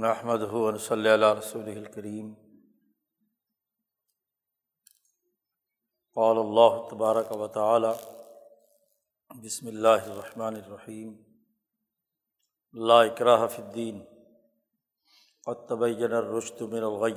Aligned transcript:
نحمد 0.00 0.42
ہُون 0.42 0.78
صلی 0.78 1.08
اللہ 1.08 1.32
رسول 1.38 1.66
الکریم 1.68 2.32
قال 6.14 6.38
اللہ 6.38 6.78
تبارک 6.90 7.32
و 7.32 7.46
تعالی 7.46 7.88
بسم 9.42 9.66
اللہ 9.66 10.06
الرحمن 10.06 10.54
الرحیم 10.54 11.12
لا 12.74 13.00
اکراہ 13.00 13.46
فی 13.46 13.62
الدین 13.62 13.98
قد 15.46 15.68
تبین 15.68 16.12
الرشد 16.12 16.62
من 16.62 16.82
الغی 16.82 17.12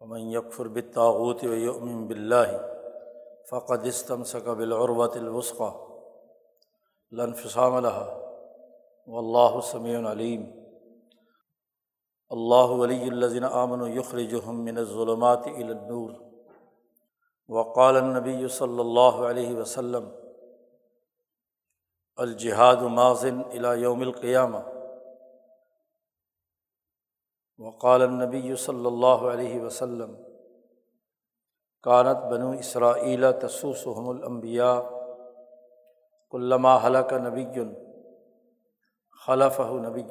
ومن 0.00 0.30
یکفر 0.32 0.68
بالطاغوت 0.68 1.44
ویؤمن 1.44 2.06
باللہ 2.06 2.56
فقد 3.50 3.86
استمسک 3.86 4.48
بالعروۃ 4.48 5.16
الوثقی 5.16 5.70
لا 7.12 7.24
لها. 7.80 8.08
واللہ 9.08 9.60
سمیع 9.60 9.98
علیم 10.12 10.59
اللہ 12.30 12.72
ولی 12.80 13.08
الذین 13.08 13.44
آمنوا 13.44 13.88
یخرجہم 13.88 14.64
من 14.64 14.78
الظلمات 14.78 15.46
النور 15.46 16.10
وقال 17.48 17.96
النبی 17.96 18.48
صلی 18.48 18.80
اللہ 18.80 19.16
علیہ 19.28 19.56
وسلم، 19.56 20.08
الجہاد 22.16 22.76
ماضن 22.76 23.40
الی 23.52 23.82
یوم 23.82 24.00
القیامہ۔ 24.00 24.58
وقال 27.58 28.02
النبی 28.02 28.54
صلی 28.56 28.86
اللہ 28.86 29.26
علیہ 29.32 29.60
وسلم، 29.60 30.14
کانت 31.82 32.24
بنو 32.30 32.50
اسرائیل 32.50 33.24
تسوسحم 33.32 34.08
الانبیاء 34.08 34.80
علامہ 36.32 36.78
حلق 36.84 37.12
نبی 37.12 37.44
خلف 39.26 39.60
نبی 39.60 40.02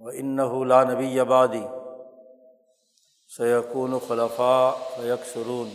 و 0.00 0.08
ان 0.10 0.40
لا 0.68 0.82
نبی 0.84 1.20
آبادی 1.20 1.64
سیقون 3.30 3.98
خلفاء 3.98 4.74
یکسرون 5.04 5.70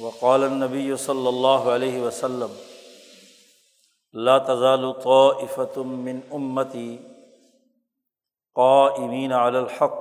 وقال 0.00 0.42
النبی 0.44 0.96
صلی 0.96 1.26
اللہ 1.26 1.68
علیہ 1.74 2.00
وسلم 2.00 2.56
لا 4.14 4.38
تزال 4.38 4.84
طائفة 5.04 5.82
من 5.82 6.20
امتی 6.32 6.96
قائمین 8.56 9.32
علی 9.32 9.58
الحق 9.58 9.96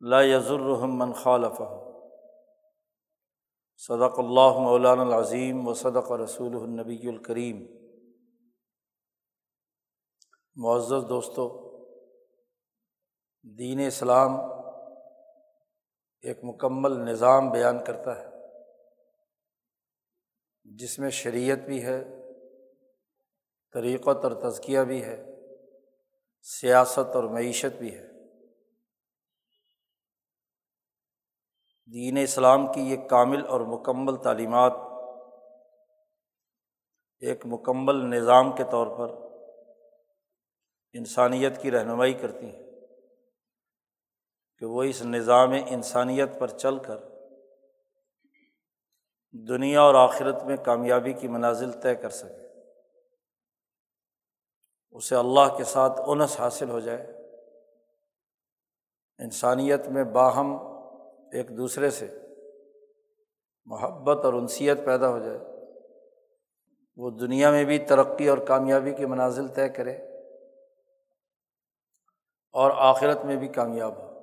لا 0.00 0.20
یضرهم 0.22 0.98
من 0.98 1.12
خالفهم 1.12 1.80
صدق 3.80 4.18
اللہ 4.18 4.60
مولانا 4.60 5.02
العظیم 5.02 5.66
و 5.68 5.74
صدق 5.74 6.12
رسول 6.18 6.54
النبی 6.56 7.08
الکریم 7.08 7.64
معزز 10.56 11.08
دوستوں 11.08 11.64
دین 13.58 13.86
اسلام 13.86 14.30
ایک 16.22 16.38
مکمل 16.42 16.92
نظام 17.10 17.50
بیان 17.50 17.84
کرتا 17.84 18.20
ہے، 18.20 18.26
جس 20.64 20.98
میں 20.98 21.10
شریعت 21.10 21.58
بھی 21.58 21.84
ہے، 21.84 22.04
طریقت 23.72 24.24
اور 24.24 24.50
تزکیہ 24.50 24.80
بھی 24.80 25.04
ہے، 25.04 25.24
سیاست 26.42 27.16
اور 27.16 27.24
معیشت 27.24 27.76
بھی 27.78 27.98
ہے۔ 27.98 28.06
دین 31.92 32.18
اسلام 32.22 32.72
کی 32.72 32.80
یہ 32.80 33.08
کامل 33.08 33.46
اور 33.46 33.60
مکمل 33.60 34.16
تعلیمات 34.16 34.72
ایک 37.20 37.42
مکمل 37.44 37.96
نظام 37.96 38.56
کے 38.56 38.64
طور 38.70 38.86
پر 38.98 39.23
انسانیت 40.94 41.62
کی 41.62 41.70
رہنمائی 41.70 42.12
کرتی 42.12 42.46
ہیں 42.46 42.64
کہ 44.58 44.66
وہ 44.66 44.82
اس 44.82 45.02
نظام 45.02 45.52
انسانیت 45.66 46.28
پر 46.38 46.48
چل 46.48 46.78
کر 46.78 46.98
دنیا 49.48 49.80
اور 49.80 49.94
آخرت 49.94 50.42
میں 50.42 50.56
کامیابی 50.56 51.12
کی 51.12 51.28
منازل 51.28 51.72
طے 51.72 51.94
کر 51.94 52.10
سکے۔ 52.10 52.62
اسے 54.90 55.16
اللہ 55.16 55.56
کے 55.56 55.64
ساتھ 55.64 56.00
انس 56.06 56.40
حاصل 56.40 56.70
ہو 56.70 56.80
جائے۔ 56.80 57.06
انسانیت 59.18 59.86
میں 59.86 60.04
باہم 60.04 60.56
ایک 61.32 61.56
دوسرے 61.56 61.90
سے 61.90 62.18
محبت 63.64 64.24
اور 64.24 64.32
انسیت 64.32 64.78
پیدا 64.84 65.08
ہو 65.08 65.18
جائے۔ 65.18 65.38
وہ 66.96 67.10
دنیا 67.10 67.50
میں 67.50 67.64
بھی 67.64 67.78
ترقی 67.78 68.28
اور 68.28 68.38
کامیابی 68.38 68.92
کی 68.92 69.06
منازل 69.06 69.48
طے 69.48 69.68
کرے۔ 69.68 70.13
اور 72.54 72.70
آخرت 72.76 73.24
میں 73.24 73.36
بھی 73.36 73.48
کامیاب 73.48 73.96
ہو۔ 73.96 74.14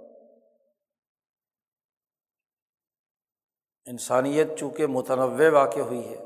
انسانیت 3.86 4.48
چونکہ 4.60 4.88
متنوع 4.88 5.50
واقع 5.50 5.80
ہوئی 5.80 6.10
ہے، 6.10 6.24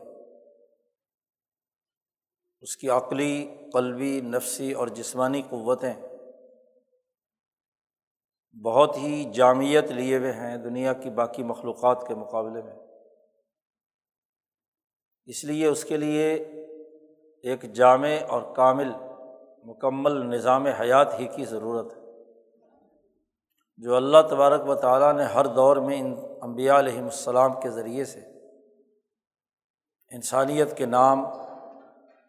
اس 2.61 2.77
کی 2.77 2.89
عقلی، 2.89 3.55
قلبی، 3.73 4.21
نفسی 4.21 4.73
اور 4.73 4.87
جسمانی 4.87 5.41
قوتیں 5.49 5.93
بہت 8.63 8.97
ہی 8.97 9.31
جامعت 9.33 9.91
لیے 9.91 10.17
ہوئے 10.17 10.31
ہیں 10.31 10.57
دنیا 10.57 10.93
کی 10.93 11.09
باقی 11.09 11.43
مخلوقات 11.43 12.05
کے 12.07 12.15
مقابلے 12.15 12.61
میں۔ 12.61 12.73
اس 15.25 15.43
لیے 15.43 15.67
اس 15.67 15.83
کے 15.83 15.97
لیے 15.97 16.33
ایک 17.43 17.73
جامع 17.73 18.15
اور 18.29 18.55
کامل 18.55 18.91
مکمل 19.65 20.25
نظام 20.25 20.65
حیات 20.65 21.19
ہی 21.19 21.27
کی 21.27 21.45
ضرورت 21.45 21.97
ہے۔ 21.97 22.01
جو 23.77 23.95
اللہ 23.95 24.17
تبارک 24.29 24.69
و 24.69 24.75
تعالیٰ 24.75 25.13
نے 25.13 25.23
ہر 25.23 25.45
دور 25.45 25.77
میں 25.77 25.99
ان 25.99 26.15
امبیا 26.41 26.79
علیہم 26.79 27.03
السلام 27.03 27.59
کے 27.61 27.69
ذریعے 27.69 28.05
سے 28.05 28.19
انسانیت 30.11 30.77
کے 30.77 30.85
نام 30.85 31.25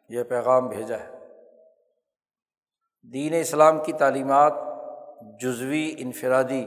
یہ 0.09 0.23
پیغام 0.23 0.69
بھیجا 0.69 0.97
ہے۔ 0.99 1.17
دین 3.13 3.35
اسلام 3.41 3.85
کی 3.85 3.93
تعلیمات 3.93 4.53
جزوی، 5.41 5.95
انفرادی 5.99 6.67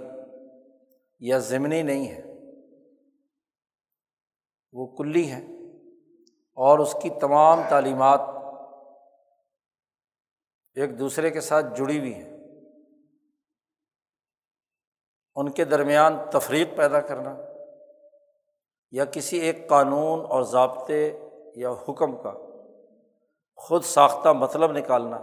یا 1.20 1.38
ضمنی 1.38 1.82
نہیں 1.82 2.08
ہے 2.08 2.34
وہ 4.74 4.96
کلی 4.96 5.32
ہیں 5.32 5.48
اور 6.54 6.80
اس 6.80 6.96
کی 7.04 7.10
تمام 7.10 7.62
تعلیمات 7.70 8.20
ایک 10.80 11.00
دوسرے 11.00 11.32
کے 11.32 11.42
ساتھ 11.42 11.66
جڑی 11.76 12.00
ہوئی 12.00 12.14
ہیں۔ 12.14 12.40
ان 15.36 15.52
کے 15.52 15.66
درمیان 15.66 16.18
تفریق 16.34 16.78
پیدا 16.78 17.02
کرنا 17.02 17.38
یا 18.92 19.06
کسی 19.06 19.38
ایک 19.38 19.70
قانون 19.70 20.26
اور 20.30 20.44
ضابطے 20.44 21.20
یا 21.56 21.70
حکم 21.70 22.24
کا 22.24 22.34
خود 23.56 23.84
ساختہ 23.84 24.30
مطلب 24.30 24.72
نکالنا، 24.72 25.20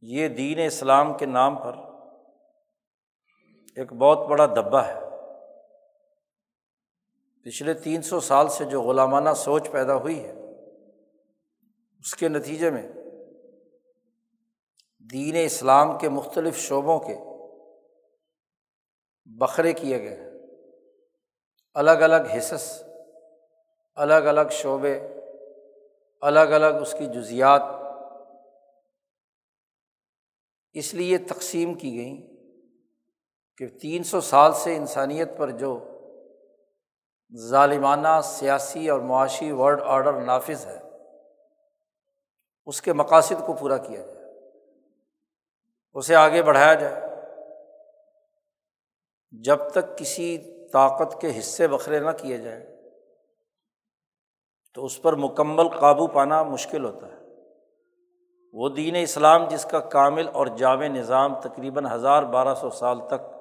یہ 0.00 0.28
دین 0.28 0.58
اسلام 0.66 1.18
کے 1.18 1.26
نام 1.26 1.62
پر 1.62 1.76
ایک 3.76 3.92
بہت 3.92 4.18
بڑا 4.28 4.46
دبا 4.46 4.86
ہے۔ 4.86 5.00
پچھلے 7.44 7.74
تین 7.74 8.02
سو 8.02 8.20
سال 8.20 8.48
سے 8.48 8.64
جو 8.64 8.82
غلامانہ 8.82 9.30
سوچ 9.36 9.70
پیدا 9.70 9.94
ہوئی 9.94 10.24
ہے 10.24 10.45
اس 12.06 12.14
کے 12.14 12.28
نتیجے 12.28 12.70
میں 12.70 12.88
دین 15.12 15.36
اسلام 15.44 15.98
کے 15.98 16.08
مختلف 16.08 16.56
شعبوں 16.56 16.98
کے 17.00 17.16
بکھرے 19.24 19.72
کیے 19.72 19.98
گئے 19.98 20.30
الگ 21.74 21.90
الگ 21.90 22.30
حصص، 22.38 22.82
الگ 23.94 24.14
الگ 24.14 24.48
شعبے، 24.50 25.00
الگ 26.20 26.40
الگ 26.40 26.80
اس 26.80 26.94
کی 26.98 27.06
جزیات۔ 27.06 27.62
اس 30.72 30.94
لیے 30.94 31.18
تقسیم 31.18 31.74
کی 31.74 31.96
گئیں 31.96 32.36
کہ 33.56 33.66
تین 33.66 34.02
سو 34.02 34.20
سال 34.20 34.52
سے 34.52 34.76
انسانیت 34.76 35.28
پر 35.36 35.50
جو 35.50 35.84
ظالمانہ 37.36 38.20
سیاسی 38.24 38.88
اور 38.88 39.00
معاشی 39.00 39.52
ورڈ 39.52 39.80
آرڈر 39.80 40.12
نافذ 40.12 40.66
ہے 40.66 40.85
اس 42.66 42.80
کے 42.82 42.92
مقاصد 42.92 43.46
کو 43.46 43.52
پورا 43.52 43.76
کیا 43.76 44.00
جائے، 44.00 44.24
اسے 45.96 46.14
آگے 46.14 46.42
بڑھایا 46.42 46.74
جائے۔ 46.74 47.04
جب 49.30 49.70
تک 49.70 49.98
کسی 49.98 50.36
طاقت 50.72 51.20
کے 51.20 51.38
حصے 51.38 51.68
بکھرے 51.68 52.00
نہ 52.00 52.10
کیے 52.10 52.38
جائیں، 52.38 52.64
تو 54.74 54.84
اس 54.84 55.02
پر 55.02 55.16
مکمل 55.16 55.68
قابو 55.68 56.06
پانا 56.06 56.42
مشکل 56.42 56.84
ہوتا 56.84 57.06
ہے۔ 57.06 57.14
وہ 58.54 58.68
دین 58.68 58.96
اسلام 58.96 59.48
جس 59.48 59.64
کا 59.64 59.80
کامل 59.80 60.28
اور 60.28 60.46
جامع 60.46 60.88
نظام 60.88 61.40
تقریباً 61.40 61.86
ہزار 61.86 62.22
بارہ 62.22 62.54
سو 62.54 62.70
سال 62.70 63.06
تک 63.08 63.32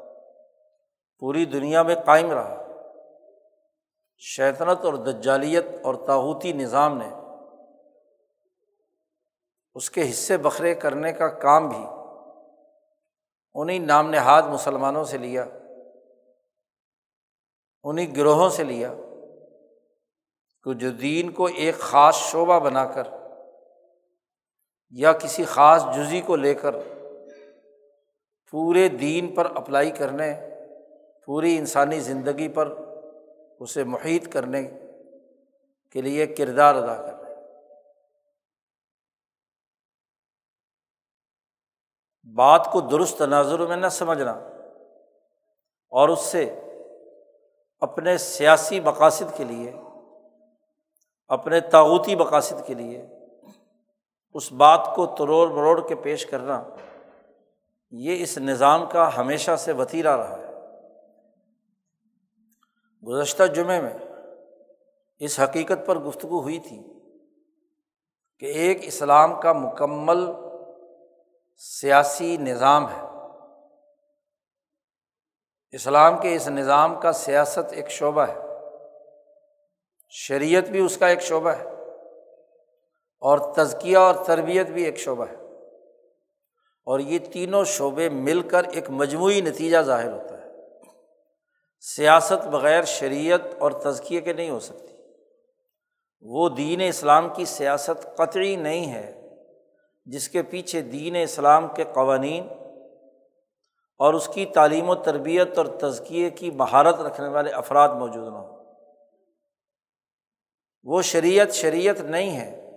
پوری 1.21 1.45
دنیا 1.45 1.83
میں 1.83 1.95
قائم 2.05 2.31
رہا، 2.31 2.63
شیطنت 4.21 4.85
اور 4.85 4.93
دجالیت 4.93 5.65
اور 5.83 5.95
تاوتی 6.07 6.51
نظام 6.53 6.97
نے 6.97 7.09
اس 9.75 9.89
کے 9.91 10.09
حصے 10.09 10.37
بکھرے 10.37 10.75
کرنے 10.75 11.13
کا 11.13 11.27
کام 11.27 11.69
بھی 11.69 11.85
انہیں 13.55 13.79
نام 13.79 14.09
نہاد 14.09 14.43
مسلمانوں 14.43 15.03
سے 15.03 15.17
لیا 15.17 15.45
انہیں 17.83 18.15
گروہوں 18.15 18.49
سے 18.49 18.63
لیا 18.63 18.93
کہ 20.63 20.73
جو 20.73 20.91
دین 20.91 21.31
کو 21.31 21.45
ایک 21.45 21.79
خاص 21.79 22.15
شعبہ 22.15 22.59
بنا 22.59 22.85
کر 22.85 23.03
یا 24.89 25.13
کسی 25.13 25.45
خاص 25.45 25.85
جزی 25.95 26.21
کو 26.21 26.35
لے 26.35 26.53
کر 26.53 26.75
پورے 28.51 28.87
دین 28.87 29.35
پر 29.35 29.45
اپلائی 29.55 29.91
کرنے، 29.91 30.35
پوری 31.25 31.57
انسانی 31.57 31.99
زندگی 31.99 32.47
پر 32.47 32.73
اسے 33.59 33.83
محیط 33.83 34.33
کرنے 34.33 34.69
کے 35.89 36.01
لیے 36.01 36.27
کردار 36.27 36.75
ادا 36.75 37.01
کر 37.01 37.14
بات 42.33 42.69
کو 42.71 42.81
درست 42.81 43.17
تناظر 43.17 43.59
میں 43.59 43.77
نہ 43.77 43.87
سمجھنا 43.87 44.31
اور 45.89 46.09
اس 46.09 46.19
سے 46.19 46.59
اپنے 47.79 48.17
سیاسی 48.17 48.79
مقاصد 48.79 49.37
کے 49.37 49.43
لیے، 49.43 49.73
اپنے 51.27 51.59
تاوتی 51.59 52.15
مقاصد 52.15 52.67
کے 52.67 52.73
لیے 52.73 53.07
اس 54.33 54.51
بات 54.51 54.89
کو 54.95 55.05
تروڑ 55.05 55.47
مروڑ 55.47 55.87
کے 55.87 55.95
پیش 55.95 56.25
کرنا، 56.25 56.63
یہ 57.91 58.23
اس 58.23 58.37
نظام 58.37 58.85
کا 58.89 59.17
ہمیشہ 59.17 59.55
سے 59.55 59.71
وطیرہ 59.71 60.17
رہا 60.17 60.37
ہے۔ 60.37 60.45
گزشتہ 63.07 63.43
جمعے 63.43 63.81
میں 63.81 63.97
اس 65.19 65.39
حقیقت 65.39 65.85
پر 65.85 65.99
گفتگو 65.99 66.41
ہوئی 66.41 66.59
تھی 66.59 66.83
کہ 68.39 68.45
ایک 68.45 68.77
اسلام 68.81 69.41
کا 69.41 69.53
مکمل 69.53 70.31
سیاسی 71.57 72.37
نظام 72.37 72.89
ہے۔ 72.89 73.01
اسلام 75.71 76.17
کے 76.21 76.35
اس 76.35 76.47
نظام 76.47 76.99
کا 76.99 77.11
سیاست 77.11 77.73
ایک 77.73 77.89
شعبہ 77.89 78.21
ہے۔ 78.21 78.39
شریعت 80.09 80.63
بھی 80.63 80.79
اس 80.79 80.97
کا 80.97 81.07
ایک 81.07 81.21
شعبہ 81.21 81.49
ہے۔ 81.49 81.63
اور 83.19 83.53
تزکیہ 83.53 83.97
اور 83.97 84.15
تربیت 84.25 84.67
بھی 84.67 84.83
ایک 84.83 84.97
شعبہ 84.97 85.25
ہے۔ 85.27 85.35
اور 86.85 86.99
یہ 86.99 87.19
تینوں 87.19 87.63
شعبے 87.63 88.09
مل 88.09 88.41
کر 88.41 88.63
ایک 88.63 88.89
مجموعی 88.89 89.41
نتیجہ 89.41 89.77
ظاہر 89.77 90.11
ہوتا 90.11 90.37
ہے۔ 90.37 90.45
سیاست 91.79 92.47
بغیر 92.47 92.83
شریعت 92.83 93.41
اور 93.59 93.71
تزکیے 93.71 94.21
کے 94.21 94.33
نہیں 94.33 94.49
ہو 94.49 94.59
سکتی۔ 94.59 94.93
وہ 96.21 96.49
دین 96.49 96.81
اسلام 96.81 97.29
کی 97.29 97.45
سیاست 97.45 98.17
قطعی 98.17 98.55
نہیں 98.55 98.93
ہے۔ 98.93 99.21
جس 100.05 100.29
کے 100.29 100.41
پیچھے 100.41 100.81
دین 100.81 101.15
اسلام 101.15 101.67
کے 101.67 101.83
قوانین 101.93 102.47
اور 103.97 104.13
اس 104.13 104.27
کی 104.27 104.45
تعلیم 104.45 104.89
و 104.89 104.95
تربیت 104.95 105.57
اور 105.57 105.65
تزکیے 105.65 106.29
کی 106.29 106.51
مہارت 106.51 106.99
رکھنے 106.99 107.27
والے 107.27 107.51
افراد 107.51 107.89
موجود 107.89 108.33
نہ 108.33 108.37
ہوں۔ 108.37 108.65
وہ 110.83 111.01
شریعت 111.01 111.51
شریعت 111.51 111.99
نہیں 111.99 112.39
ہے 112.39 112.71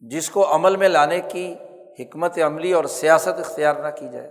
جس 0.00 0.30
کو 0.30 0.54
عمل 0.54 0.76
میں 0.76 0.88
لانے 0.88 1.20
کی 1.20 1.54
حکمت 2.00 2.38
عملی 2.38 2.72
اور 2.72 2.84
سیاست 2.84 3.38
اختیار 3.38 3.76
نہ 3.76 3.88
کی 3.98 4.08
جائے 4.08 4.28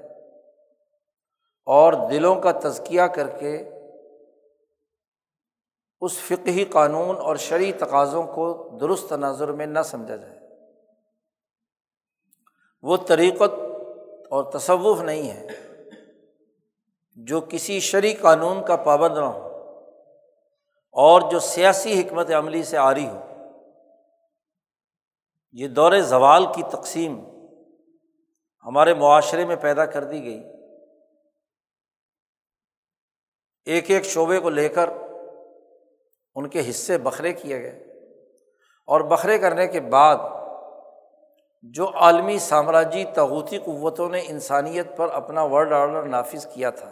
اور 1.66 1.94
دلوں 2.12 2.42
کا 2.42 2.52
تزکیہ 2.52 3.02
کر 3.02 3.28
کے 3.28 3.70
اس 6.02 6.18
فقہی 6.18 6.66
قانون 6.66 7.16
اور 7.18 7.36
شرعی 7.36 7.72
تقاضوں 7.72 8.24
کو 8.24 8.78
درست 8.82 9.10
تناظر 9.10 9.48
میں 9.48 9.66
نہ 9.66 9.80
سمجھا 9.86 10.16
جائے۔ 10.16 10.45
وہ 12.86 12.98
طریقت 12.98 13.54
اور 14.30 14.52
تصوف 14.52 15.02
نہیں 15.02 15.32
ہے 15.32 15.48
جو 17.16 17.42
کسی 17.42 17.80
شرعی 17.80 18.14
قانون 18.14 18.66
کا 18.66 18.76
پابند 18.76 19.18
نہ 19.18 19.24
ہو 19.24 19.48
اور 20.92 21.32
جو 21.32 21.40
سیاسی 21.40 22.02
حکمت 22.02 22.32
عملی 22.32 22.64
سے 22.64 22.78
آ 22.78 22.94
رہی 22.94 23.08
ہو۔ 23.08 23.22
یہ 25.52 25.68
دور 25.68 26.00
زوال 26.00 26.46
کی 26.56 26.64
تقسیم 26.64 27.26
ہمارے 28.66 28.94
معاشرے 28.94 29.46
میں 29.46 29.56
پیدا 29.56 29.86
کر 29.86 30.04
دی 30.04 30.24
گئی۔ 30.24 30.44
ایک 33.66 33.92
ایک 33.92 34.06
شعبے 34.06 34.40
کو 34.40 34.50
لے 34.50 34.70
کر 34.70 34.90
ان 36.36 36.50
کے 36.50 36.70
حصے 36.70 36.98
بکھرے 36.98 37.34
کیے 37.34 37.62
گئے 37.62 37.80
اور 38.86 39.02
بکھرے 39.02 39.38
کرنے 39.38 39.68
کے 39.68 39.80
بعد 39.80 40.16
جو 41.74 41.90
عالمی 41.96 42.40
سامراجی 42.40 43.04
تغوتی 43.06 43.58
قوتوں 43.58 44.10
نے 44.10 44.22
انسانیت 44.28 44.98
پر 44.98 45.10
اپنا 45.10 45.44
ورڈ 45.44 45.74
آرڈر 45.74 46.04
نافذ 46.04 46.46
کیا 46.46 46.70
تھا، 46.70 46.90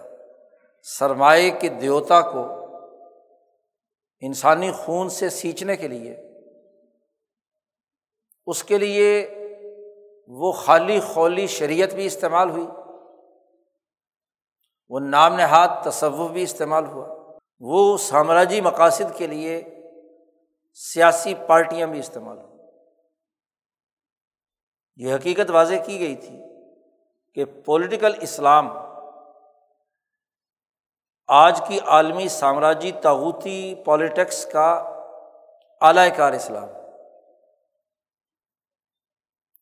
سرمایہ 0.81 1.52
کے 1.60 1.70
دیوتا 1.70 2.22
کو 2.22 2.46
انسانی 4.20 4.72
خون 4.72 5.10
سے 5.10 5.30
سینچنے 5.30 5.75
کے 5.75 5.88
لیے، 5.88 6.14
اس 8.46 8.64
کے 8.64 8.78
لیے 8.78 9.36
وہ 10.28 10.52
خالی 10.52 11.00
خولی 11.00 11.48
شریعت 11.48 11.94
بھی 11.94 12.06
استعمال 12.06 12.50
ہوئی، 12.50 12.66
وہ 14.90 15.00
نام 15.00 15.36
نہاد 15.36 15.68
تصوف 15.84 16.31
بھی 16.31 16.44
استعمال 16.44 16.86
ہوا، 16.86 17.08
وہ 17.60 17.98
سامراجی 17.98 18.62
مقاصد 18.62 19.18
کے 19.18 19.28
لیے 19.28 19.62
سیاسی 20.74 21.34
پارٹیاں 21.48 21.88
بھی 21.88 22.00
استعمال 22.00 22.38
ہوئی۔ 22.38 22.52
یہ 24.95 25.16
حقیقت 25.16 25.50
واضح 25.50 25.75
کی 25.86 26.00
گئی 26.00 26.16
تھی 26.16 26.42
کہ 27.34 27.45
پولیٹیکل 27.45 28.12
اسلام 28.22 28.78
آج 31.28 31.62
کی 31.68 31.80
عالمی 31.86 32.28
سامراجی 32.28 32.92
تاوتی 32.92 33.75
پالیٹکس 33.86 34.45
کا 34.45 34.72
اعلی 35.81 36.10
کار 36.18 36.34
اسلام 36.34 36.69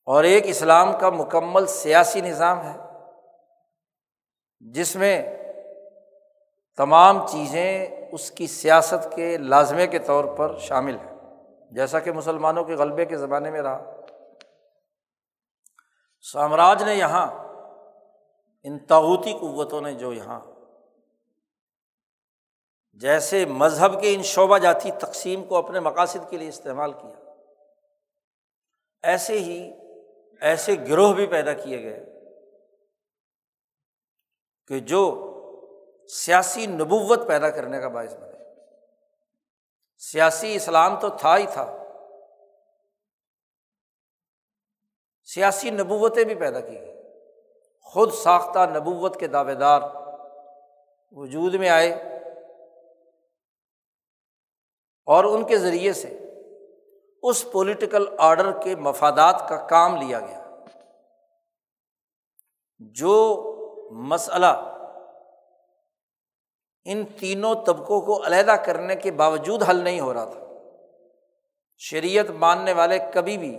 اور 0.05 0.23
ایک 0.23 0.43
اسلام 0.45 0.99
کا 0.99 1.09
مکمل 1.09 1.65
سیاسی 1.65 2.21
نظام 2.21 2.61
ہے، 2.61 2.77
جس 4.59 4.95
میں 4.95 5.37
تمام 6.77 7.27
چیزیں 7.27 7.87
اس 8.11 8.31
کی 8.31 8.47
سیاست 8.47 9.15
کے 9.15 9.37
لازمے 9.37 9.87
کے 9.87 9.99
طور 9.99 10.25
پر 10.25 10.57
شامل 10.57 10.95
ہیں۔ 10.95 11.19
جیسا 11.71 11.99
کہ 11.99 12.11
مسلمانوں 12.11 12.63
کے 12.63 12.73
غلبے 12.73 13.05
کے 13.05 13.17
زمانے 13.17 13.51
میں 13.51 13.61
رہا۔ 13.61 14.00
سامراج 16.21 16.83
نے 16.83 16.95
یہاں 16.95 17.27
ان 18.63 18.79
تاوتی 18.79 19.33
قوتوں 19.33 19.81
نے 19.81 19.93
جو 19.93 20.13
یہاں 20.13 20.39
جیسے 22.93 23.45
مذہب 23.45 24.01
کے 24.01 24.13
ان 24.13 24.23
شعبہ 24.23 24.57
جاتی 24.57 24.91
تقسیم 24.91 25.43
کو 25.43 25.55
اپنے 25.55 25.79
مقاصد 25.79 26.29
کے 26.29 26.37
لیے 26.37 26.49
استعمال 26.49 26.93
کیا، 26.93 27.33
ایسے 29.03 29.39
ہی 29.39 29.71
ایسے 30.41 30.75
گروہ 30.89 31.13
بھی 31.13 31.27
پیدا 31.27 31.53
کیے 31.53 31.83
گئے 31.83 32.05
کہ 34.67 34.79
جو 34.79 35.27
سیاسی 36.09 36.65
نبوت 36.65 37.27
پیدا 37.27 37.49
کرنے 37.49 37.81
کا 37.81 37.87
باعث 37.87 38.13
بنے۔ 38.13 38.37
سیاسی 39.97 40.55
اسلام 40.55 40.99
تو 40.99 41.09
تھا 41.09 41.37
ہی 41.37 41.45
تھا۔ 41.53 41.80
سیاسی 45.33 45.69
نبوتیں 45.69 46.23
بھی 46.23 46.35
پیدا 46.35 46.59
کی 46.59 46.79
گئی۔ 46.79 46.93
خود 47.81 48.13
ساختہ 48.13 48.59
نبوت 48.77 49.19
کے 49.19 49.27
دعوے 49.27 49.55
دار 49.55 49.81
وجود 51.11 51.53
میں 51.53 51.69
آئے 51.69 51.91
اور 55.05 55.23
ان 55.23 55.43
کے 55.43 55.57
ذریعے 55.57 55.93
سے 55.93 56.17
اس 57.23 57.51
پولیٹیکل 57.51 58.05
آرڈر 58.17 58.51
کے 58.51 58.75
مفادات 58.75 59.49
کا 59.49 59.67
کام 59.67 59.95
لیا 59.95 60.19
گیا۔ 60.19 60.37
جو 62.79 63.13
مسئلہ 63.91 64.77
ان 66.85 67.05
تینوں 67.19 67.55
طبقوں 67.55 68.01
کو 68.01 68.25
علیحدہ 68.25 68.55
کرنے 68.65 68.95
کے 68.95 69.11
باوجود 69.11 69.63
حل 69.63 69.75
نہیں 69.75 69.99
ہو 69.99 70.13
رہا 70.13 70.25
تھا، 70.25 70.39
شریعت 71.77 72.29
ماننے 72.29 72.73
والے 72.73 72.99
کبھی 73.13 73.37
بھی 73.37 73.57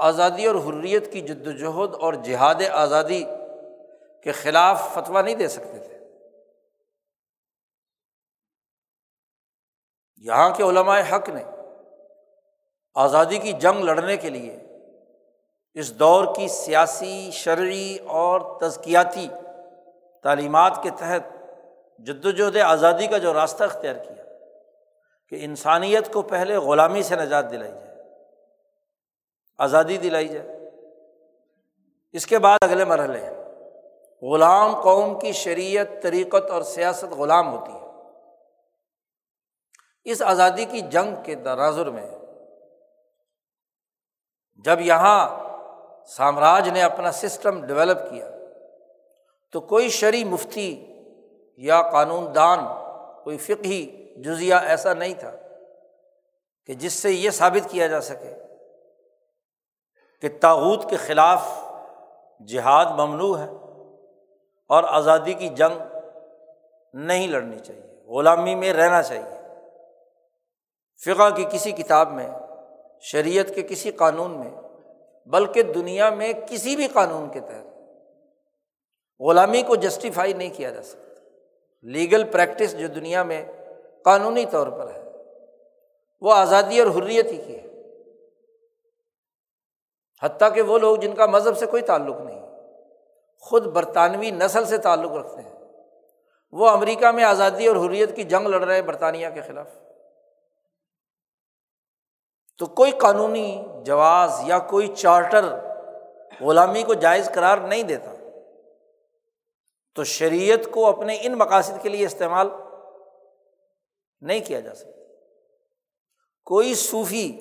آزادی 0.00 0.46
اور 0.46 0.54
حریت 0.54 1.12
کی 1.12 1.20
جد 1.20 1.46
وجہد 1.46 1.94
اور 1.94 2.14
جہاد 2.14 2.54
آزادی 2.72 3.24
کے 4.24 4.32
خلاف 4.32 4.94
فتویٰ 4.94 5.22
نہیں 5.22 5.34
دے 5.34 5.48
سکتے 5.48 5.78
تھے۔ 5.78 5.98
یہاں 10.16 10.50
کے 10.50 10.62
علمائے 10.62 11.02
حق 11.12 11.28
نے 11.28 11.44
آزادی 12.94 13.38
کی 13.38 13.52
جنگ 13.52 13.84
لڑنے 13.84 14.16
کے 14.16 14.30
لیے 14.30 14.58
اس 15.74 15.98
دور 15.98 16.24
کی 16.36 16.48
سیاسی، 16.48 17.30
شرعی 17.32 17.96
اور 17.96 18.60
تزکیاتی 18.60 19.28
تعلیمات 20.22 20.82
کے 20.82 20.90
تحت 20.90 21.34
جد 21.98 22.26
وجہد 22.26 22.56
آزادی 22.56 23.06
کا 23.06 23.18
جو 23.18 23.34
راستہ 23.34 23.64
اختیار 23.64 23.94
کیا 23.94 24.24
کہ 25.28 25.36
انسانیت 25.40 26.12
کو 26.12 26.22
پہلے 26.22 26.56
غلامی 26.56 27.02
سے 27.02 27.16
نجات 27.16 27.50
دلائی 27.50 27.72
جائے۔ 27.72 27.89
آزادی 29.60 29.96
دلائی 29.96 30.28
جائے۔ 30.28 30.70
اس 32.12 32.26
کے 32.26 32.38
بعد 32.38 32.58
اگلے 32.62 32.84
مرحلے 32.84 33.30
غلام 34.22 34.80
قوم 34.80 35.18
کی 35.18 35.32
شریعت، 35.32 35.86
طریقت 36.02 36.50
اور 36.50 36.62
سیاست 36.62 37.04
غلام 37.04 37.52
ہوتی 37.52 37.72
ہے۔ 37.72 37.80
اس 40.04 40.22
آزادی 40.22 40.64
کی 40.64 40.80
جنگ 40.80 41.14
کے 41.24 41.34
درازر 41.34 41.90
میں 41.90 42.10
جب 44.64 44.80
یہاں 44.80 45.28
سامراج 46.04 46.68
نے 46.68 46.82
اپنا 46.82 47.12
سسٹم 47.12 47.66
ڈیولپ 47.66 47.98
کیا، 48.10 48.30
تو 49.52 49.60
کوئی 49.60 49.88
شرع 49.88 50.24
مفتی 50.24 50.86
یا 51.56 51.82
قانون 51.82 52.34
دان، 52.34 52.58
کوئی 53.24 53.38
فقہی 53.38 54.14
جزیہ 54.22 54.54
ایسا 54.54 54.94
نہیں 54.94 55.14
تھا 55.14 55.32
کہ 56.66 56.74
جس 56.74 56.92
سے 56.92 57.12
یہ 57.12 57.30
ثابت 57.30 57.70
کیا 57.70 57.86
جا 57.86 58.00
سکے۔ 58.00 58.49
کہ 60.20 60.28
تاوت 60.40 60.90
کے 60.90 60.96
خلاف 60.96 61.48
جہاد 62.46 62.86
ممنوع 62.86 63.38
ہے 63.38 63.48
اور 64.68 64.84
آزادی 64.84 65.32
کی 65.32 65.48
جنگ 65.48 65.96
نہیں 66.94 67.28
لڑنی 67.28 67.58
چاہیے، 67.58 68.04
غلامی 68.06 68.54
میں 68.54 68.72
رہنا 68.72 69.02
چاہیے۔ 69.02 69.40
فقہ 71.04 71.34
کی 71.36 71.44
کسی 71.52 71.70
کتاب 71.70 72.12
میں، 72.12 72.30
شریعت 73.00 73.54
کے 73.54 73.62
کسی 73.62 73.90
قانون 73.90 74.30
میں، 74.30 74.50
بلکہ 75.26 75.62
دنیا 75.62 76.10
میں 76.10 76.32
کسی 76.48 76.76
بھی 76.76 76.86
قانون 76.86 77.28
کے 77.28 77.40
تحت 77.40 77.70
غلامی 79.20 79.62
کو 79.62 79.76
جسٹیفائی 79.76 80.32
نہیں 80.32 80.50
کیا 80.56 80.70
جا 80.70 80.82
سکتا۔ 80.82 81.28
لیگل 81.82 82.24
پریکٹس 82.24 82.78
جو 82.78 82.86
دنیا 82.86 83.22
میں 83.22 83.44
قانونی 84.04 84.44
طور 84.46 84.66
پر 84.66 84.94
ہے، 84.94 85.04
وہ 86.20 86.32
آزادی 86.32 86.80
اور 86.80 86.86
حریت 86.86 87.26
ہی 87.26 87.36
کی 87.36 87.56
ہے۔ 87.56 87.69
حتیٰ 90.22 90.54
کہ 90.54 90.62
وہ 90.62 90.78
لوگ 90.78 90.96
جن 90.96 91.14
کا 91.14 91.26
مذہب 91.26 91.58
سے 91.58 91.66
کوئی 91.66 91.82
تعلق 91.82 92.16
نہیں، 92.20 92.50
خود 93.38 93.66
برطانوی 93.66 94.30
نسل 94.30 94.64
سے 94.64 94.78
تعلق 94.78 95.12
رکھتے 95.12 95.42
ہیں۔ 95.42 95.54
وہ 96.52 96.68
امریکہ 96.68 97.10
میں 97.10 97.24
آزادی 97.24 97.66
اور 97.66 97.76
حریت 97.76 98.16
کی 98.16 98.22
جنگ 98.22 98.46
لڑ 98.46 98.64
رہے 98.64 98.74
ہیں 98.74 98.82
برطانیہ 98.82 99.28
کے 99.34 99.40
خلاف۔ 99.40 99.66
تو 102.58 102.66
کوئی 102.66 102.90
قانونی 102.90 103.64
جواز 103.84 104.40
یا 104.46 104.58
کوئی 104.58 104.94
چارٹر 104.96 105.44
غلامی 106.40 106.82
کو 106.82 106.94
جائز 106.94 107.30
قرار 107.34 107.58
نہیں 107.58 107.82
دیتا۔ 107.82 108.14
تو 109.94 110.04
شریعت 110.04 110.70
کو 110.70 110.86
اپنے 110.86 111.18
ان 111.22 111.32
مقاصد 111.32 111.82
کے 111.82 111.88
لیے 111.88 112.06
استعمال 112.06 112.48
نہیں 114.20 114.40
کیا 114.46 114.60
جا 114.60 114.74
سکتا۔ 114.74 115.02
کوئی 116.44 116.74
صوفی 116.74 117.40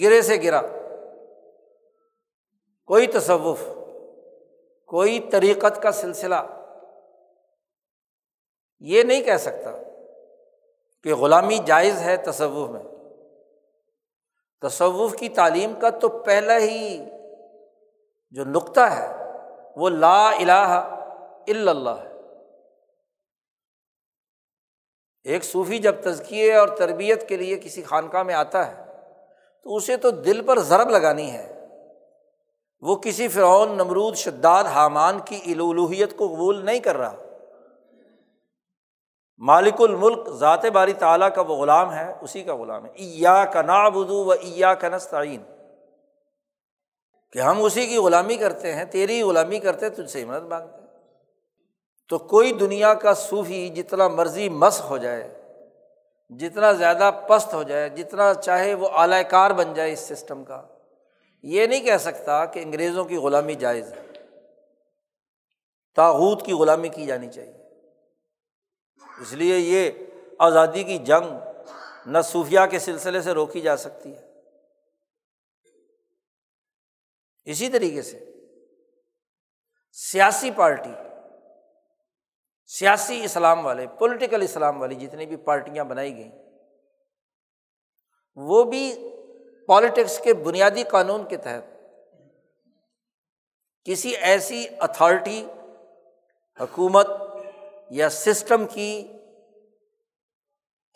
گرے 0.00 0.22
سے 0.22 0.36
گرا 0.42 0.60
کوئی 2.92 3.06
تصوف، 3.06 3.60
کوئی 4.86 5.20
طریقت 5.20 5.82
کا 5.82 5.92
سلسلہ، 5.92 6.34
یہ 8.80 9.02
نہیں 9.02 9.22
کہہ 9.22 9.36
سکتا 9.36 9.70
کہ 11.02 11.14
غلامی 11.14 11.58
جائز 11.58 11.98
ہے 11.98 12.16
تصوف 12.16 12.70
میں۔ 12.70 12.82
تصوف 14.60 15.16
کی 15.16 15.28
تعلیم 15.28 15.74
کا 15.80 15.90
تو 15.90 16.08
پہلا 16.08 16.58
ہی 16.58 17.04
جو 18.30 18.44
نقطہ 18.44 18.80
ہے 18.80 19.16
وہ 19.76 19.90
لا 19.90 20.30
الہ 20.30 20.88
الا 21.48 21.70
اللہ 21.70 22.02
ہے۔ 22.02 22.12
ایک 25.24 25.44
صوفی 25.44 25.78
جب 25.78 25.94
تزکیے 26.02 26.54
اور 26.54 26.68
تربیت 26.68 27.28
کے 27.28 27.36
لیے 27.36 27.60
کسی 27.60 27.82
خانقاہ 27.82 28.22
میں 28.22 28.34
آتا 28.34 28.66
ہے 28.66 28.84
تو 29.62 29.76
اسے 29.76 29.96
تو 29.96 30.10
دل 30.10 30.46
پر 30.46 30.58
ضرب 30.58 30.90
لگانی 30.90 31.32
ہے۔ 31.32 31.61
وہ 32.82 32.96
کسی 32.96 33.28
فرعون، 33.28 33.68
نمرود، 33.72 34.14
شداد، 34.14 34.64
حامان 34.64 35.18
کی 35.24 35.40
الوحیت 35.46 36.16
کو 36.16 36.26
قبول 36.26 36.64
نہیں 36.64 36.78
کر 36.78 36.96
رہا۔ 36.96 37.16
مالک 39.38 39.74
الملک، 39.78 40.28
ذات 40.28 40.64
باری 40.64 40.92
تعالیٰ 40.92 41.28
کا 41.34 41.40
وہ 41.40 41.54
غلام 41.54 41.92
ہے، 41.92 42.14
اسی 42.20 42.42
کا 42.42 42.56
غلام 42.56 42.84
ہے۔ 42.84 42.90
ایا 42.90 43.44
کا 43.44 43.62
نا 43.62 43.88
بدو 43.88 44.24
و 44.24 44.30
ایا 44.30 44.74
کا 44.74 44.88
نستعین۔ 44.88 45.42
کہ 47.32 47.38
ہم 47.38 47.64
اسی 47.64 47.86
کی 47.86 47.96
غلامی 47.96 48.36
کرتے 48.36 48.74
ہیں، 48.74 48.84
تیری 48.84 49.22
غلامی 49.22 49.58
کرتے 49.58 49.90
تجھ 49.90 50.10
سے 50.10 50.24
مدد 50.24 50.42
مانگتے 50.42 50.80
ہیں۔ 50.80 50.86
تو 52.08 52.18
کوئی 52.18 52.52
دنیا 52.52 52.94
کا 52.94 53.14
صوفی 53.14 53.68
جتنا 53.68 54.08
مرضی 54.08 54.48
مس 54.48 54.80
ہو 54.80 54.98
جائے، 54.98 55.42
جتنا 56.30 56.72
زیادہ 56.72 57.10
پست 57.28 57.54
ہو 57.54 57.62
جائے، 57.62 57.88
جتنا 57.88 58.34
چاہے 58.34 58.74
وہ 58.74 58.88
اعلی 58.94 59.24
کار 59.30 59.50
بن 59.50 59.74
جائے 59.74 59.92
اس 59.92 59.98
سسٹم 59.98 60.44
کا۔ 60.44 60.62
یہ 61.42 61.66
نہیں 61.66 61.80
کہہ 61.80 61.96
سکتا 61.96 62.44
کہ 62.44 62.60
انگریزوں 62.60 63.04
کی 63.04 63.16
غلامی 63.16 63.54
جائز 63.54 63.92
ہے۔ 63.92 64.06
تاحود 65.94 66.46
کی 66.46 66.52
غلامی 66.52 66.88
کی 66.88 67.06
جانی 67.06 67.32
چاہیے۔ 67.32 67.80
اس 69.20 69.32
لیے 69.32 69.58
یہ 69.58 69.90
آزادی 70.38 70.84
کی 70.84 70.98
جنگ 70.98 71.38
نہ 72.06 72.18
صوفیہ 72.24 72.60
کے 72.70 72.78
سلسلے 72.78 73.22
سے 73.22 73.32
روکی 73.32 73.60
جا 73.60 73.76
سکتی 73.76 74.16
ہے۔ 74.16 74.32
اسی 77.44 77.68
طریقے 77.68 78.02
سے 78.02 78.32
سیاسی 79.92 80.50
پارٹی، 80.50 80.90
سیاسی 82.66 83.24
اسلام 83.24 83.66
والے 83.66 83.86
پولیٹیکل 83.98 84.42
اسلام 84.42 84.80
والی 84.80 84.94
جتنی 84.94 85.26
بھی 85.26 85.36
پارٹیاں 85.36 85.84
بنائی 85.84 86.16
گئیں، 86.16 86.32
وہ 88.36 88.64
بھی 88.64 89.11
پالیٹکس 89.66 90.18
کے 90.18 90.34
بنیادی 90.34 90.82
قانون 90.82 91.28
کے 91.28 91.36
تحت 91.36 91.64
کسی 93.84 94.16
ایسی 94.16 94.66
اتھارٹی، 94.80 95.46
حکومت 96.60 97.06
یا 97.90 98.08
سسٹم 98.08 98.66
کی 98.66 99.12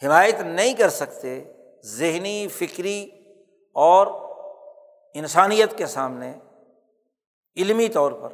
حمایت 0.02 0.34
نہیں 0.34 0.74
کر 0.74 0.88
سکتے 0.88 1.52
ذہنی، 1.84 2.48
فکری 2.48 3.10
اور 3.72 4.06
انسانیت 5.14 5.78
کے 5.78 5.86
سامنے 5.86 6.32
علمی 7.56 7.88
طور 7.88 8.12
پر 8.12 8.32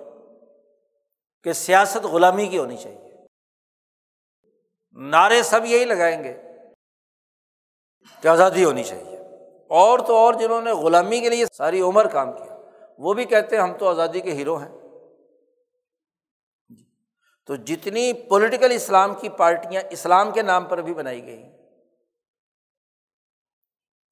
کہ 1.45 1.53
سیاست 1.53 2.05
غلامی 2.05 2.47
کی 2.47 2.59
ہونی 2.59 2.77
چاہیے۔ 2.77 3.27
نعرے 4.91 5.43
سب 5.43 5.65
یہی 5.65 5.85
لگائیں 5.85 6.25
گے 6.25 6.35
کہ 8.21 8.29
آزادی 8.29 8.65
ہونی 8.65 8.85
چاہیے۔ 8.85 9.12
اور 9.73 9.99
تو 9.99 10.17
اور 10.17 10.35
جنہوں 10.35 10.63
نے 10.63 10.73
غلامی 10.73 11.21
کے 11.21 11.29
لیے 11.29 11.45
ساری 11.53 11.81
عمر 11.81 12.07
کام 12.07 12.33
کیا، 12.33 12.59
وہ 12.99 13.15
بھی 13.15 13.25
کہتے 13.25 13.57
ہیں 13.57 13.63
ہم 13.63 13.73
تو 13.73 13.89
آزادی 13.89 14.21
کے 14.21 14.33
ہیرو 14.33 14.57
ہیں۔ 14.57 14.69
جی۔ 16.69 16.85
تو 17.47 17.57
جتنی 17.57 18.13
پولیٹیکل 18.13 18.73
اسلام 18.73 19.15
کی 19.15 19.29
پارٹیاں 19.29 19.83
اسلام 19.91 20.31
کے 20.31 20.43
نام 20.43 20.65
پر 20.65 20.81
بھی 20.81 20.95
بنائی 20.95 21.27
گئی، 21.27 21.45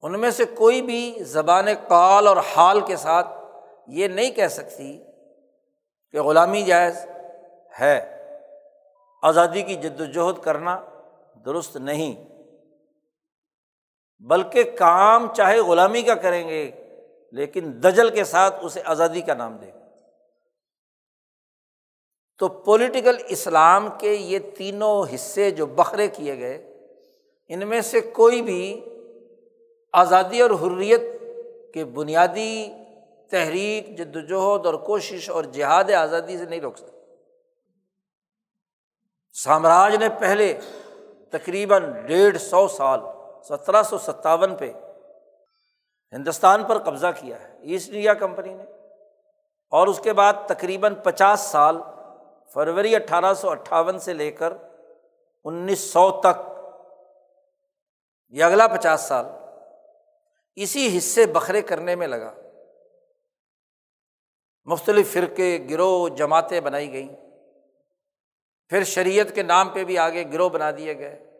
ان 0.01 0.19
میں 0.19 0.31
سے 0.31 0.45
کوئی 0.45 0.81
بھی 0.81 1.17
زبان 1.19 1.65
کال 1.87 2.27
اور 2.27 2.37
حال 2.37 2.81
کے 2.81 2.95
ساتھ 2.95 3.27
یہ 3.87 4.07
نہیں 4.07 4.31
کہہ 4.31 4.47
سکتی 4.47 5.03
کہ 6.11 6.21
غلامی 6.21 6.61
جائز 6.61 7.05
ہے۔ 7.79 8.17
آزادی 9.23 9.61
کی 9.61 9.75
جد 9.75 10.01
وجہد 10.01 10.43
کرنا 10.43 10.81
درست 11.45 11.77
نہیں۔ 11.77 12.30
بلکہ 14.29 14.63
کام 14.77 15.27
چاہے 15.35 15.59
غلامی 15.67 16.01
کا 16.01 16.15
کریں 16.15 16.47
گے، 16.49 16.69
لیکن 17.33 17.71
دجل 17.83 18.09
کے 18.15 18.23
ساتھ 18.23 18.65
اسے 18.65 18.81
آزادی 18.85 19.21
کا 19.21 19.33
نام 19.33 19.55
دے 19.57 19.71
تو 22.39 22.47
پولیٹیکل 22.65 23.17
اسلام 23.29 23.87
کے 23.99 24.13
یہ 24.13 24.39
تینوں 24.57 25.03
حصے 25.15 25.49
جو 25.51 25.65
بکھرے 25.65 26.07
کیے 26.07 26.37
گئے، 26.39 26.55
ان 27.49 27.67
میں 27.67 27.81
سے 27.81 28.01
کوئی 28.01 28.41
بھی 28.41 28.61
آزادی 29.93 30.41
اور 30.41 30.51
حریت 30.61 31.01
کے 31.73 31.85
بنیادی 31.85 32.67
تحریک 33.31 33.97
جد 33.97 34.15
وجہد 34.15 34.65
اور 34.65 34.73
کوشش 34.85 35.29
اور 35.29 35.43
جہاد 35.53 35.91
آزادی 35.97 36.37
سے 36.37 36.45
نہیں 36.45 36.61
روک 36.61 36.77
سکتے 36.77 36.99
سامراج 39.35 39.95
نے 39.95 40.09
پہلے 40.19 40.53
تقریباً 41.33 41.91
ڈیڑھ 42.07 42.37
سو 42.37 42.67
سال 42.67 42.99
سترہ 43.43 43.83
سو 43.83 43.97
ستاون 43.97 44.55
پہ 44.55 44.71
ہندوستان 46.11 46.63
پر 46.63 46.77
قبضہ 46.77 47.07
کیا 47.19 47.39
ہے، 47.39 47.57
ایسٹ 47.61 47.87
انڈیا 47.87 48.13
کمپنی 48.13 48.53
نے۔ 48.53 48.63
اور 49.69 49.87
اس 49.87 49.99
کے 50.03 50.13
بعد 50.13 50.33
تقریباً 50.47 50.95
پچاس 50.95 51.39
سال 51.39 51.77
فروری 52.53 52.95
اٹھارہ 52.95 53.33
سو 53.33 53.49
اٹھاون 53.49 53.99
سے 53.99 54.13
لے 54.13 54.31
کر 54.31 54.53
انیس 55.43 55.79
سو 55.79 56.21
تک 56.21 56.51
یہ 58.29 58.43
اگلا 58.43 58.67
پچاس 58.67 59.01
سال 59.01 59.25
اسی 60.55 60.97
حصے 60.97 61.25
بکھرے 61.25 61.61
کرنے 61.61 61.95
میں 61.95 62.07
لگا۔ 62.07 62.33
مختلف 64.65 65.13
فرقے، 65.13 65.67
گروہ، 65.69 66.09
جماعتیں 66.09 66.59
بنائی 66.59 66.93
گئیں۔ 66.93 67.15
پھر 68.69 68.83
شریعت 68.83 69.35
کے 69.35 69.43
نام 69.43 69.69
پہ 69.69 69.83
بھی 69.83 69.97
آگے 69.97 70.31
گروہ 70.33 70.49
بنا 70.49 70.71
دیے 70.71 70.97
گئے۔ 70.97 71.30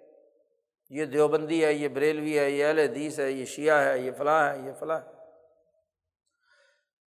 یہ 0.91 1.05
دیوبندی 1.05 1.65
ہے، 1.65 1.73
یہ 1.73 1.87
بریلوی 1.87 2.39
ہے، 2.39 2.49
یہ 2.49 2.65
اہل 2.65 2.79
حدیث 2.79 3.19
ہے، 3.19 3.31
یہ 3.31 3.45
شیعہ 3.45 3.85
ہے، 3.85 3.99
یہ 3.99 4.11
فلاں 4.17 4.53
ہے، 4.53 4.67
یہ 4.67 4.71
فلاں 4.79 4.99
ہے۔ 4.99 5.11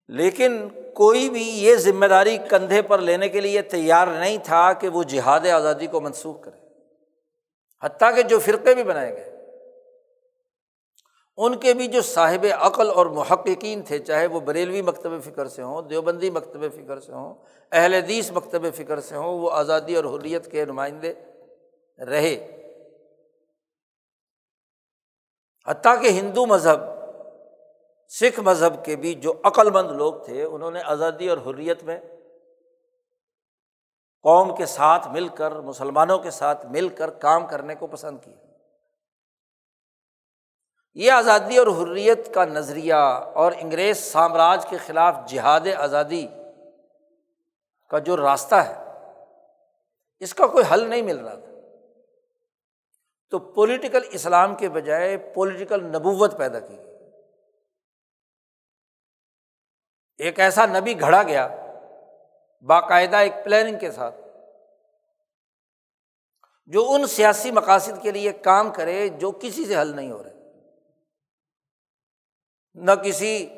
لیکن 0.08 0.68
کوئی 0.94 1.30
بھی 1.30 1.44
یہ 1.44 1.75
ذمہ 1.75 2.06
داری 2.06 2.38
کندھے 2.50 2.82
پر 2.82 3.00
لینے 3.00 3.30
کے 3.30 3.42
لیے 3.42 3.62
تیار 3.62 4.08
نہیں 4.08 4.38
تھا 4.44 4.74
کہ 4.74 4.90
وہ 4.90 5.04
جہاد 5.04 5.40
آزادی 5.40 5.88
کو 5.88 6.02
منسوخ 6.02 6.42
کرے۔ 6.42 6.68
حتیٰ 7.84 8.16
کہ 8.16 8.22
جو 8.22 8.40
فرقے 8.40 8.75
بھی 8.75 8.84
بنائے 8.84 9.13
گئے۔ 9.13 9.30
ان 11.38 11.58
کے 11.58 11.74
بھی 11.74 11.88
جو 11.88 12.02
صاحب 12.02 12.46
عقل 12.60 12.90
اور 12.90 13.06
محققین 13.06 13.82
تھے، 13.82 14.00
چاہے 14.00 14.28
وہ 14.28 14.40
بریلوی 14.40 14.82
مکتب 14.82 15.12
فکر 15.24 15.48
سے 15.48 15.62
ہوں، 15.62 15.82
دیوبندی 15.82 16.30
مکتب 16.30 16.62
فکر 16.75 17.00
سے 17.00 17.12
ہوں، 17.12 17.36
اہل 17.72 17.94
حدیث 17.94 18.32
مکتب 18.32 18.66
فکر 18.75 19.00
سے 19.00 19.16
ہوں، 19.16 19.40
وہ 19.40 19.52
آزادی 19.52 19.96
اور 19.96 20.20
حریت 20.20 20.52
کے 20.52 20.66
نمائندے 20.66 21.13
رہے۔ 22.06 22.62
حتیٰ 25.67 26.01
کہ 26.01 26.08
ہندو 26.08 26.46
مذہب، 26.46 26.79
سکھ 28.12 28.39
مذہب 28.39 28.86
کے 28.86 28.96
بھی 28.96 29.13
جو 29.13 29.34
عقل 29.43 29.70
مند 29.70 29.91
لوگ 29.91 30.13
تھے، 30.25 30.43
انہوں 30.43 30.72
نے 30.72 30.82
آزادی 30.86 31.29
اور 31.29 31.38
حریت 31.38 31.84
میں 31.84 32.00
قوم 34.25 34.55
کے 34.55 34.65
ساتھ 34.65 35.08
مل 35.08 35.27
کر، 35.27 35.60
مسلمانوں 35.60 36.17
کے 36.20 36.32
ساتھ 36.32 36.65
مل 36.65 36.89
کر 36.89 37.10
کام 37.10 37.48
کرنے 37.48 37.75
کو 37.75 37.88
پسند 37.88 38.17
کیا 38.24 38.34
یہ 40.93 41.12
آزادی 41.12 41.58
اور 41.58 41.67
حریت 41.67 42.34
کا 42.34 42.46
نظریہ 42.46 43.01
اور 43.34 43.51
انگریز 43.58 43.98
سامراج 44.12 44.65
کے 44.70 44.77
خلاف 44.77 45.15
جہاد 45.27 45.67
آزادی 45.77 46.27
کا 47.89 48.00
جو 48.00 48.17
راستہ 48.17 48.55
ہے، 48.55 48.75
اس 50.20 50.34
کا 50.34 50.48
کوئی 50.48 50.65
حل 50.74 50.89
نہیں 50.89 51.01
مل 51.01 51.20
رہا 51.20 51.36
تھا۔ 51.36 51.52
تو 53.34 53.40
پولیٹیکل 53.40 54.00
اسلام 54.12 54.56
کے 54.56 54.70
بجائے 54.70 55.18
پولیٹیکل 55.18 55.84
نبوت 55.84 56.38
پیدا 56.38 56.60
کی 56.60 56.78
گئی۔ 56.78 56.96
ایک 60.18 60.40
ایسا 60.40 60.66
نبی 60.66 61.00
گھڑا 61.00 61.24
گیا 61.24 61.48
باقاعدہ 62.66 63.16
ایک 63.16 63.34
پلاننگ 63.46 63.80
کے 63.80 63.92
ساتھ، 63.92 64.16
جو 66.66 66.86
ان 66.92 67.08
سیاسی 67.08 67.52
مقاصد 67.52 68.02
کے 68.02 68.12
لیے 68.12 68.32
کام 68.32 68.72
کرے 68.72 69.10
جو 69.10 69.32
کسی 69.32 69.66
سے 69.66 69.75
حل 69.75 69.96
نہیں 69.96 70.12
ہو 70.12 70.24
رہے۔ 70.24 70.34
نہ 72.74 72.92
کسی 72.92 73.50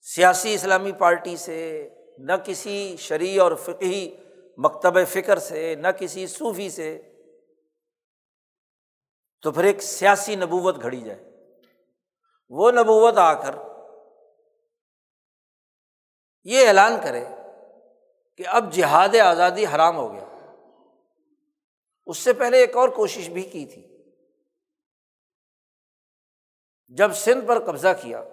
سیاسی 0.00 0.54
اسلامی 0.54 0.92
پارٹی 0.92 1.36
سے، 1.36 1.88
نہ 2.18 2.32
کسی 2.44 2.96
شرعی 2.98 3.38
اور 3.38 3.52
فقی 3.52 4.16
مکتب 4.58 4.98
فکر 5.08 5.38
سے، 5.38 5.74
نہ 5.74 5.88
کسی 5.88 6.26
صوفی 6.26 6.70
سے 6.70 6.98
تو 9.46 9.52
پھر 9.52 9.64
ایک 9.64 9.82
سیاسی 9.82 10.36
نبوت 10.36 10.82
گھڑی 10.82 11.00
جائے۔ 11.00 11.30
وہ 12.48 12.70
نبوت 12.70 13.18
آ 13.18 13.34
کر 13.34 13.54
یہ 16.44 16.68
اعلان 16.68 16.96
کرے 17.04 17.24
کہ 18.36 18.44
اب 18.46 18.72
جہاد 18.72 19.16
آزادی 19.16 19.66
حرام 19.66 19.96
ہو 19.96 20.12
گیا۔ 20.12 20.24
اس 22.06 22.18
سے 22.18 22.32
پہلے 22.32 22.58
ایک 22.58 22.76
اور 22.76 22.88
کوشش 22.88 23.28
بھی 23.28 23.42
کی 23.42 23.66
تھی۔ 23.66 24.12
جب 26.88 27.12
سندھ 27.12 27.46
پر 27.46 27.64
قبضہ 27.64 27.88
کیا 28.02 28.24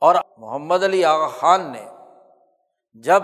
اور 0.00 0.14
محمد 0.38 0.84
علی 0.84 1.04
آغا 1.04 1.28
خان 1.28 1.72
نے 1.72 1.86
جب 2.92 3.22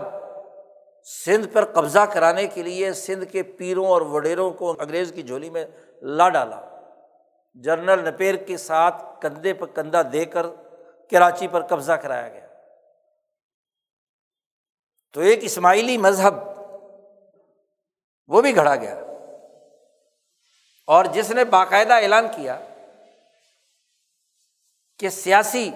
سندھ 1.04 1.48
پر 1.48 1.64
قبضہ 1.64 2.06
کرانے 2.14 2.46
کے 2.46 2.62
لیے 2.62 2.92
سندھ 2.92 3.32
کے 3.32 3.42
پیروں 3.42 3.86
اور 3.86 4.02
وڈیروں 4.02 4.50
کو 4.50 4.70
انگریز 4.70 5.12
کی 5.14 5.22
جھولی 5.22 5.50
میں 5.50 5.66
لا 6.02 6.28
ڈالا 6.28 6.60
جنرل 7.54 8.08
نپیر 8.08 8.34
کے 8.34 8.56
ساتھ 8.56 9.02
کندھے 9.20 9.54
پر 9.54 9.66
کندھا 9.66 10.02
دے 10.12 10.24
کر 10.24 10.46
کراچی 11.10 11.48
پر 11.48 11.66
قبضہ 11.66 11.92
کرایا 11.92 12.28
گیا۔ 12.28 12.46
تو 15.12 15.20
ایک 15.20 15.38
اسماعیلی 15.42 15.98
مذہب، 15.98 16.34
وہ 18.28 18.42
بھی 18.42 18.56
گھڑا 18.56 18.76
گیا۔ 18.76 19.00
اور 20.86 21.04
جس 21.04 21.30
نے 21.30 21.44
باقاعدہ 21.44 21.92
اعلان 21.92 22.26
کیا 22.36 22.60
کہ 24.98 25.08
سیاسی 25.08 25.70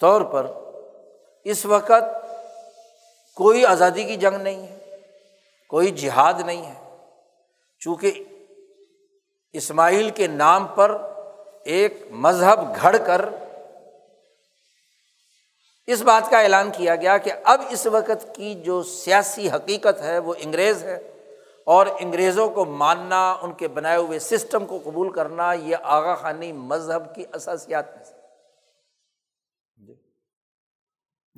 طور 0.00 0.22
پر 0.22 0.46
اس 1.44 1.66
وقت 1.66 2.26
کوئی 3.34 3.66
آزادی 3.66 4.04
کی 4.04 4.16
جنگ 4.16 4.36
نہیں 4.36 4.66
ہے، 4.66 4.96
کوئی 5.68 5.90
جہاد 5.90 6.34
نہیں 6.46 6.74
ہے۔ 6.74 6.96
چونکہ 7.78 8.24
اسماعیل 9.54 10.10
کے 10.10 10.26
نام 10.26 10.66
پر 10.66 10.96
ایک 11.64 12.02
مذہب 12.10 12.76
گھڑ 12.80 12.96
کر 12.96 13.28
اس 15.86 16.02
بات 16.02 16.30
کا 16.30 16.40
اعلان 16.40 16.70
کیا 16.70 16.96
گیا 16.96 17.18
کہ 17.18 17.32
اب 17.44 17.60
اس 17.70 17.86
وقت 17.86 18.34
کی 18.34 18.54
جو 18.54 18.82
سیاسی 18.82 19.50
حقیقت 19.50 20.00
ہے 20.00 20.18
وہ 20.18 20.34
انگریز 20.38 20.82
ہے 20.84 20.96
اور 21.64 21.86
انگریزوں 22.00 22.48
کو 22.48 22.64
ماننا، 22.64 23.32
ان 23.32 23.52
کے 23.52 23.68
بنائے 23.68 23.96
ہوئے 23.96 24.18
سسٹم 24.18 24.66
کو 24.66 24.78
قبول 24.84 25.12
کرنا، 25.12 25.52
یہ 25.52 25.76
آغا 25.82 26.14
خانی 26.14 26.52
مذہب 26.52 27.14
کی 27.14 27.24
اثاسیات 27.32 27.96
میں 27.96 28.04
سے۔ 28.04 28.14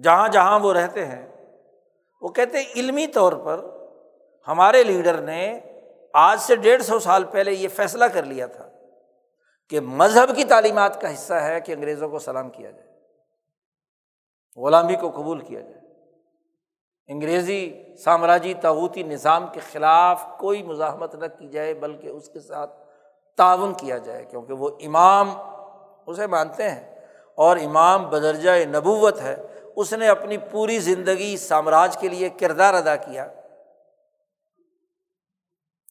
جہاں 0.02 0.29
جہاں 0.29 0.59
وہ 0.61 0.72
رہتے 0.72 1.07
ہیں، 1.07 1.26
وہ 2.20 2.29
کہتے 2.29 2.59
ہیں، 2.59 2.72
علمی 2.76 3.07
طور 3.07 3.33
پر 3.33 3.61
ہمارے 4.48 4.83
لیڈر 4.83 5.20
نے 5.20 5.61
آج 6.16 6.40
سے 6.40 6.57
ڈیڑھ 6.57 6.83
سو 6.83 6.98
سال 6.98 7.24
پہلے 7.24 7.52
یہ 7.52 7.68
فیصلہ 7.68 8.05
کر 8.05 8.22
لیا 8.22 8.46
تھا 8.46 8.68
کہ 9.68 9.81
مذہب 9.81 10.37
کی 10.37 10.44
تعلیمات 10.44 11.00
کا 11.00 11.14
حصہ 11.14 11.35
ہے 11.35 11.61
کہ 11.61 11.72
انگریزوں 11.72 12.09
کو 12.09 12.18
سلام 12.18 12.50
کیا 12.50 12.70
جائے، 12.70 12.88
غلامی 14.57 14.96
کو 14.96 15.11
قبول 15.11 15.40
کیا 15.40 15.61
جائے۔ 15.61 15.81
انگریزی 17.09 17.83
سامراجی 18.05 18.55
تعوتی 18.55 19.02
نظام 19.02 19.46
کے 19.52 19.61
خلاف 19.72 20.24
کوئی 20.38 20.62
مزاحمت 20.62 21.14
نہ 21.14 21.26
کی 21.38 21.48
جائے، 21.48 21.74
بلکہ 21.74 22.09
اس 22.09 22.29
کے 22.29 22.40
ساتھ 22.40 22.81
تعاون 23.37 23.74
کیا 23.74 23.98
جائے، 23.98 24.24
کیونکہ 24.24 24.52
وہ 24.52 24.70
امام 24.81 25.31
اسے 26.07 26.26
مانتے 26.26 26.70
ہیں۔ 26.70 26.94
اور 27.35 27.57
امام 27.57 28.11
بدرجہ 28.11 28.50
نبوت 28.64 29.20
ہے، 29.20 29.37
اس 29.76 29.92
نے 29.92 30.09
اپنی 30.09 30.38
پوری 30.38 30.79
زندگی 30.79 31.37
سامراج 31.37 31.96
کے 31.96 32.09
لیے 32.09 32.29
کردار 32.29 32.74
ادا 32.74 32.96
کیا۔ 32.96 33.29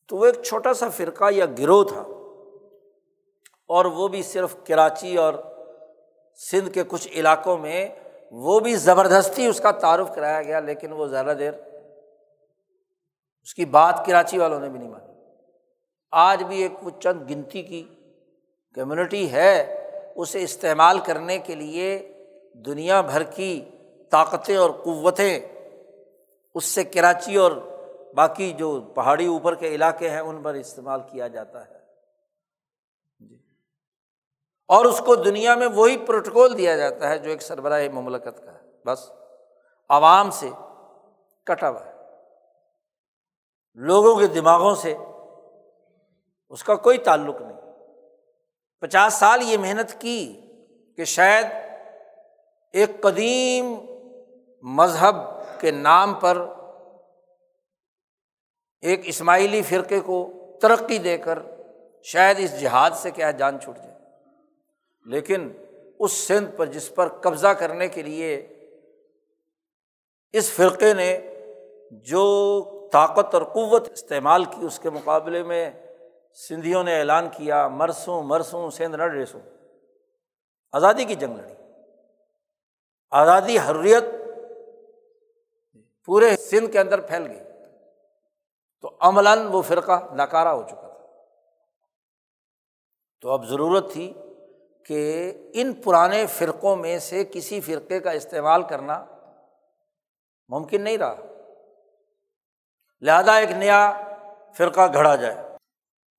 تو 0.07 0.17
وہ 0.17 0.25
ایک 0.25 0.43
چھوٹا 0.43 0.73
سا 0.73 0.89
فرقہ 0.89 1.25
یا 1.31 1.45
گروہ 1.59 1.83
تھا۔ 1.83 2.03
اور 3.67 3.85
وہ 3.85 4.07
بھی 4.07 4.23
صرف 4.23 4.55
کراچی 4.67 5.17
اور 5.17 5.33
سندھ 6.51 6.73
کے 6.73 6.83
کچھ 6.87 7.07
علاقوں 7.07 7.57
میں 7.57 7.89
وہ 8.31 8.59
بھی 8.59 8.75
زبردستی 8.75 9.47
اس 9.47 9.59
کا 9.59 9.71
تعارف 9.71 10.15
کرایا 10.15 10.41
گیا، 10.41 10.59
لیکن 10.59 10.91
وہ 10.91 11.07
زیادہ 11.07 11.33
دیر 11.39 11.53
اس 13.43 13.53
کی 13.53 13.65
بات 13.65 14.05
کراچی 14.05 14.37
والوں 14.37 14.59
نے 14.59 14.69
بھی 14.69 14.79
نہیں 14.79 14.89
مانی۔ 14.89 15.13
آج 16.11 16.43
بھی 16.43 16.61
ایک 16.61 16.71
وہ 16.81 16.89
چند 16.89 17.29
گنتی 17.29 17.61
کی 17.61 17.83
کمیونٹی 18.73 19.31
ہے، 19.31 19.81
اسے 20.15 20.43
استعمال 20.43 20.99
کرنے 20.99 21.37
کے 21.37 21.55
لیے 21.55 22.11
دنیا 22.53 23.01
بھر 23.01 23.23
کی 23.23 23.65
طاقتیں 24.11 24.57
اور 24.57 24.69
قوتیں 24.69 25.39
اس 26.55 26.65
سے 26.65 26.83
کراچی 26.83 27.35
اور 27.35 27.51
باقی 28.15 28.51
جو 28.51 28.81
پہاڑی 28.81 29.25
اوپر 29.25 29.55
کے 29.55 29.67
علاقے 29.67 30.09
ہیں، 30.09 30.19
ان 30.19 30.41
پر 30.41 30.53
استعمال 30.53 31.01
کیا 31.11 31.27
جاتا 31.27 31.67
ہے۔ 31.67 31.79
جی۔ 33.19 33.37
اور 34.67 34.85
اس 34.85 35.01
کو 35.05 35.15
دنیا 35.15 35.55
میں 35.55 35.67
وہی 35.67 35.97
پروٹوکول 35.97 36.57
دیا 36.57 36.75
جاتا 36.75 37.09
ہے 37.09 37.19
جو 37.19 37.29
ایک 37.29 37.41
سربراہ 37.41 37.89
مملکت 37.93 38.45
کا 38.45 38.53
ہے۔ 38.53 38.59
بس۔ 38.85 39.11
عوام 39.89 40.31
سے 40.31 40.49
کٹا 41.43 41.69
ہوا 41.69 41.85
ہے۔ 41.85 41.91
لوگوں 43.73 44.15
کے 44.15 44.27
دماغوں 44.27 44.75
سے 44.75 44.97
اس 46.49 46.63
کا 46.63 46.75
کوئی 46.75 46.97
تعلق 46.97 47.41
نہیں۔ 47.41 47.61
پچاس 48.79 49.13
سال 49.13 49.41
یہ 49.41 49.57
محنت 49.57 50.01
کی 50.01 50.41
کہ 50.97 51.05
شاید 51.05 51.45
ایک 52.73 53.01
قدیم 53.01 53.75
مذہب 54.61 55.15
کے 55.59 55.71
نام 55.71 56.13
پر 56.13 56.45
ایک 58.85 59.01
اسماعیلی 59.03 59.61
فرقے 59.61 59.99
کو 59.99 60.31
ترقی 60.61 60.97
دے 60.97 61.17
کر 61.17 61.39
شاید 62.03 62.39
اس 62.39 62.61
جہاد 62.61 62.91
سے 62.95 63.11
کیا 63.11 63.31
جان 63.31 63.59
چھوٹ 63.59 63.77
جائے۔ 63.77 63.99
لیکن 65.05 65.51
اس 65.99 66.11
سندھ 66.11 66.55
پر 66.55 66.65
جس 66.65 66.95
پر 66.95 67.07
قبضہ 67.07 67.47
کرنے 67.47 67.87
کے 67.87 68.01
لیے 68.01 68.47
اس 70.33 70.51
فرقے 70.51 70.93
نے 70.93 71.19
جو 71.91 72.19
طاقت 72.93 73.33
اور 73.33 73.43
قوت 73.43 73.89
استعمال 73.89 74.45
کی، 74.45 74.65
اس 74.65 74.79
کے 74.79 74.89
مقابلے 74.89 75.43
میں 75.43 75.71
سندھیوں 76.49 76.83
نے 76.83 76.99
اعلان 76.99 77.29
کیا، 77.29 77.67
مرسوں 77.67 78.23
مرسوں، 78.23 78.69
سندھ 78.69 78.97
نہ 78.97 79.03
ریسوں 79.03 79.41
آزادی 80.71 81.03
کی 81.03 81.15
جنگ 81.15 81.35
لڑی۔ 81.35 81.53
آزادی 83.11 83.57
حریت 83.57 84.03
پورے 86.05 86.37
سندھ 86.37 86.71
کے 86.71 86.79
اندر 86.79 87.01
پھیل 87.01 87.27
گئی۔ 87.27 87.54
تو 88.81 88.97
عملاً 88.99 89.45
وہ 89.45 89.61
فرقہ 89.61 90.13
ناکارہ 90.13 90.47
ہو 90.47 90.63
چکا 90.63 90.87
تھا۔ 90.87 91.05
تو 93.21 93.29
اب 93.29 93.47
ضرورت 93.47 93.93
تھی 93.93 94.13
کہ 94.85 95.33
ان 95.53 95.73
پرانے 95.73 96.25
فرقوں 96.25 96.75
میں 96.75 96.99
سے 96.99 97.23
کسی 97.23 97.61
فرقے 97.61 97.99
کا 97.99 98.11
استعمال 98.11 98.63
کرنا 98.63 99.05
ممکن 100.49 100.81
نہیں 100.81 100.97
رہا۔ 100.97 101.15
لہٰذا 103.01 103.35
ایک 103.35 103.51
نیا 103.51 103.93
فرقہ 104.57 104.93
گھڑا 104.93 105.15
جائے۔ 105.15 105.57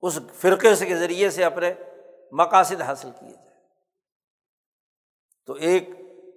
اس 0.03 0.19
فرقے 0.35 0.75
سے 0.75 0.87
کے 0.87 0.97
ذریعے 0.97 1.31
سے 1.31 1.45
اپنے 1.45 1.75
مقاصد 2.33 2.81
حاصل 2.81 3.11
کیے 3.21 3.31
جائے 3.31 3.47
تو 5.47 5.53
ایک 5.53 5.89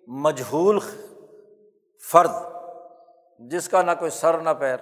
مجہول 0.08 0.80
فرد 2.12 2.30
جس 3.40 3.70
کا 3.70 3.82
نہ 3.82 3.92
کوئی 4.00 4.12
سر 4.12 4.38
نہ 4.38 4.50
پیر۔ 4.60 4.78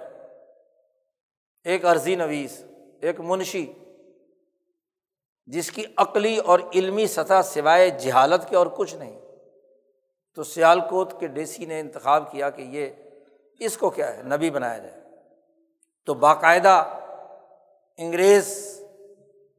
ایک 1.68 1.84
عرضی 1.84 2.14
نویس، 2.14 2.64
ایک 3.00 3.20
منشی، 3.20 3.72
جس 5.46 5.70
کی 5.70 5.84
عقلی 5.96 6.38
اور 6.38 6.60
علمی 6.74 7.06
سطح 7.06 7.42
سوائے 7.44 7.90
جہالت 7.90 8.48
کے 8.48 8.56
اور 8.56 8.66
کچھ 8.66 8.94
نہیں۔ 8.94 9.20
تو 10.34 10.42
سیال 10.42 10.80
کوت 10.80 11.20
کے 11.20 11.26
ڈی 11.26 11.64
نے 11.64 11.80
انتخاب 11.80 12.32
کیا 12.32 12.50
کہ 12.50 12.62
یہ، 12.62 12.88
اس 13.60 13.76
کو 13.76 13.90
کیا 13.90 14.16
ہے، 14.16 14.22
نبی 14.22 14.50
بنایا 14.50 14.78
جائے۔ 14.78 15.00
تو 16.06 16.14
باقاعدہ 16.14 16.84
انگریز 17.96 18.80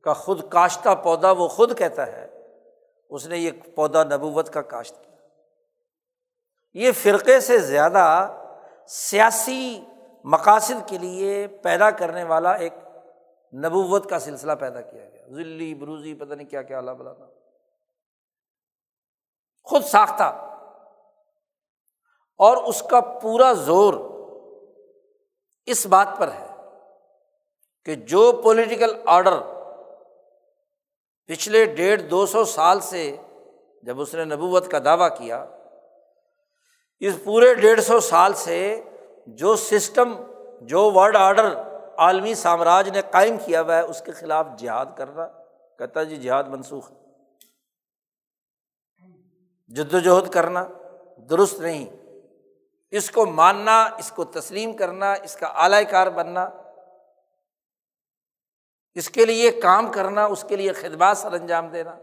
کا 0.03 0.13
خود 0.13 0.49
کاشتہ 0.49 0.89
پودا 1.03 1.31
وہ 1.31 1.47
خود 1.47 1.77
کہتا 1.77 2.07
ہے، 2.07 2.27
اس 3.09 3.27
نے 3.27 3.37
یہ 3.37 3.51
پودا 3.75 4.03
نبوت 4.03 4.53
کا 4.53 4.61
کاشت 4.61 4.95
کیا۔ 5.03 5.15
یہ 6.73 6.91
فرقے 6.91 7.39
سے 7.39 7.57
زیادہ 7.57 8.35
سیاسی 8.87 9.85
مقاصد 10.23 10.89
کے 10.89 10.97
لیے 10.97 11.47
پیدا 11.47 11.91
کرنے 11.91 12.23
والا 12.23 12.51
ایک 12.51 12.73
نبوت 13.53 14.10
کا 14.10 14.19
سلسلہ 14.19 14.51
پیدا 14.51 14.82
کیا 14.82 15.05
گیا۔ 15.10 15.25
ذلی، 15.36 15.73
بروزی، 15.73 16.13
پتہ 16.13 16.34
نہیں 16.34 16.47
کیا 16.47 16.62
کیا 16.62 16.77
اللہ 16.77 16.91
بلا 16.91 17.13
خود 19.63 19.84
ساختہ 19.84 20.55
اور 22.38 22.58
اس 22.58 22.82
کا 22.82 22.99
پورا 22.99 23.53
زور 23.53 23.93
اس 25.65 25.86
بات 25.86 26.08
پر 26.19 26.32
ہے 26.32 26.47
کہ 27.86 27.95
جو 27.95 28.32
پولیٹیکل 28.32 28.93
آرڈر 29.05 29.34
پچھلے 31.27 31.65
ڈیڑھ 31.65 32.01
دو 32.01 32.25
سو 32.25 32.45
سال 32.45 32.79
سے 32.79 33.17
جب 33.84 34.01
اس 34.01 34.15
نے 34.15 34.25
نبوت 34.25 34.71
کا 34.71 34.79
دعویٰ 34.86 35.17
کیا، 35.17 35.45
اس 36.99 37.13
پورے 37.23 37.53
ڈیڑھ 37.53 37.82
سو 37.82 37.99
سال 37.99 38.34
سے 38.34 38.82
جو 39.35 39.55
سسٹم، 39.55 40.23
جو 40.61 40.91
ورڈ 40.91 41.15
آرڈر 41.15 41.55
عالمی 41.97 42.35
سامراج 42.35 42.89
نے 42.89 43.01
قائم 43.11 43.37
کیا 43.45 43.61
ہوا 43.61 43.75
ہے، 43.75 43.81
اس 43.81 44.01
کے 44.05 44.11
خلاف 44.11 44.47
جہاد 44.57 44.85
کر 44.97 45.15
رہا 45.15 45.43
کہتا 45.77 46.03
جی 46.03 46.15
جہاد 46.15 46.43
منسوخ 46.43 46.91
جد 49.67 49.93
وجہد 49.93 50.33
کرنا 50.33 50.67
درست 51.29 51.59
نہیں۔ 51.59 51.89
اس 52.91 53.11
کو 53.11 53.25
ماننا، 53.25 53.83
اس 53.83 54.11
کو 54.15 54.23
تسلیم 54.23 54.77
کرنا، 54.77 55.13
اس 55.13 55.35
کا 55.35 55.47
اعلی 55.47 55.85
کار 55.85 56.07
بننا۔ 56.07 56.49
اس 58.95 59.09
کے 59.09 59.25
لیے 59.25 59.51
کام 59.51 59.91
کرنا، 59.91 60.25
اس 60.25 60.45
کے 60.47 60.55
لیے 60.55 60.73
خدمات 60.73 61.17
سر 61.17 61.31
انجام 61.31 61.67
دینا۔ 61.67 61.95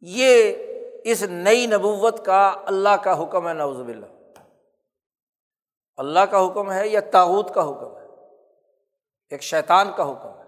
یہ 0.00 0.52
اس 1.04 1.22
نئی 1.22 1.66
نبوت 1.66 2.26
کا، 2.26 2.62
اللہ 2.66 2.96
کا 3.02 3.22
حکم 3.22 3.48
ہے 3.48 3.52
نوزب 3.52 3.88
اللہ 3.88 4.21
اللہ 6.02 6.20
کا 6.20 6.46
حکم 6.46 6.72
ہے 6.72 6.88
یا 6.88 7.00
تاوت 7.00 7.54
کا 7.54 7.64
حکم 7.64 7.96
ہے؟ 7.96 8.06
ایک 9.30 9.42
شیطان 9.42 9.92
کا 9.96 10.10
حکم 10.10 10.38
ہے۔ 10.38 10.42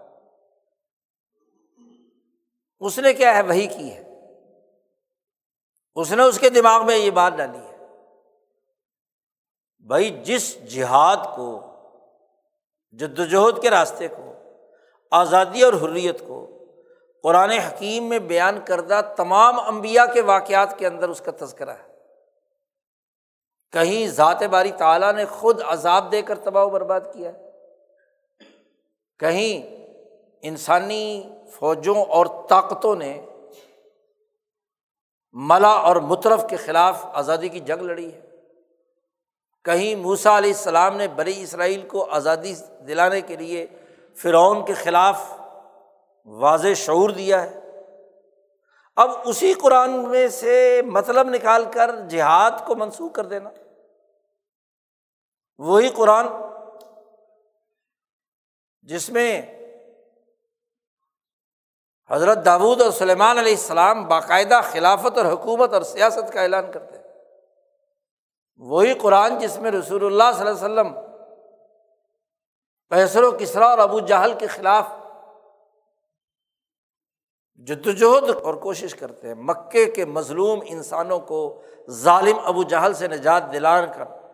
اس 2.79 2.99
نے 2.99 3.13
کیا 3.13 3.35
ہے؟ 3.35 3.41
وہی 3.41 3.67
کی 3.67 3.93
ہے۔ 3.93 4.01
اس 5.95 6.11
نے 6.11 6.23
اس 6.23 6.39
کے 6.39 6.49
دماغ 6.49 6.85
میں 6.85 6.97
یہ 6.97 7.11
بات 7.11 7.33
ڈالی 7.37 7.57
ہے۔ 7.57 7.77
بھائی، 9.79 10.09
جس 10.09 10.73
جہاد 10.73 11.35
کو 11.35 11.61
جد 12.91 13.19
وجہد 13.19 13.61
کے 13.61 13.69
راستے 13.69 14.07
کو، 14.07 14.33
آزادی 15.11 15.61
اور 15.61 15.73
حریت 15.73 16.19
کو 16.19 16.49
قرآن 17.23 17.49
حکیم 17.49 18.09
میں 18.09 18.19
بیان 18.19 18.59
کردہ 18.65 19.01
تمام 19.17 19.59
انبیاء 19.59 20.05
کے 20.13 20.21
واقعات 20.21 20.79
کے 20.79 20.87
اندر 20.87 21.09
اس 21.09 21.21
کا 21.21 21.31
تذکرہ 21.39 21.69
ہے۔ 21.69 21.94
کہیں 23.75 24.07
ذات 24.07 24.43
باری 24.43 24.71
تعالیٰ 24.71 25.13
نے 25.13 25.25
خود 25.25 25.61
عذاب 25.67 26.11
دے 26.11 26.21
کر 26.21 26.37
تباہ 26.37 26.63
و 26.63 26.69
برباد 26.69 27.01
کیا 27.13 27.31
ہے؟ 27.33 27.51
کہیں 29.19 29.85
انسانی 30.41 31.29
فوجوں 31.51 31.95
اور 31.95 32.25
طاقتوں 32.49 32.95
نے 32.95 33.25
ملا 35.31 35.69
اور 35.69 35.95
مترف 35.95 36.45
کے 36.49 36.55
خلاف 36.55 37.05
آزادی 37.13 37.49
کی 37.49 37.59
جنگ 37.59 37.81
لڑی 37.81 38.13
ہے؟ 38.13 38.21
کہیں 39.63 39.95
موسا 39.95 40.37
علیہ 40.37 40.53
السلام 40.53 40.97
نے 40.97 41.07
بری 41.07 41.41
اسرائیل 41.41 41.87
کو 41.87 42.03
آزادی 42.11 42.55
دلانے 42.87 43.21
کے 43.21 43.35
لیے 43.35 43.67
فرعون 44.15 44.65
کے 44.65 44.73
خلاف 44.73 45.33
واضح 46.25 46.73
شعور 46.75 47.09
دیا 47.09 47.43
ہے؟ 47.43 47.59
اب 48.95 49.11
اسی 49.25 49.53
قرآن 49.53 50.09
میں 50.09 50.27
سے 50.27 50.81
مطلب 50.85 51.29
نکال 51.29 51.65
کر 51.73 51.95
جہاد 52.09 52.51
کو 52.65 52.75
منسوخ 52.75 53.11
کر 53.11 53.25
دینا۔ 53.25 53.49
وہی 55.57 55.89
قرآن 55.89 56.27
جس 58.81 59.09
میں 59.09 59.41
حضرت 62.09 62.45
داود 62.45 62.81
اور 62.81 62.91
سلیمان 62.91 63.37
علیہ 63.37 63.51
السلام 63.51 64.07
باقاعدہ 64.07 64.59
خلافت 64.71 65.17
اور 65.17 65.25
حکومت 65.25 65.73
اور 65.73 65.81
سیاست 65.81 66.33
کا 66.33 66.41
اعلان 66.41 66.71
کرتے 66.71 66.97
ہیں۔ 66.97 67.03
وہی 68.57 68.93
قرآن 68.93 69.39
جس 69.39 69.57
میں 69.57 69.71
رسول 69.71 70.05
اللہ 70.05 70.37
صلی 70.37 70.47
اللہ 70.47 70.81
علیہ 70.81 70.91
وسلم 70.91 70.93
پیسر 72.89 73.23
و 73.23 73.31
کسرا 73.31 73.65
اور 73.67 73.77
ابو 73.77 73.99
جہل 73.99 74.33
کے 74.39 74.47
خلاف 74.47 74.87
جدوجہد 77.55 78.29
اور 78.43 78.53
کوشش 78.53 78.95
کرتے 78.95 79.27
ہیں۔ 79.27 79.35
مکے 79.35 79.85
کے 79.85 80.05
مظلوم 80.05 80.59
انسانوں 80.65 81.19
کو 81.19 81.61
ظالم 81.89 82.39
ابو 82.43 82.63
جہل 82.63 82.93
سے 82.93 83.07
نجات 83.07 83.53
دلان 83.53 83.85
کر۔ 83.97 84.24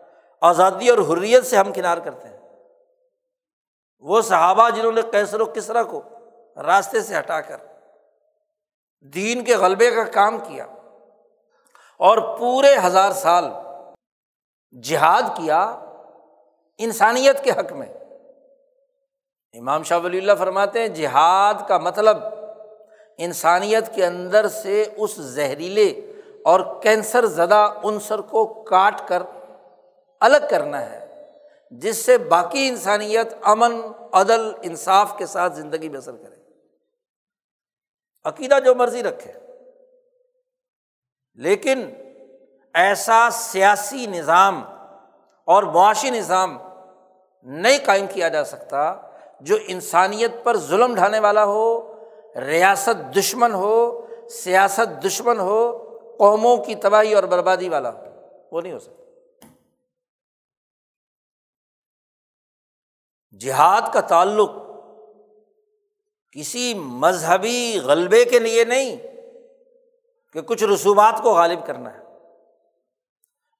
آزادی 0.42 0.88
اور 0.88 0.98
حریت 0.98 1.46
سے 1.46 1.56
ہم 1.56 1.72
کنار 1.72 1.98
کرتے 1.98 2.28
ہیں۔ 2.28 2.38
وہ 3.98 4.20
صحابہ 4.20 4.70
جنہوں 4.70 4.92
نے 4.92 5.02
کیسر 5.12 5.40
و 5.40 5.44
کسرا 5.44 5.82
کو 5.82 6.02
راستے 6.56 7.00
سے 7.00 7.18
ہٹا 7.18 7.40
کر 7.40 7.56
دین 9.00 9.44
کے 9.44 9.56
غلبے 9.56 9.90
کا 9.90 10.04
کام 10.04 10.38
کیا 10.38 10.66
اور 11.98 12.38
پورے 12.38 12.76
ہزار 12.84 13.10
سال 13.10 13.44
جہاد 14.82 15.22
کیا 15.36 15.60
انسانیت 16.78 17.44
کے 17.44 17.50
حق 17.50 17.72
میں۔ 17.72 17.86
امام 19.52 19.82
شاہ 19.82 19.98
ولی 19.98 20.18
اللہ 20.18 20.32
فرماتے 20.38 20.80
ہیں، 20.80 20.88
جہاد 20.88 21.54
کا 21.68 21.78
مطلب 21.78 22.16
انسانیت 23.18 23.94
کے 23.94 24.06
اندر 24.06 24.48
سے 24.48 24.84
اس 24.96 25.14
زہریلے 25.14 26.12
اور 26.44 26.82
کینسر 26.82 27.26
زدہ 27.26 27.74
عنصر 27.84 28.20
کو 28.20 28.44
کاٹ 28.62 29.08
کر 29.08 29.22
الگ 30.22 30.36
کرنا 30.50 30.90
ہے، 30.90 31.26
جس 31.70 31.96
سے 31.96 32.18
باقی 32.18 32.68
انسانیت 32.68 33.34
امن، 33.42 33.80
عدل، 34.12 34.52
انصاف 34.62 35.18
کے 35.18 35.26
ساتھ 35.26 35.54
زندگی 35.54 35.88
بسر 35.88 36.12
کرے۔ 36.12 36.42
عقیدہ 38.24 38.58
جو 38.64 38.74
مرضی 38.74 39.02
رکھے۔ 39.02 39.32
لیکن 41.34 41.90
ایسا 42.74 43.28
سیاسی 43.32 44.06
نظام 44.06 44.64
اور 45.44 45.62
معاشی 45.62 46.10
نظام 46.10 46.58
نہیں 47.42 47.78
قائم 47.84 48.06
کیا 48.06 48.28
جا 48.28 48.44
سکتا 48.44 48.94
جو 49.40 49.56
انسانیت 49.66 50.30
پر 50.44 50.56
ظلم 50.56 50.94
ڈھانے 50.94 51.18
والا 51.18 51.44
ہو، 51.44 51.94
ریاست 52.36 53.16
دشمن 53.16 53.54
ہو، 53.54 54.06
سیاست 54.30 55.04
دشمن 55.04 55.40
ہو، 55.40 55.78
قوموں 56.18 56.56
کی 56.56 56.74
تباہی 56.74 57.14
اور 57.14 57.24
بربادی 57.24 57.68
والا 57.68 57.90
ہو۔ 57.90 58.04
وہ 58.50 58.60
نہیں 58.60 58.72
ہو 58.72 58.78
سکتا۔ 58.78 59.01
جہاد 63.40 63.82
کا 63.92 64.00
تعلق 64.00 64.50
کسی 66.32 66.74
مذہبی 66.74 67.78
غلبے 67.84 68.24
کے 68.24 68.38
لیے 68.38 68.64
نہیں، 68.64 68.96
کہ 70.32 70.40
کچھ 70.40 70.64
رسومات 70.64 71.22
کو 71.22 71.34
غالب 71.34 71.66
کرنا 71.66 71.94
ہے۔ 71.94 71.98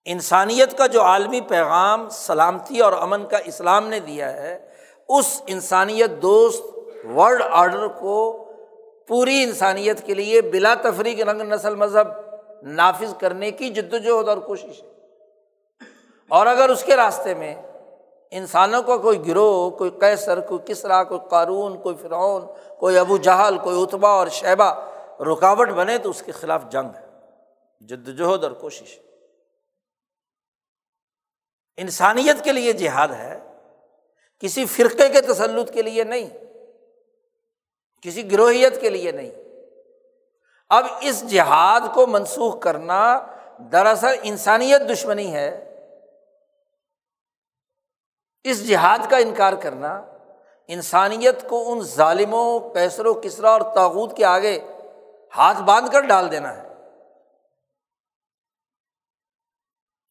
انسانیت 0.05 0.79
کا 0.79 0.87
جو 0.87 1.03
عالمی 1.03 1.41
پیغام 1.41 2.09
سلامتی 2.09 2.81
اور 2.81 2.93
امن 2.93 3.27
کا 3.27 3.39
اسلام 3.39 3.89
نے 3.89 4.01
دیا 4.01 4.33
ہے، 4.33 4.69
اس 5.09 5.43
انسانیت 5.47 6.11
دوست 6.23 6.65
ورلڈ 7.17 7.43
آرڈر 7.51 7.87
کو 7.87 8.45
پوری 9.09 9.43
انسانیت 9.43 10.07
کے 10.07 10.15
لیے 10.15 10.43
بلا 10.43 10.75
تفریق 10.75 11.21
رنگ 11.21 11.41
نسل 11.41 11.75
مذہب 11.75 12.07
نافذ 12.63 13.15
کرنے 13.21 13.51
کی 13.51 13.71
جد 13.71 13.95
وجہد 13.95 14.29
اور 14.29 14.39
کوشش 14.39 14.83
ہے۔ 14.83 14.89
اور 16.29 16.47
اگر 16.47 16.69
اس 16.69 16.85
کے 16.85 16.97
راستے 16.97 17.35
میں 17.35 17.55
انسانوں 18.33 18.83
کا 18.83 18.97
کوئی 18.97 19.27
گروہ، 19.27 19.71
کوئی 19.71 19.91
کیسر 19.91 20.41
کوئی 20.41 20.61
کسرا، 20.67 21.05
کوئی 21.05 21.21
قارون، 21.31 21.83
کوئی 21.83 21.97
فرعون، 21.97 22.43
کوئی 22.79 22.99
ابو 22.99 23.17
جہل، 23.17 23.59
کوئی 23.59 23.83
اتبا 23.83 24.09
اور 24.09 24.29
شیبہ 24.29 24.89
رکاوٹ 25.21 25.69
بنے 25.69 25.99
تو 25.99 26.11
اس 26.11 26.23
کے 26.23 26.33
خلاف 26.33 26.65
جنگ 26.69 26.91
ہے 26.95 27.07
جدوجہد 27.81 28.45
اور 28.45 28.53
کوشش۔ 28.53 28.99
انسانیت 31.77 32.45
کے 32.45 32.53
لیے 32.53 32.73
جہاد 32.73 33.09
ہے، 33.09 33.41
کسی 34.39 34.65
فرقے 34.65 35.09
کے 35.09 35.21
تسلط 35.21 35.73
کے 35.73 35.83
لیے 35.83 36.05
نہیں، 36.05 36.29
کسی 38.03 38.33
گروہیت 38.33 38.81
کے 38.81 38.91
لیے 38.91 39.13
نہیں۔ 39.13 39.31
اب 40.69 40.85
اس 41.01 41.31
جہاد 41.31 41.81
کو 41.95 42.07
منسوخ 42.07 42.61
کرنا 42.61 43.27
دراصل 43.59 44.15
انسانیت 44.23 44.81
دشمنی 44.93 45.33
ہے۔ 45.33 45.69
اس 48.45 48.69
جہاد 48.69 48.99
کا 49.11 49.17
انکار 49.17 49.53
کرنا، 49.53 50.05
انسانیت 50.69 51.49
کو 51.49 51.73
ان 51.73 51.81
ظالموں 51.81 52.61
کیسر 52.75 53.07
و 53.07 53.15
کسرا 53.15 53.51
اور 53.51 53.61
تاغت 53.61 54.17
کے 54.17 54.25
آگے 54.25 54.59
ہاتھ 55.37 55.63
باندھ 55.63 55.91
کر 55.91 56.01
ڈال 56.01 56.33
دینا 56.33 56.63
ہے۔ 56.63 56.69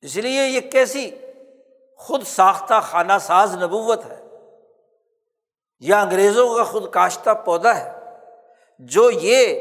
اس 0.02 0.16
لیے 0.16 0.48
یہ 0.48 0.62
کیسی 0.62 1.12
خود 1.98 2.24
ساختہ 2.24 2.74
خانہ 2.84 3.14
ساز 3.22 3.58
نبوت 3.64 4.06
ہے۔ 4.06 4.26
یا 5.80 6.02
انگریزوں 6.02 6.56
کا 6.56 6.64
خود 6.64 6.92
کاشتہ 6.92 7.30
پودا 7.46 7.76
ہے۔ 7.76 7.92
جو 8.80 9.12
یہ 9.12 9.60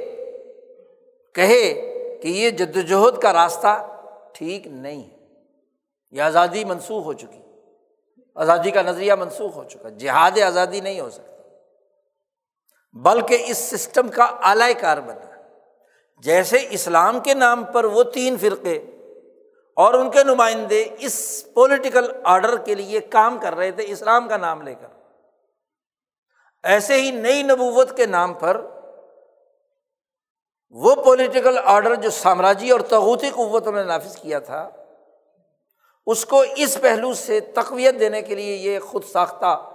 کہے 1.35 1.75
کہ 2.23 2.29
یہ 2.29 2.51
جد 2.51 2.77
وجہد 2.77 3.23
کا 3.23 3.33
راستہ 3.33 3.97
ٹھیک 4.33 4.67
نہیں 4.67 5.11
ہے، 5.11 5.17
یہ 6.11 6.23
آزادی 6.23 6.65
منسوخ 6.65 7.05
ہو 7.05 7.13
چکی۔ 7.13 7.50
آزادی 8.35 8.71
کا 8.71 8.83
نظریہ 8.83 9.15
منسوخ 9.15 9.57
ہو 9.57 9.65
چکا 9.65 9.89
جہاد 9.89 10.39
آزادی 10.47 10.81
نہیں 10.81 11.01
ہو 11.01 11.11
سکتا۔ 11.11 11.31
بلکہ 12.93 13.45
اس 13.47 13.59
سسٹم 13.59 14.09
کا 14.09 14.25
اعلی 14.25 14.75
کار 14.75 14.99
بنا۔ 14.99 15.43
جیسے 16.19 16.67
اسلام 16.71 17.21
کے 17.21 17.35
نام 17.35 17.65
پر 17.65 17.85
وہ 17.85 18.03
تین 18.03 18.37
فرقے 18.39 18.77
اور 19.77 19.95
ان 19.95 20.11
کے 20.11 20.25
نمائندے 20.25 20.89
اس 20.99 21.47
پولیٹیکل 21.55 22.13
آرڈر 22.25 22.57
کے 22.57 22.75
لیے 22.75 23.01
کام 23.01 23.39
کر 23.39 23.55
رہے 23.55 23.71
تھے، 23.71 23.85
اسلام 23.87 24.29
کا 24.29 24.37
نام 24.37 24.63
لے 24.63 24.75
کر۔ 24.75 24.87
ایسے 26.63 26.95
ہی 26.95 27.11
نئی 27.11 27.43
نبوت 27.43 27.97
کے 27.97 28.07
نام 28.07 28.35
پر 28.35 28.67
وہ 30.71 30.95
پولیٹیکل 30.95 31.59
آرڈر 31.65 31.95
جو 31.95 32.11
سامراجی 32.11 32.71
اور 32.71 32.81
تغوتی 32.81 33.31
قوتوں 33.31 33.73
نے 33.73 33.85
نافذ 33.85 34.17
کیا 34.17 34.39
تھا 34.39 34.69
اس 36.11 36.25
کو 36.25 36.45
اس 36.57 36.79
پہلو 36.81 37.15
سے 37.15 37.41
تقویت 37.41 38.01
دینے 38.01 38.23
کے 38.23 38.35
لیے 38.35 38.57
یہ 38.57 38.79
خود 38.81 39.05
ساختہ 39.05 39.73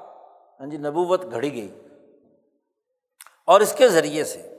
ہاں 0.59 0.67
جی 0.67 0.77
نبوت 0.77 1.21
گھڑی 1.31 1.53
گئی۔ 1.53 1.79
اور 3.45 3.61
اس 3.61 3.73
کے 3.73 3.89
ذریعے 3.89 4.23
سے 4.23 4.57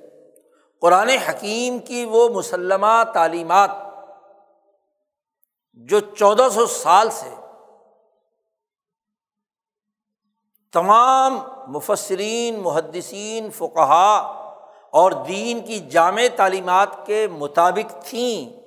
قرآن 0.81 1.09
حکیم 1.09 1.79
کی 1.79 2.05
وہ 2.05 2.29
مسلمہ 2.29 3.03
تعلیمات 3.15 3.71
جو 5.73 6.01
چودہ 6.01 6.49
سو 6.55 6.67
سال 6.67 7.11
سے 7.11 7.31
تمام 10.73 11.39
مفسرین، 11.67 12.59
محدثین 12.59 13.51
فقہا 13.51 14.17
اور 14.91 15.13
دین 15.13 15.65
کی 15.65 15.79
جامع 15.81 16.23
تعلیمات 16.37 17.07
کے 17.07 17.27
مطابق 17.27 18.05
تھیں 18.05 18.66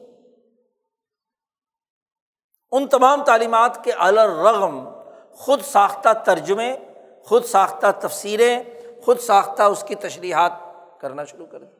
ان 2.71 2.87
تمام 2.87 3.23
تعلیمات 3.23 3.83
کے 3.83 3.91
الرغم 3.91 4.89
خود 5.33 5.61
ساختہ 5.61 6.09
ترجمے، 6.25 6.77
خود 7.25 7.45
ساختہ 7.45 7.87
تفسیریں، 7.99 8.63
خود 9.05 9.19
ساختہ 9.19 9.61
اس 9.61 9.83
کی 9.87 9.95
تشریحات 9.95 10.51
کرنا 11.01 11.23
شروع 11.23 11.45
کر 11.45 11.59
دی۔ 11.59 11.75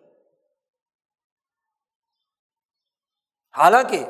حالانکہ 3.57 4.05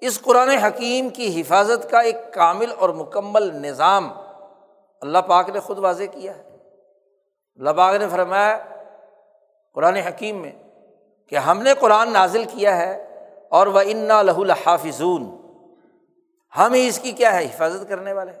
اس 0.00 0.22
قرآن 0.22 0.48
حکیم 0.48 1.08
کی 1.08 1.40
حفاظت 1.40 1.90
کا 1.90 2.00
ایک 2.00 2.16
کامل 2.34 2.72
اور 2.78 2.88
مکمل 2.88 3.42
نظام 3.42 4.12
اللہ 5.00 5.18
پاک 5.18 5.48
نے 5.48 5.60
خود 5.60 5.78
واضح 5.78 6.04
کیا 6.04 6.36
ہے۔ 6.36 6.56
اللہ 7.56 7.70
پاک 7.70 7.94
نے 7.94 8.08
فرمایا 8.08 8.58
قرآن 9.74 9.96
حکیم 9.96 10.42
میں 10.42 10.52
کہ 11.26 11.36
ہم 11.36 11.62
نے 11.62 11.74
قرآن 11.74 12.12
نازل 12.12 12.44
کیا 12.44 12.76
ہے 12.76 13.06
اور 13.48 13.66
وہ 13.66 13.80
انا 13.86 14.22
لہ 14.22 14.38
الحافظون 14.38 15.39
ہم 16.56 16.72
ہی 16.72 16.88
اس 16.88 16.98
کی 16.98 17.12
کیا 17.12 17.34
ہے 17.34 17.44
حفاظت 17.44 17.88
کرنے 17.88 18.12
والے؟ 18.12 18.32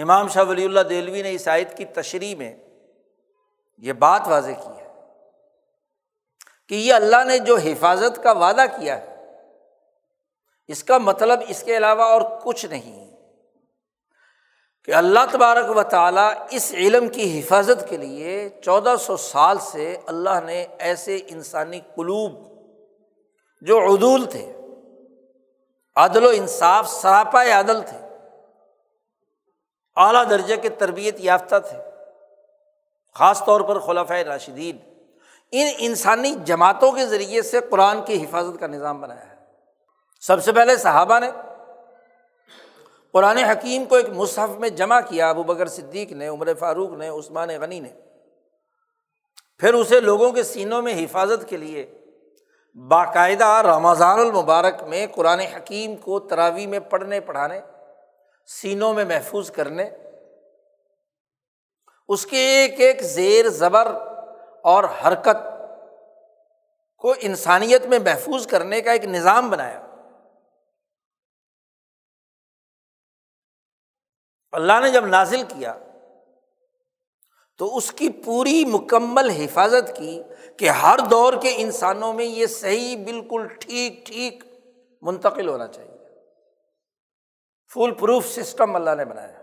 امام 0.00 0.28
شاہ 0.28 0.44
ولی 0.44 0.64
اللہ 0.64 0.80
دہلوی 0.80 1.22
نے 1.22 1.32
اس 1.32 1.48
آیت 1.48 1.76
کی 1.76 1.84
تشریح 1.84 2.36
میں 2.36 2.56
یہ 3.78 3.92
بات 3.92 4.22
واضح 4.26 4.50
کی 4.50 4.80
ہے 4.80 4.88
کہ 6.68 6.74
یہ 6.74 6.94
اللہ 6.94 7.24
نے 7.24 7.38
جو 7.38 7.56
حفاظت 7.56 8.22
کا 8.22 8.32
وعدہ 8.32 8.64
کیا 8.76 9.00
ہے، 9.00 9.16
اس 10.68 10.84
کا 10.84 10.98
مطلب 10.98 11.40
اس 11.48 11.62
کے 11.62 11.76
علاوہ 11.76 12.02
اور 12.02 12.22
کچھ 12.44 12.66
نہیں۔ 12.66 13.16
کہ 14.84 14.94
اللہ 14.94 15.18
تبارک 15.30 15.76
و 15.76 15.82
تعالیٰ 15.82 16.32
اس 16.50 16.72
علم 16.72 17.08
کی 17.08 17.40
حفاظت 17.40 17.88
کے 17.88 17.96
لیے 17.96 18.48
چودہ 18.64 18.94
سو 19.00 19.16
سال 19.16 19.58
سے 19.58 19.96
اللہ 20.06 20.40
نے 20.44 20.66
ایسے 20.78 21.18
انسانی 21.26 21.80
قلوب 21.80 22.32
جو 23.60 23.78
عدول 23.78 24.30
تھے 24.30 24.52
عدل 25.96 26.24
و 26.24 26.28
انصاف 26.28 26.88
سراپا 26.88 27.44
عدل 27.60 27.82
تھے۔ 27.82 27.98
اعلیٰ 29.96 30.30
درجے 30.30 30.56
کے 30.56 30.68
تربیت 30.68 31.14
یافتہ 31.18 31.54
تھے۔ 31.68 31.78
خاص 33.14 33.44
طور 33.44 33.60
پر 33.60 33.78
خلافۂ 33.78 34.14
راشدین۔ 34.14 34.78
ان 35.52 35.68
انسانی 35.78 36.34
جماعتوں 36.44 36.92
کے 36.92 37.06
ذریعے 37.06 37.42
سے 37.42 37.60
قرآن 37.70 38.04
کی 38.04 38.24
حفاظت 38.24 38.60
کا 38.60 38.66
نظام 38.66 39.00
بنایا 39.00 39.30
ہے۔ 39.30 39.36
سب 40.20 40.44
سے 40.44 40.52
پہلے 40.52 40.76
صحابہ 40.76 41.18
نے 41.18 41.30
قرآن 43.12 43.36
حکیم 43.36 43.84
کو 43.84 43.94
ایک 43.94 44.08
مصحف 44.08 44.48
میں 44.48 44.68
جمع 44.68 45.00
کیا۔ 45.00 45.30
ابو 45.30 45.42
بکر 45.42 45.68
صدیق 45.68 46.12
نے، 46.12 46.28
عمر 46.28 46.48
فاروق 46.58 46.90
نے، 46.90 47.08
عثمان 47.08 47.48
غنی 47.48 47.80
نے۔ 47.80 47.90
پھر 49.58 49.74
اسے 49.74 50.00
لوگوں 50.00 50.32
کے 50.32 50.42
سینوں 50.42 50.82
میں 50.82 51.04
حفاظت 51.04 51.48
کے 51.48 51.56
لیے 51.56 52.01
باقاعدہ 52.74 53.62
رمضان 53.66 54.18
المبارک 54.18 54.82
میں 54.82 55.06
قرآن 55.14 55.40
حکیم 55.40 55.96
کو 55.96 56.20
تراوی 56.20 56.66
میں 56.66 56.80
پڑھنے، 56.80 57.20
پڑھانے، 57.20 57.60
سینوں 58.46 58.94
میں 58.94 59.04
محفوظ 59.04 59.50
کرنے، 59.50 59.90
اس 62.08 62.26
کے 62.26 62.36
ایک 62.36 62.80
ایک 62.80 63.02
زیر 63.02 63.48
زبر 63.48 63.86
اور 64.64 64.84
حرکت 64.84 65.36
کو 66.96 67.14
انسانیت 67.20 67.86
میں 67.86 67.98
محفوظ 67.98 68.46
کرنے 68.46 68.80
کا 68.80 68.92
ایک 68.92 69.04
نظام 69.04 69.50
بنایا۔ 69.50 69.80
اللہ 74.52 74.80
نے 74.82 74.90
جب 74.90 75.06
نازل 75.06 75.42
کیا 75.42 75.74
تو 77.62 77.76
اس 77.76 77.92
کی 77.92 78.08
پوری 78.08 78.64
مکمل 78.64 79.30
حفاظت 79.30 79.96
کی 79.96 80.22
کہ 80.56 80.68
ہر 80.68 80.98
دور 81.10 81.32
کے 81.42 81.52
انسانوں 81.56 82.12
میں 82.12 82.24
یہ 82.24 82.46
صحیح 82.46 82.96
بالکل 83.04 83.46
ٹھیک 83.60 84.06
ٹھیک 84.06 84.44
منتقل 85.02 85.48
ہونا 85.48 85.66
چاہیے۔ 85.66 85.98
فل 87.74 87.94
پروف 87.94 88.26
سسٹم 88.26 88.76
اللہ 88.76 88.90
نے 88.96 89.04
بنایا۔ 89.04 89.38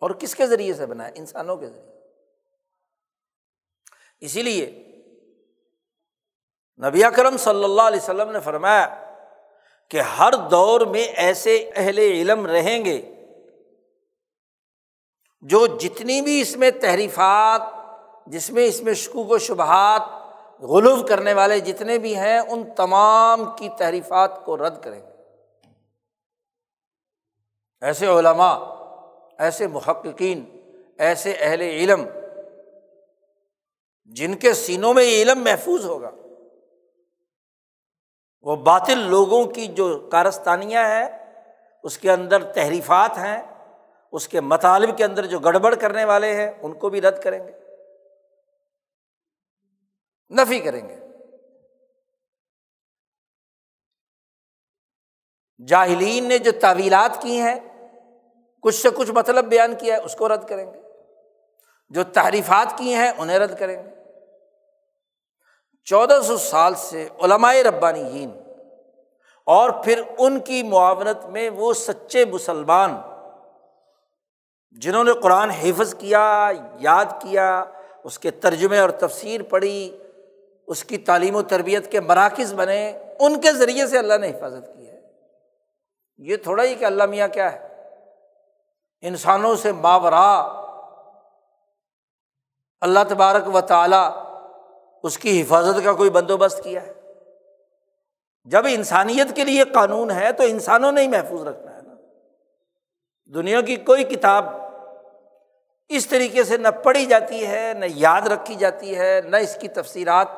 اور 0.00 0.10
کس 0.10 0.34
کے 0.34 0.46
ذریعے 0.46 0.74
سے 0.74 0.86
بنایا؟ 0.86 1.10
انسانوں 1.14 1.56
کے 1.56 1.66
ذریعے۔ 1.66 2.00
اسی 4.20 4.42
لیے 4.42 4.66
نبی 6.86 7.02
کرم 7.16 7.36
صلی 7.36 7.64
اللہ 7.64 7.82
علیہ 7.82 8.00
وسلم 8.02 8.30
نے 8.30 8.40
فرمایا 8.40 9.12
کہ 9.90 10.00
ہر 10.00 10.32
دور 10.50 10.80
میں 10.80 11.04
ایسے 11.04 11.70
اہل 11.76 11.98
علم 11.98 12.46
رہیں 12.46 12.84
گے 12.84 13.14
جو 15.42 15.66
جتنی 15.66 16.20
بھی 16.20 16.40
اس 16.40 16.56
میں 16.56 16.70
تحریفات، 16.70 17.60
جس 18.26 18.50
میں 18.50 18.66
اس 18.66 18.82
میں 18.82 18.94
شکوک 18.94 19.30
و 19.30 19.38
شبہات 19.38 20.02
غلوف 20.62 21.08
کرنے 21.08 21.32
والے 21.32 21.60
جتنے 21.60 21.98
بھی 21.98 22.16
ہیں، 22.16 22.38
ان 22.38 22.74
تمام 22.76 23.56
کی 23.56 23.68
تحریفات 23.78 24.44
کو 24.44 24.56
رد 24.56 24.82
کریں 24.82 25.00
گے۔ 25.00 25.12
ایسے 27.80 28.06
علماء، 28.06 28.58
ایسے 29.38 29.66
محققین، 29.66 30.44
ایسے 30.98 31.32
اہل 31.32 31.60
علم، 31.60 32.04
جن 34.04 34.34
کے 34.34 34.54
سینوں 34.54 34.94
میں 34.94 35.04
یہ 35.04 35.22
علم 35.22 35.44
محفوظ 35.44 35.84
ہوگا، 35.86 36.10
وہ 38.42 38.56
باطل 38.56 38.98
لوگوں 38.98 39.44
کی 39.44 39.66
جو 39.66 40.08
کارستانیاں 40.12 40.88
ہیں، 40.88 41.06
اس 41.82 41.98
کے 41.98 42.10
اندر 42.10 42.52
تحریفات 42.52 43.18
ہیں 43.18 43.57
اس 44.12 44.28
کے 44.28 44.40
مطالب 44.40 44.98
کے 44.98 45.04
اندر 45.04 45.26
جو 45.26 45.38
گڑبڑ 45.38 45.74
کرنے 45.74 46.04
والے 46.04 46.34
ہیں، 46.34 46.50
ان 46.62 46.74
کو 46.74 46.90
بھی 46.90 47.00
رد 47.00 47.22
کریں 47.22 47.46
گے۔ 47.46 47.52
نفی 50.30 50.60
کریں 50.60 50.88
گے۔ 50.88 50.96
جاہلین 55.66 56.28
نے 56.28 56.38
جو 56.38 56.52
تعویلات 56.60 57.22
کی 57.22 57.40
ہیں، 57.40 57.88
کچھ 58.62 58.74
سے 58.74 58.88
کچھ 58.90 59.10
مطلب 59.10 59.44
بیان 59.44 59.76
کیا 59.76 59.96
ہے، 59.96 60.02
اس 60.02 60.14
کو 60.14 60.28
رد 60.28 60.48
کریں 60.48 60.72
گے۔ 60.72 60.80
جو 61.88 62.04
تعریفات 62.04 62.78
کی 62.78 62.94
ہیں، 62.94 63.12
انہیں 63.18 63.38
رد 63.38 63.58
کریں 63.58 63.82
گے۔ 63.82 63.90
چودہ 65.84 66.20
سو 66.26 66.36
سال 66.36 66.74
سے 66.74 67.08
علمائے 67.22 67.62
ربانی 67.62 68.26
اور 69.46 69.70
پھر 69.84 70.02
ان 70.18 70.40
کی 70.40 70.62
معاونت 70.62 71.24
میں 71.24 71.50
وہ 71.50 71.72
سچے 71.72 72.24
مسلمان 72.24 72.96
جنہوں 74.70 75.04
نے 75.04 75.12
قرآن 75.12 75.50
حفظ 75.50 75.94
کیا، 75.94 76.50
یاد 76.80 77.04
کیا، 77.04 77.64
اس 78.04 78.18
کے 78.18 78.30
ترجمے 78.30 78.78
اور 78.78 78.90
تفسیر 78.90 79.42
پڑھی، 79.42 79.98
اس 80.66 80.84
کی 80.84 80.98
تعلیم 80.98 81.36
و 81.36 81.42
تربیت 81.42 81.92
کے 81.92 82.00
مراکز 82.00 82.54
بنے، 82.54 82.98
ان 83.18 83.40
کے 83.40 83.52
ذریعے 83.52 83.86
سے 83.86 83.98
اللہ 83.98 84.14
نے 84.20 84.30
حفاظت 84.30 84.76
کی 84.76 84.88
ہے۔ 84.88 85.00
یہ 86.18 86.36
تھوڑا 86.36 86.64
ہی 86.64 86.74
کہ 86.74 86.84
اللہ 86.84 87.06
میاں 87.06 87.28
کیا 87.28 87.52
ہے؟ 87.52 87.68
انسانوں 89.00 89.56
سے 89.56 89.72
ماورا۔ 89.72 90.40
اللہ 92.80 92.98
تبارک 93.08 93.54
و 93.54 93.60
تعالیٰ 93.60 94.10
اس 95.02 95.18
کی 95.18 95.42
حفاظت 95.42 95.84
کا 95.84 95.92
کوئی 95.92 96.10
بندوبست 96.10 96.64
کیا 96.64 96.82
ہے۔ 96.82 96.92
جب 98.44 98.62
انسانیت 98.68 99.36
کے 99.36 99.44
لیے 99.44 99.64
قانون 99.64 100.10
ہے 100.10 100.32
تو 100.32 100.42
انسانوں 100.42 100.92
نے 100.92 101.02
ہی 101.02 101.08
محفوظ 101.08 101.42
رکھنا 101.42 101.67
دنیا 103.34 103.60
کی 103.60 103.76
کوئی 103.76 104.04
کتاب 104.04 104.44
اس 105.88 106.06
طریقے 106.06 106.44
سے 106.44 106.56
نہ 106.56 106.68
پڑھی 106.68 107.06
جاتی 107.06 107.46
ہے، 107.46 107.72
نہ 107.78 107.84
یاد 107.88 108.22
رکھی 108.22 108.54
جاتی 108.54 108.98
ہے، 108.98 109.20
نہ 109.24 109.36
اس 109.36 109.58
کی 109.60 109.68
تفصیلات 109.68 110.28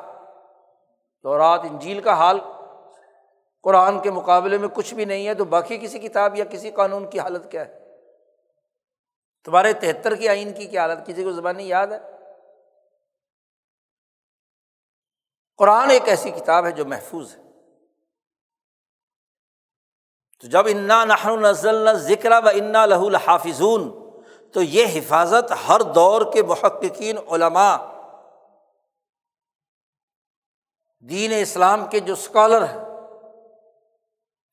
تو 1.21 1.37
رات 1.37 1.61
انجیل 1.71 2.01
کا 2.01 2.13
حال 2.13 2.39
قرآن 3.63 3.99
کے 3.99 4.11
مقابلے 4.11 4.57
میں 4.57 4.67
کچھ 4.67 4.93
بھی 4.93 5.05
نہیں 5.05 5.27
ہے 5.27 5.33
تو 5.33 5.45
باقی 5.45 5.77
کسی 5.77 5.99
کتاب 5.99 6.35
یا 6.35 6.45
کسی 6.45 6.71
قانون 6.71 7.09
کی 7.09 7.19
حالت 7.19 7.51
کیا 7.51 7.67
ہے؟ 7.67 7.79
تمہارے 9.45 9.73
تہتر 9.73 10.15
کی 10.15 10.29
آئین 10.29 10.53
کی 10.53 10.65
کیا 10.65 10.81
حالت؟ 10.81 11.07
کسی 11.07 11.23
کو 11.23 11.31
زبانی 11.31 11.67
یاد 11.67 11.87
ہے؟ 11.87 11.99
قرآن 15.57 15.89
ایک 15.89 16.09
ایسی 16.09 16.31
کتاب 16.31 16.65
ہے 16.65 16.71
جو 16.71 16.85
محفوظ 16.85 17.35
ہے۔ 17.35 17.50
تو 20.43 20.47
جب 20.47 20.67
انا 20.67 21.03
نحن 21.05 21.41
نزل 21.41 21.93
ذکر 21.93 22.31
و 22.31 22.47
انا 22.47 22.85
لہ 22.85 22.95
الحافظون 22.95 23.89
تو 24.51 24.61
یہ 24.61 24.85
حفاظت 24.93 25.51
ہر 25.67 25.81
دور 25.81 26.21
کے 26.33 26.43
محققین، 26.43 27.17
علماء، 27.29 27.77
دین 31.09 31.33
اسلام 31.41 31.85
کے 31.85 31.99
جو 31.99 32.13
اسکالر 32.13 32.61
ہیں، 32.61 32.83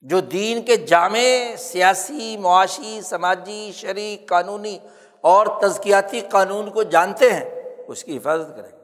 جو 0.01 0.21
دین 0.21 0.63
کے 0.63 0.77
جامع 0.77 1.57
سیاسی، 1.59 2.37
معاشی، 2.37 3.01
سماجی، 3.03 3.71
شرعی، 3.75 4.17
قانونی 4.17 4.79
اور 5.21 5.47
تزکیاتی 5.61 6.21
قانون 6.21 6.71
کو 6.71 6.83
جانتے 6.83 7.33
ہیں، 7.33 7.45
اس 7.89 8.05
کی 8.05 8.17
حفاظت 8.17 8.57
کریں 8.57 8.71
گے۔ 8.73 8.77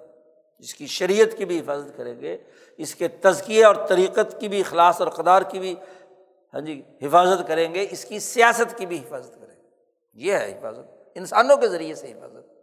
اس 0.59 0.75
کی 0.75 0.87
شریعت 0.87 1.37
کی 1.39 1.45
بھی 1.45 1.61
حفاظت 1.61 1.97
کریں 1.97 2.21
گے، 2.21 2.37
اس 2.79 2.95
کے 2.95 3.09
تزکیے 3.09 3.65
اور 3.65 3.75
طریقت 3.89 4.41
کی 4.41 4.49
بھی 4.49 4.61
اخلاص 4.61 5.01
اور 5.01 5.09
قدار 5.09 5.43
کی 5.43 5.59
بھی 5.59 5.75
ہاں 6.55 6.61
جی 6.61 6.83
حفاظت 7.03 7.49
کریں 7.49 7.75
گے، 7.75 7.87
اس 7.91 8.05
کی 8.05 8.19
سیاست 8.19 8.79
کی 8.79 8.87
بھی 8.87 8.99
حفاظت 8.99 9.35
کریں 9.41 9.57
گے۔ 9.57 9.69
یہ 10.13 10.33
ہے 10.33 10.59
حفاظت۔ 10.59 11.09
انسانوں 11.15 11.57
کے 11.57 11.69
ذریعے 11.69 11.95
سے 11.95 12.13
حفاظت۔ 12.13 12.55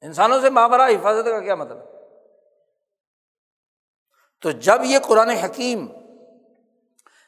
انسانوں 0.00 0.40
سے 0.40 0.50
مابرا 0.50 0.86
حفاظت 0.86 1.24
کا 1.24 1.40
کیا 1.40 1.54
مطلب 1.54 1.78
تو 4.40 4.50
جب 4.50 4.78
یہ 4.84 4.98
قرآن 4.98 5.30
حکیم 5.30 5.86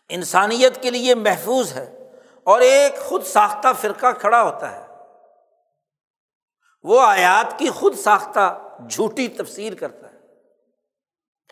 انسانیت 0.09 0.83
کے 0.83 0.91
لیے 0.91 1.15
محفوظ 1.15 1.73
ہے 1.73 2.13
اور 2.45 2.61
ایک 2.61 2.99
خود 2.99 3.23
ساختہ 3.23 3.69
فرقہ 3.81 4.07
کھڑا 4.19 4.43
ہوتا 4.43 4.73
ہے، 4.73 4.87
وہ 6.83 7.01
آیات 7.01 7.59
کی 7.59 7.71
خود 7.71 7.95
ساختہ 7.95 8.69
جھوٹی 8.91 9.29
تفسیر 9.29 9.75
کرتا 9.75 10.13
ہے، 10.13 10.19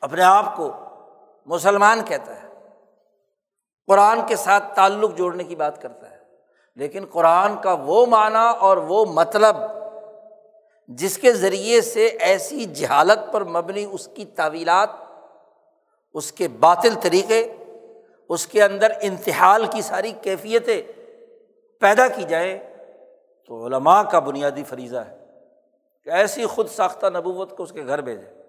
اپنے 0.00 0.22
آپ 0.22 0.56
کو 0.56 0.72
مسلمان 1.46 2.04
کہتا 2.04 2.42
ہے۔ 2.42 2.45
قرآن 3.86 4.20
کے 4.26 4.36
ساتھ 4.36 4.74
تعلق 4.74 5.16
جوڑنے 5.16 5.44
کی 5.44 5.56
بات 5.56 5.82
کرتا 5.82 6.10
ہے۔ 6.10 6.16
لیکن 6.74 7.04
قرآن 7.12 7.56
کا 7.62 7.72
وہ 7.72 8.06
معنی 8.06 8.58
اور 8.58 8.76
وہ 8.76 9.04
مطلب 9.04 9.56
جس 10.88 11.18
کے 11.18 11.32
ذریعے 11.32 11.80
سے 11.80 12.06
ایسی 12.06 12.64
جہالت 12.64 13.32
پر 13.32 13.44
مبنی 13.44 13.84
اس 13.92 14.08
کی 14.14 14.24
تعویلات، 14.24 14.90
اس 16.14 16.32
کے 16.32 16.48
باطل 16.48 16.94
طریقے، 17.02 17.52
اس 18.28 18.46
کے 18.46 18.62
اندر 18.62 18.92
انتحال 19.00 19.66
کی 19.66 19.82
ساری 19.82 20.12
کیفیتیں 20.22 20.82
پیدا 21.80 22.08
کی 22.08 22.22
جائیں 22.22 22.58
تو 23.46 23.66
علماء 23.66 24.02
کا 24.02 24.18
بنیادی 24.18 24.64
فریضہ 24.64 24.96
ہے 24.96 25.26
کہ 26.04 26.10
ایسی 26.10 26.46
خود 26.46 26.68
ساختہ 26.68 27.06
نبوت 27.06 27.56
کو 27.56 27.62
اس 27.62 27.72
کے 27.72 27.86
گھر 27.86 28.00
بھیجے 28.00 28.42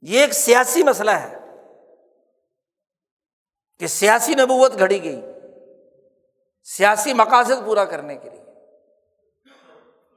یہ 0.00 0.20
ایک 0.20 0.32
سیاسی 0.32 0.82
مسئلہ 0.82 1.10
ہے۔ 1.10 1.38
کہ 3.80 3.86
سیاسی 3.86 4.34
نبوت 4.34 4.78
گھڑی 4.78 5.04
گئی، 5.04 5.22
سیاسی 6.64 7.12
مقاصد 7.12 7.66
پورا 7.66 7.84
کرنے 7.84 8.16
کے 8.16 8.30
لیے۔ 8.30 8.42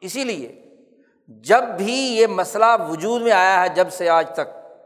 اسی 0.02 0.24
لیے 0.24 0.64
جب 1.28 1.64
بھی 1.78 1.94
یہ 1.94 2.28
مسئلہ 2.28 2.66
وجود 2.90 3.22
میں 3.22 3.32
آیا 3.32 3.62
ہے، 3.62 3.70
جب 3.70 3.92
سے 3.92 4.10
آج 4.10 4.34
تک، 4.34 4.80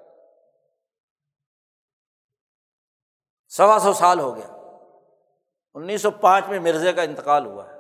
سوا 3.50 3.80
سو 3.80 3.94
سال 3.94 4.20
ہو 4.20 4.36
گیا۔ 4.36 4.48
انیس 5.74 6.02
سو 6.02 6.12
پانچ 6.12 6.46
میں 6.48 6.60
مرزے 6.60 6.94
کا 6.94 7.02
انتقال 7.02 7.46
ہوا 7.46 7.70
ہے۔ 7.70 7.80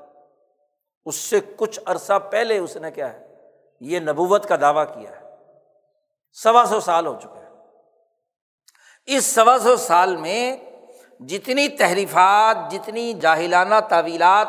اس 1.05 1.15
سے 1.15 1.39
کچھ 1.57 1.79
عرصہ 1.85 2.19
پہلے 2.31 2.57
اس 2.57 2.77
نے 2.77 2.91
کیا 2.91 3.13
ہے، 3.13 3.27
یہ 3.79 3.99
نبوت 3.99 4.49
کا 4.49 4.55
دعویٰ 4.61 4.93
کیا 4.93 5.11
ہے۔ 5.11 5.35
سوا 6.33 6.65
سو 6.69 6.79
سال 6.79 7.05
ہو 7.05 7.19
چکے 7.19 7.39
ہیں۔ 7.39 7.67
اس 9.05 9.25
سوا 9.25 9.57
سو 9.63 9.75
سال 9.75 10.15
میں 10.15 10.57
جتنی 11.19 11.67
تحریفات، 11.69 12.71
جتنی 12.71 13.13
جاہلانہ 13.13 13.75
تعویلات 13.89 14.47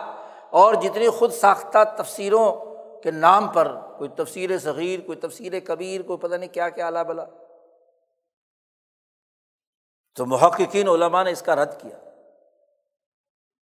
اور 0.51 0.75
جتنی 0.75 1.09
خود 1.09 1.33
ساختہ 1.33 1.79
تفسیروں 1.99 2.69
کے 3.03 3.11
نام 3.11 3.49
پر، 3.49 3.77
کوئی 3.99 4.11
تفسیر 4.11 4.59
صغیر، 4.59 5.07
کوئی 5.07 5.21
تفسیر 5.21 5.53
کبیر، 5.61 6.03
کوئی 6.03 6.19
پتہ 6.19 6.35
نہیں 6.35 6.55
کیا 6.55 6.69
کیا 6.69 6.87
اعلیٰ 6.87 7.05
بلا۔ 7.05 7.25
تو 10.15 10.27
محققین 10.27 10.89
علماء 10.89 11.23
نے 11.23 11.31
اس 11.31 11.43
کا 11.43 11.57
رد 11.57 11.81
کیا، 11.81 11.99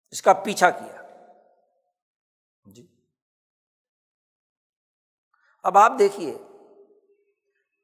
اس 0.10 0.22
کا 0.22 0.34
پیچھا 0.34 0.70
کیا۔ 0.70 1.02
جی۔ 2.66 2.88
اب 5.64 5.78
آپ 5.78 5.92
دیکھیے 6.00 6.38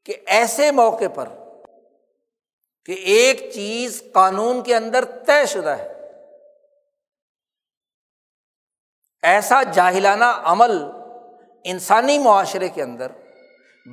کہ 0.03 0.15
ایسے 0.25 0.71
موقع 0.71 1.07
پر 1.15 1.29
کہ 2.85 2.91
ایک 2.91 3.51
چیز 3.53 4.03
قانون 4.13 4.63
کے 4.63 4.75
اندر 4.75 5.05
طے 5.05 5.45
شدہ 5.45 5.69
ہے۔ 5.69 5.87
ایسا 9.23 9.63
جاہلانہ 9.63 10.25
عمل 10.25 10.71
انسانی 11.63 12.17
معاشرے 12.19 12.69
کے 12.69 12.83
اندر 12.83 13.11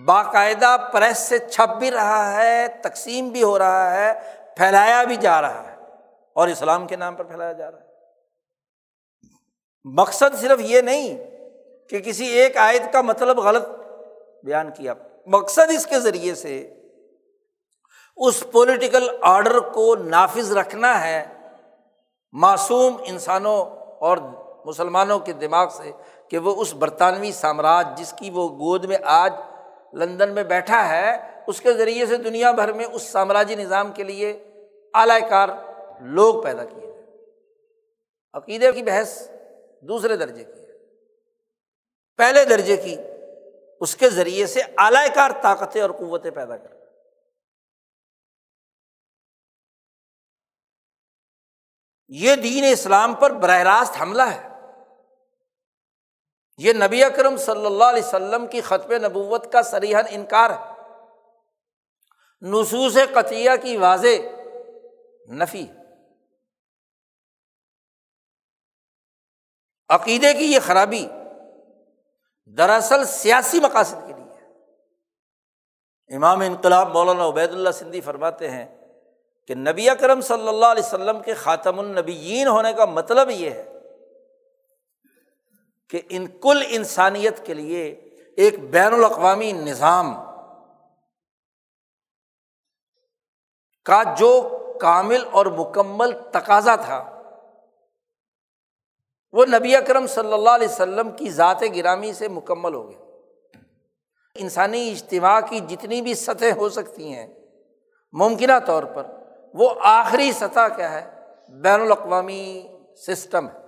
باقاعدہ 0.04 0.76
پریس 0.92 1.18
سے 1.18 1.38
چھپ 1.38 1.76
بھی 1.78 1.90
رہا 1.90 2.42
ہے، 2.42 2.66
تقسیم 2.82 3.28
بھی 3.28 3.42
ہو 3.42 3.58
رہا 3.58 3.96
ہے، 3.96 4.12
پھیلایا 4.56 5.04
بھی 5.04 5.16
جا 5.16 5.42
رہا 5.42 5.70
ہے 5.70 5.76
اور 6.32 6.48
اسلام 6.48 6.86
کے 6.86 6.96
نام 6.96 7.16
پر 7.16 7.24
پھیلایا 7.24 7.52
جا 7.52 7.70
رہا 7.70 7.78
ہے۔ 7.78 7.84
مقصد 9.84 10.40
صرف 10.40 10.60
یہ 10.60 10.80
نہیں 10.80 11.18
کہ 11.88 11.98
کسی 11.98 12.26
ایک 12.26 12.56
آیت 12.56 12.92
کا 12.92 13.00
مطلب 13.00 13.38
غلط 13.38 13.68
بیان 14.44 14.70
کیا، 14.72 14.94
مقصد 15.26 15.70
اس 15.74 15.86
کے 15.86 16.00
ذریعے 16.00 16.34
سے 16.34 16.74
اس 18.26 18.42
پولیٹیکل 18.52 19.08
آرڈر 19.20 19.58
کو 19.58 19.94
نافذ 19.96 20.52
رکھنا 20.52 21.04
ہے 21.04 21.24
معصوم 22.32 22.96
انسانوں 23.04 23.58
اور 24.00 24.18
مسلمانوں 24.66 25.18
کے 25.18 25.32
دماغ 25.32 25.68
سے 25.68 25.90
کہ 26.28 26.38
وہ 26.38 26.54
اس 26.60 26.74
برطانوی 26.74 27.32
سامراج 27.32 27.86
جس 27.96 28.12
کی 28.12 28.30
وہ 28.30 28.48
گود 28.48 28.84
میں 28.84 28.96
آج 29.02 29.32
لندن 29.94 30.34
میں 30.34 30.44
بیٹھا 30.44 30.88
ہے، 30.88 31.16
اس 31.46 31.60
کے 31.60 31.72
ذریعے 31.72 32.06
سے 32.06 32.16
دنیا 32.16 32.50
بھر 32.52 32.72
میں 32.72 32.84
اس 32.84 33.02
سامراجی 33.02 33.54
نظام 33.54 33.92
کے 33.92 34.04
لیے 34.04 34.30
اعلی 34.94 35.20
کار 35.28 35.48
لوگ 36.00 36.42
پیدا 36.42 36.64
کیے 36.64 36.80
جائیں 36.80 37.06
عقیدے 38.34 38.72
کی 38.72 38.82
بحث 38.82 39.28
دوسرے 39.82 40.16
درجے 40.16 40.44
کی 40.44 40.60
ہے۔ 40.60 40.76
پہلے 42.18 42.44
درجے 42.44 42.76
کی 42.76 42.96
اس 43.80 43.96
کے 43.96 44.10
ذریعے 44.10 44.46
سے 44.46 44.60
اعلی 44.78 45.08
کار 45.14 45.30
طاقتیں 45.40 45.80
اور 45.82 45.90
قوتیں 45.90 46.30
پیدا 46.30 46.56
کر 46.56 46.77
یہ 52.08 52.36
دین 52.36 52.64
اسلام 52.72 53.14
پر 53.14 53.30
براہ 53.30 53.58
راست 53.58 54.02
حملہ 54.02 54.22
ہے۔ 54.22 54.48
یہ 56.58 56.72
نبی 56.72 57.04
اکرم 57.04 57.36
صلی 57.36 57.66
اللہ 57.66 57.84
علیہ 57.84 58.02
وسلم 58.02 58.46
کی 58.46 58.60
خطب 58.60 58.92
نبوت 58.92 59.52
کا 59.52 59.62
سریحن 59.62 60.04
انکار 60.10 60.50
ہے۔ 60.50 60.74
نصوص 62.42 62.96
قطعیہ 63.14 63.50
کی 63.62 63.76
واضح 63.76 64.42
نفی۔ 65.32 65.66
عقیدے 69.88 70.34
کی 70.34 70.44
یہ 70.44 70.58
خرابی 70.66 71.08
دراصل 72.46 73.04
سیاسی 73.04 73.60
مقاصد 73.60 74.06
کے 74.06 74.12
لیے 74.12 74.28
امام 76.16 76.40
انقلاب 76.40 76.88
مولانا 76.88 77.28
عبید 77.28 77.50
اللہ 77.50 77.70
سندھی 77.70 78.00
فرماتے 78.00 78.50
ہیں 78.50 78.77
کہ 79.48 79.54
نبی 79.54 79.90
اکرم 79.90 80.20
صلی 80.20 80.48
اللہ 80.48 80.66
علیہ 80.66 80.82
وسلم 80.82 81.22
کے 81.22 81.34
خاتم 81.34 81.78
النبیین 81.78 82.48
ہونے 82.48 82.72
کا 82.72 82.84
مطلب 82.84 83.30
یہ 83.30 83.50
ہے 83.50 83.78
کہ 85.88 86.00
ان 86.08 86.26
کل 86.40 86.62
انسانیت 86.68 87.46
کے 87.46 87.54
لیے 87.54 87.84
ایک 88.36 88.58
بین 88.70 88.94
الاقوامی 88.94 89.52
نظام 89.52 90.14
کا 93.84 94.02
جو 94.18 94.58
کامل 94.80 95.24
اور 95.30 95.46
مکمل 95.46 96.12
تقاضا 96.30 96.76
تھا، 96.76 97.24
وہ 99.32 99.46
نبی 99.46 99.76
اکرم 99.76 100.06
صلی 100.06 100.32
اللہ 100.32 100.50
علیہ 100.50 100.68
وسلم 100.68 101.16
کی 101.16 101.30
ذات 101.30 101.62
گرامی 101.76 102.12
سے 102.12 102.28
مکمل 102.28 102.74
ہو 102.74 102.88
گیا۔ 102.90 102.98
انسانی 104.34 104.90
اجتماع 104.90 105.40
کی 105.40 105.60
جتنی 105.60 106.02
بھی 106.02 106.14
سطح 106.14 106.52
ہو 106.56 106.68
سکتی 106.68 107.12
ہیں، 107.12 107.26
ممکنہ 108.12 108.58
طور 108.66 108.82
پر 108.82 109.16
وہ 109.54 109.74
آخری 109.80 110.32
سطح 110.32 110.68
کیا 110.76 110.92
ہے؟ 110.92 111.10
بین 111.48 111.80
الاقوامی 111.80 112.68
سسٹم 113.06 113.48
ہے۔ 113.48 113.60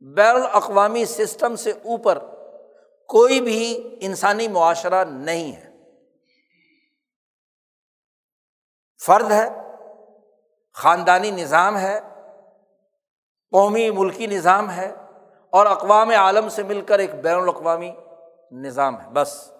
بین 0.00 0.36
الاقوامی 0.36 1.04
سسٹم 1.04 1.56
سے 1.56 1.70
اوپر 1.70 2.18
کوئی 3.08 3.40
بھی 3.40 3.96
انسانی 4.00 4.48
معاشرہ 4.48 5.04
نہیں 5.04 5.56
ہے۔ 5.56 5.72
فرد 9.06 9.30
ہے، 9.30 9.48
خاندانی 10.74 11.30
نظام 11.30 11.78
ہے، 11.78 12.00
قومی 13.50 13.90
ملکی 13.90 14.26
نظام 14.26 14.70
ہے 14.70 14.94
اور 15.50 15.66
اقوام 15.66 16.10
عالم 16.10 16.48
سے 16.48 16.62
مل 16.62 16.80
کر 16.80 16.98
ایک 16.98 17.14
بین 17.14 17.34
الاقوامی 17.34 17.92
نظام 18.52 19.00
ہے، 19.00 19.10
بس۔ 19.10 19.52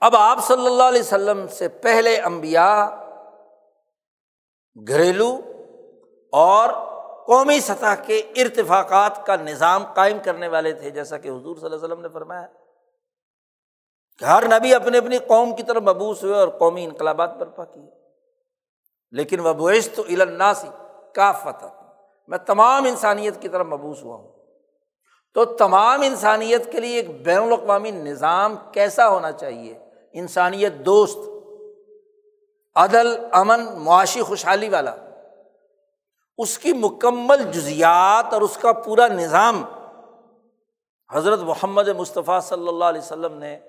اب 0.00 0.16
آپ 0.16 0.38
صلی 0.46 0.66
اللہ 0.66 0.82
علیہ 0.82 1.00
وسلم 1.00 1.48
سے 1.48 1.68
پہلے 1.68 2.16
امبیا 2.16 2.98
گھریلو 4.88 5.38
اور 6.32 6.70
قومی 7.26 7.60
سطح 7.60 7.94
کے 8.06 8.18
ارتفاقات 8.18 9.26
کا 9.26 9.36
نظام 9.36 9.84
قائم 9.94 10.18
کرنے 10.24 10.48
والے 10.48 10.72
تھے، 10.72 10.90
جیسا 10.90 11.18
کہ 11.18 11.28
حضور 11.28 11.56
صلی 11.56 11.64
اللہ 11.64 11.76
علیہ 11.76 11.86
وسلم 11.86 12.00
نے 12.00 12.08
فرمایا۔ 12.08 12.46
کہ 14.18 14.24
ہر 14.24 14.58
نبی 14.58 14.74
اپنی 14.74 14.98
اپنی 14.98 15.18
قوم 15.18 15.56
کی 15.56 15.62
طرف 15.62 15.82
مبوس 15.82 16.24
ہوئے 16.24 16.34
اور 16.34 16.48
قومی 16.48 16.84
انقلابات 16.84 17.36
برپا 17.36 17.64
کیے۔ 17.64 17.90
لیکن 19.10 19.40
وہ 19.40 19.70
تو 19.94 20.02
الناسی 20.08 20.68
کا 21.14 21.32
فتح 21.32 21.66
میں 22.28 22.38
تمام 22.38 22.84
انسانیت 22.84 23.42
کی 23.42 23.48
طرف 23.48 23.66
مبوس 23.66 24.02
ہوا 24.02 24.16
ہوں۔ 24.16 24.32
تو 25.34 25.44
تمام 25.44 26.00
انسانیت 26.00 26.72
کے 26.72 26.80
لیے 26.80 26.96
ایک 26.96 27.22
بین 27.22 27.38
الاقوامی 27.38 27.90
نظام 27.90 28.56
کیسا 28.72 29.08
ہونا 29.08 29.32
چاہیے؟ 29.32 29.78
انسانیت 30.12 30.72
دوست۔ 30.72 31.18
عدل، 32.74 33.18
امن، 33.32 33.78
معاشی، 33.78 34.22
خوشحالی 34.22 34.68
والا۔ 34.68 34.94
اس 36.38 36.58
کی 36.58 36.72
مکمل 36.72 37.52
جزیات 37.52 38.32
اور 38.32 38.42
اس 38.42 38.56
کا 38.56 38.72
پورا 38.72 39.08
نظام 39.08 39.64
حضرت 41.12 41.38
محمد 41.38 41.88
مصطفیٰ 41.88 42.40
صلی 42.40 42.68
اللہ 42.68 42.84
علیہ 42.84 43.00
وسلم 43.00 43.38
نے 43.38 43.60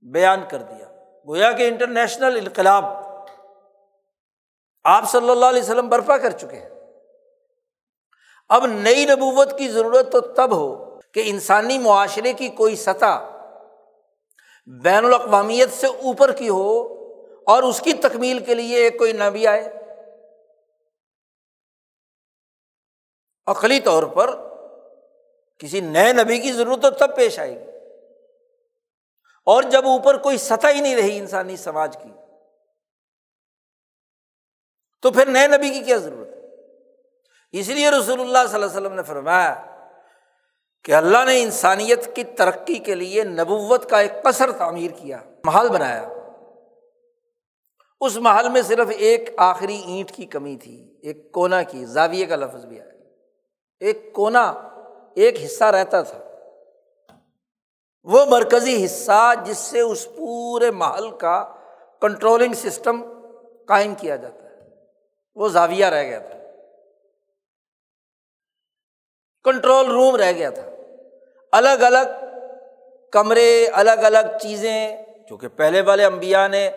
بیان 0.00 0.40
کر 0.50 0.62
دیا۔ 0.62 0.86
گویا 1.28 1.52
کہ 1.52 1.68
انٹرنیشنل 1.68 2.36
انقلاب 2.36 2.84
آپ 4.84 5.04
صلی 5.10 5.30
اللہ 5.30 5.46
علیہ 5.46 5.62
وسلم 5.62 5.88
برپا 5.88 6.18
کر 6.18 6.30
چکے 6.30 6.60
ہیں۔ 6.60 6.70
اب 8.48 8.66
نئی 8.66 9.04
نبوت 9.04 9.58
کی 9.58 9.68
ضرورت 9.68 10.12
تو 10.12 10.20
تب 10.20 10.52
ہو 10.52 10.98
کہ 11.00 11.22
انسانی 11.24 11.78
معاشرے 11.78 12.32
کی 12.32 12.48
کوئی 12.48 12.76
سطح 12.76 13.30
بین 14.66 15.04
الاقوامیت 15.04 15.72
سے 15.72 15.86
اوپر 15.86 16.32
کی 16.32 16.48
ہو 16.48 16.97
اور 17.48 17.62
اس 17.62 17.80
کی 17.80 17.92
تکمیل 17.92 18.44
کے 18.44 18.54
لیے 18.54 18.76
ایک 18.76 18.98
کوئی 18.98 19.12
نبی 19.12 19.46
آئے۔ 19.46 19.74
عقلی 23.46 23.80
طور 23.80 24.02
پر 24.02 24.36
کسی 25.58 25.80
نئے 25.80 26.12
نبی 26.12 26.38
کی 26.38 26.52
ضرورت 26.52 26.82
تو 26.82 26.90
تب 26.90 27.16
پیش 27.16 27.38
آئے 27.38 27.54
گی۔ 27.54 27.70
اور 29.44 29.62
جب 29.62 29.86
اوپر 29.86 30.16
کوئی 30.16 30.38
سطح 30.38 30.66
ہی 30.68 30.80
نہیں 30.80 30.96
رہی 30.96 31.18
انسانی 31.18 31.56
سماج 31.56 31.96
کی، 32.02 32.08
تو 35.02 35.10
پھر 35.10 35.26
نئے 35.26 35.46
نبی 35.46 35.70
کی 35.70 35.80
کیا 35.80 35.96
ضرورت 35.96 36.28
ہے؟ 36.28 36.40
اس 37.60 37.68
لیے 37.68 37.90
رسول 37.90 38.20
اللہ 38.20 38.38
صلی 38.38 38.54
اللہ 38.54 38.56
علیہ 38.56 38.76
وسلم 38.76 38.92
نے 38.92 39.02
فرمایا 39.02 39.64
کہ 40.84 40.92
اللہ 40.92 41.24
نے 41.24 41.42
انسانیت 41.42 42.16
کی 42.16 42.24
ترقی 42.24 42.78
کے 42.78 42.94
لیے 42.94 43.24
نبوت 43.24 43.90
کا 43.90 44.00
ایک 44.00 44.12
قصر 44.24 44.52
تعمیر 44.52 44.90
کیا، 44.90 45.18
محل 45.44 45.68
بنایا۔ 45.68 46.08
اس 48.00 48.16
محل 48.16 48.48
میں 48.48 48.62
صرف 48.62 48.88
ایک 48.96 49.30
آخری 49.36 49.76
اینٹ 49.76 50.12
کی 50.12 50.26
کمی 50.26 50.56
تھی، 50.56 50.98
ایک 51.02 51.32
کونا 51.32 51.62
کی، 51.62 51.84
زاویے 51.84 52.26
کا 52.26 52.36
لفظ 52.36 52.64
بھی 52.64 52.80
آیا 52.80 52.88
ایک 53.80 54.12
کونا 54.12 54.50
ایک 55.14 55.44
حصہ 55.44 55.64
رہتا 55.64 56.02
تھا۔ 56.02 56.18
وہ 58.02 58.24
مرکزی 58.24 58.84
حصہ 58.84 59.32
جس 59.44 59.58
سے 59.58 59.80
اس 59.80 60.08
پورے 60.16 60.70
محل 60.70 61.10
کا 61.10 61.54
کنٹرولنگ 62.00 62.52
سسٹم 62.52 63.02
قائم 63.66 63.94
کیا 63.94 64.16
جاتا 64.16 64.44
ہے۔ 64.44 64.56
وہ 65.34 65.48
زاویہ 65.48 65.86
رہ 65.86 66.02
گیا 66.02 66.18
تھا۔ 66.18 66.38
کنٹرول 69.44 69.86
روم 69.86 70.16
رہ 70.16 70.32
گیا 70.32 70.50
تھا۔ 70.50 70.62
الگ 71.52 71.68
الگ 71.68 72.24
کمرے، 73.12 73.66
الگ 73.72 73.90
الگ 73.90 74.38
چیزیں 74.42 74.96
کیونکہ 75.28 75.48
پہلے 75.48 75.80
والے 75.80 76.04
امبیا 76.04 76.48
نے 76.48 76.70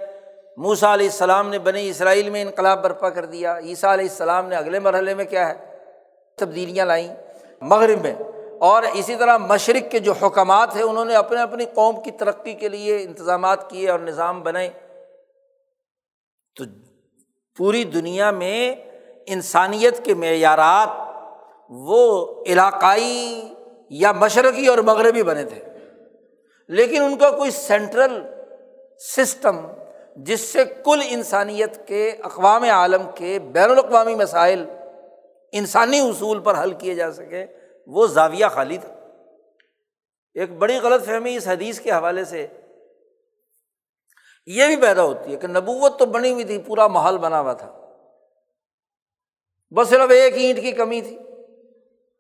موسا 0.58 0.94
علیہ 0.94 1.06
السلام 1.06 1.50
نے 1.50 1.60
بنی 1.60 1.90
اسرائیل 1.90 2.30
میں 2.30 2.42
انقلاب 2.42 2.84
برپا 2.84 3.10
کر 3.10 3.26
دیا۔ 3.26 3.58
عیسیٰ 3.58 3.94
علیہ 3.94 4.06
السلام 4.10 4.48
نے 4.48 4.56
اگلے 4.56 4.80
مرحلے 4.80 5.14
میں 5.14 5.26
کیا 5.26 5.50
ہے؟ 5.50 5.78
تبدیلیاں 6.38 6.86
لائیں 6.86 7.16
مغرب 7.62 8.02
میں۔ 8.02 8.14
اور 8.60 8.84
اسی 8.94 9.16
طرح 9.16 9.38
مشرق 9.38 9.92
کے 9.92 10.00
جو 10.00 10.12
حکمات 10.12 10.76
ہیں، 10.76 10.84
انہوں 10.84 11.06
نے 11.06 11.16
اپنے 11.16 11.42
اپنی 11.42 11.66
قوم 11.66 12.04
کی 12.04 12.12
ترقی 12.12 12.54
کے 12.54 12.70
لیے 12.70 13.04
انتظامات 13.04 13.70
کیے 13.70 13.90
اور 13.90 14.00
نظام 14.00 14.44
بنائے۔ 14.44 14.70
تو 16.56 16.64
پوری 17.58 17.84
دنیا 17.84 18.32
میں 18.32 18.76
انسانیت 19.26 20.06
کے 20.06 20.14
معیارات 20.14 20.90
وہ 21.70 22.28
علاقائی 22.48 23.54
یا 23.90 24.12
مشرقی 24.12 24.68
اور 24.68 24.78
مغربی 24.78 25.24
بنے 25.24 25.46
تھے۔ 25.46 25.62
لیکن 26.68 27.04
ان 27.04 27.18
کا 27.18 27.30
کوئی 27.30 27.52
سینٹرل 27.52 28.22
سسٹم 29.18 29.68
جس 30.16 30.40
سے 30.40 30.66
کل 30.66 31.02
انسانیت 31.10 31.88
کے 31.88 32.10
اقوام 32.10 32.64
عالم 32.64 33.02
کے 33.16 33.40
بین 33.40 33.70
الاقوامی 33.70 34.16
مسائل 34.16 34.66
انسانی 35.52 36.00
اصول 36.00 36.40
پر 36.40 36.64
حل 36.64 36.74
کیے 36.74 36.96
جا 36.96 37.12
سکے 37.12 37.46
وہ 37.88 38.08
زاویہ 38.08 38.46
خالی 38.52 38.78
تھا۔ 38.78 38.94
ایک 40.34 40.52
بڑی 40.52 40.78
غلط 40.78 41.06
فہمی 41.06 41.36
اس 41.36 41.48
حدیث 41.48 41.80
کے 41.80 41.92
حوالے 41.92 42.26
سے 42.26 42.48
یہ 44.46 44.66
بھی 44.68 44.76
پیدا 44.76 45.04
ہوتی 45.04 45.32
ہے 45.32 45.38
کہ 45.38 45.48
نبوت 45.48 46.00
تو 46.00 46.06
بنی 46.06 46.32
ہوئی 46.32 46.44
تھی، 46.44 46.58
پورا 46.58 46.88
ماحول 46.88 47.18
بنا 47.18 47.40
ہوا 47.40 47.54
تھا۔ 47.54 47.96
بس 49.76 49.88
صرف 49.88 50.12
ایک 50.12 50.34
اینٹ 50.38 50.62
کی 50.62 50.72
کمی 50.72 51.02
تھی، 51.02 51.18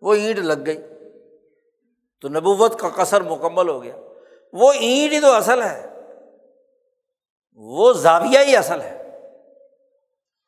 وہ 0.01 0.13
اینٹ 0.13 0.39
لگ 0.39 0.53
گئی۔ 0.65 0.77
تو 2.21 2.29
نبوت 2.29 2.79
کا 2.79 2.89
کثر 2.89 3.21
مکمل 3.21 3.69
ہو 3.69 3.83
گیا۔ 3.83 3.95
وہ 4.53 4.71
اینٹ 4.73 5.13
ہی 5.13 5.19
تو 5.19 5.31
اصل 5.33 5.61
ہے۔ 5.61 5.90
وہ 7.53 7.93
زاویہ 7.93 8.39
ہی 8.39 8.55
اصل 8.55 8.81
ہے۔ 8.81 8.97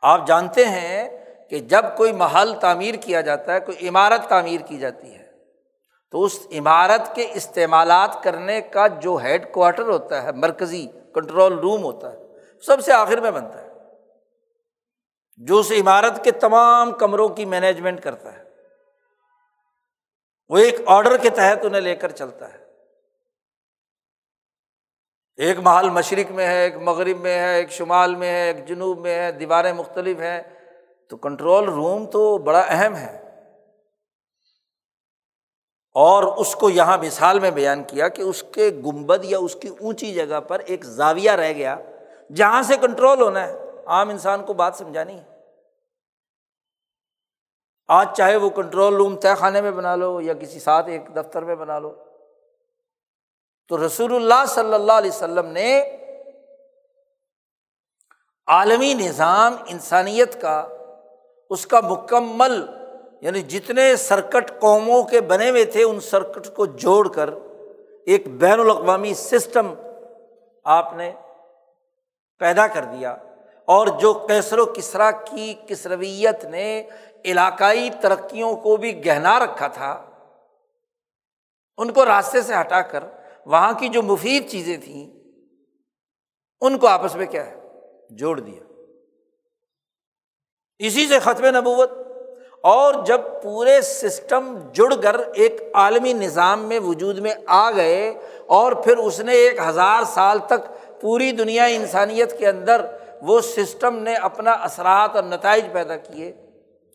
آپ 0.02 0.28
جانتے 0.28 0.66
ہیں 0.66 1.26
کہ 1.50 1.60
جب 1.60 1.86
کوئی 1.98 2.12
محل 2.12 2.54
تعمیر 2.62 2.96
کیا 2.96 3.22
جاتا 3.22 3.54
ہے، 3.54 3.60
کوئی 3.60 3.90
عمارت 3.90 4.30
تعمیر 4.30 4.62
کی 4.62 4.78
جاتی 4.78 5.16
ہے، 5.16 5.32
تو 6.12 6.24
اس 6.24 6.40
عمارت 6.52 7.16
کے 7.16 7.32
استعمالات 7.34 8.24
کرنے 8.24 8.62
کا 8.62 8.88
جو 8.88 9.16
ہیڈ 9.16 9.54
کوارٹر 9.54 9.88
ہوتا 9.88 10.24
ہے، 10.24 10.32
مرکزی 10.32 10.88
کنٹرول 11.14 11.60
روم 11.60 11.84
ہوتا 11.84 12.12
ہے، 12.12 12.18
سب 12.66 12.82
سے 12.82 12.94
آخر 12.94 13.20
میں 13.20 13.32
بنتا 13.32 13.62
ہے۔ 13.62 13.70
جو 15.38 15.60
اس 15.60 15.72
عمارت 15.72 16.24
کے 16.24 16.32
تمام 16.32 16.92
کمروں 16.92 17.30
کی 17.30 17.46
مینجمنٹ 17.46 18.02
کرتا 18.02 18.34
ہے، 18.34 18.44
وہ 20.50 20.58
ایک 20.58 20.76
آڈر 20.86 21.18
کے 21.18 21.30
تحت 21.30 21.66
انہیں 21.66 21.82
لے 21.82 21.96
کر 21.96 22.12
چلتا 22.12 22.54
ہے۔ 22.54 22.63
ایک 25.38 25.60
محل 25.60 25.90
مشرق 25.90 26.32
میں 26.32 26.48
ہے، 26.48 26.64
ایک 26.64 26.76
مغرب 26.76 27.20
میں 27.20 27.40
ہے، 27.40 27.56
ایک 27.56 27.72
شمال 27.72 28.16
میں 28.16 28.32
ہے، 28.32 28.48
ایک 28.48 28.68
جنوب 28.68 29.00
میں 29.00 29.20
ہے، 29.20 29.32
دیواریں 29.32 29.74
مختلف 29.74 30.20
ہیں۔ 30.20 30.42
تو 31.10 31.18
کنٹرول 31.18 31.64
روم 31.64 32.06
تو 32.06 32.38
بڑا 32.38 32.66
اہم 32.68 32.96
ہے۔ 32.96 33.20
اور 35.94 36.24
اس 36.24 36.56
کو 36.56 36.70
یہاں 36.70 36.98
مثال 36.98 37.40
میں 37.40 37.52
بیان 37.52 37.84
کیا 37.84 38.08
کہ 38.08 38.22
اس 38.22 38.44
کے 38.54 38.70
گنبد 38.70 39.26
یا 39.26 39.38
اس 39.38 39.56
کی 39.56 39.68
اونچی 39.68 40.14
جگہ 40.14 40.40
پر 40.40 40.60
ایک 40.60 40.86
زاویہ 40.86 41.32
رہ 41.32 41.54
گیا 41.54 41.76
جہاں 42.36 42.62
سے 42.62 42.78
کنٹرول 42.78 43.22
ہونا 43.22 43.48
ہے۔ 43.48 43.54
عام 43.86 44.10
انسان 44.10 44.46
کو 44.46 44.54
بات 44.54 44.76
سمجھانی 44.76 45.20
ہے۔ 45.20 45.24
آج 47.88 48.08
چاہے 48.18 48.36
وہ 48.36 48.50
کنٹرول 48.50 48.96
روم 48.96 49.16
طے 49.16 49.36
خانے 49.36 49.62
میں 49.62 49.72
بنا 49.72 49.96
لو 49.96 50.22
یا 50.22 50.34
کسی 50.34 50.60
ساتھ 50.60 50.90
ایک 50.90 51.16
دفتر 51.16 51.44
میں 51.44 51.56
بنا 51.56 51.80
لو۔ 51.80 52.13
تو 53.70 53.86
رسول 53.86 54.16
اللہ 54.16 54.46
صلی 54.48 54.74
اللہ 54.74 54.92
علیہ 54.92 55.12
وسلم 55.12 55.46
نے 55.46 55.98
عالمی 58.48 58.94
نظام 58.94 59.56
انسانیت 59.68 60.42
کا، 60.42 60.68
اس 61.50 61.66
کا 61.68 61.80
مکمل 61.82 62.66
یعنی 63.22 63.42
جتنے 63.42 63.96
سرکٹ 63.96 64.52
قوموں 64.60 65.04
کے 65.04 65.22
بنے 65.22 65.50
ہوئے 65.50 65.66
تھے، 65.66 65.84
ان 65.84 66.00
سرکٹ 66.00 66.48
کو 66.56 66.66
جوڑ 66.66 67.08
کر 67.08 67.30
ایک 68.06 68.28
بین 68.28 68.60
الاقوامی 68.60 69.14
سسٹم 69.14 69.74
آپ 70.66 70.94
نے 70.94 71.12
پیدا 72.42 72.68
کر 72.68 72.84
دیا۔ 72.84 73.16
اور 73.68 73.88
جو 73.88 74.14
کیسر 74.14 74.60
و 74.60 74.66
کسرا 74.66 75.12
کی 75.12 75.54
کسرویت 75.68 76.46
نے 76.46 76.88
علاقائی 77.26 77.90
ترقیوں 78.02 78.56
کو 78.56 78.78
بھی 78.78 79.06
گہنا 79.06 79.40
رکھا 79.40 79.68
تھا، 79.68 79.92
ان 81.78 81.92
کو 81.92 82.06
راستے 82.06 82.42
سے 82.42 82.54
ہٹا 82.60 82.82
کر 82.82 83.04
وہاں 83.46 83.74
کی 83.80 83.88
جو 83.88 84.02
مفید 84.04 84.50
چیزیں 84.50 84.78
تھیں، 84.78 85.04
ان 86.62 86.78
کو 86.78 86.88
آپس 86.88 87.16
میں 87.16 87.26
کیا 87.26 87.46
ہے؟ 87.46 87.56
جوڑ 88.10 88.40
دیا۔ 88.40 88.62
اسی 90.80 91.06
سے 91.08 91.20
ختم 91.20 91.46
نبوت، 91.58 91.92
اور 92.64 92.94
جب 93.06 93.22
پورے 93.44 93.80
سسٹم 93.82 94.54
جڑ 94.74 94.94
کر 94.96 95.20
ایک 95.34 95.62
عالمی 95.74 96.14
نظام 96.14 96.64
میں 96.64 96.80
وجود 96.80 97.18
میں 97.20 97.34
آ 97.48 97.70
گئے، 97.72 98.10
اور 98.48 98.72
پھر 98.84 98.98
اس 98.98 99.20
نے 99.20 99.34
ایک 99.34 99.60
ہزار 99.68 100.04
سال 100.04 100.40
تک 100.48 100.72
پوری 101.02 101.32
دنیا 101.32 101.66
انسانیت 101.66 102.38
کے 102.40 102.48
اندر 102.48 102.86
وہ 103.22 103.40
سسٹم 103.42 103.98
نے 104.00 104.14
اپنا 104.28 104.52
اثرات 104.68 105.16
اور 105.16 105.24
نتائج 105.24 105.66
پیدا 105.74 105.98
کیے 105.98 106.32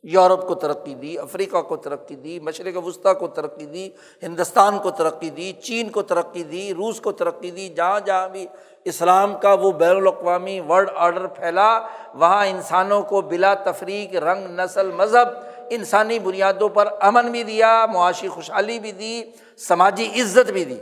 یورپ 0.02 0.46
کو 0.46 0.54
ترقی 0.54 0.94
دی، 0.94 1.18
افریقہ 1.18 1.62
کو 1.62 1.76
ترقی 1.76 2.16
دی، 2.16 2.40
مشرق 2.40 2.86
وسطیٰ 2.86 3.18
کو 3.18 3.28
ترقی 3.28 3.66
دی، 3.66 3.90
ہندوستان 4.22 4.78
کو 4.78 4.90
ترقی 4.90 5.30
دی، 5.30 5.52
چین 5.52 5.90
کو 5.90 6.02
ترقی 6.02 6.42
دی، 6.42 6.74
روس 6.74 7.00
کو 7.00 7.12
ترقی 7.12 7.50
دی، 7.50 7.68
جہاں 7.68 8.00
جہاں 8.00 8.28
بھی 8.28 8.46
اسلام 8.84 9.38
کا 9.38 9.52
وہ 9.52 9.72
بین 9.72 9.96
الاقوامی 9.96 10.60
ورلڈ 10.60 10.90
آرڈر 10.94 11.26
پھیلا، 11.26 11.86
وہاں 12.14 12.46
انسانوں 12.46 13.02
کو 13.02 13.20
بلا 13.20 13.54
تفریق، 13.54 14.16
رنگ، 14.16 14.60
نسل، 14.60 14.90
مذہب، 14.90 15.28
انسانی 15.70 16.18
بنیادوں 16.18 16.68
پر 16.68 16.88
امن 17.00 17.30
بھی 17.30 17.42
دیا، 17.42 17.86
معاشی 17.86 18.28
خوشحالی 18.28 18.78
بھی 18.78 18.92
دی، 18.92 19.22
سماجی 19.56 20.22
عزت 20.22 20.50
بھی 20.50 20.64
دی۔ 20.64 20.78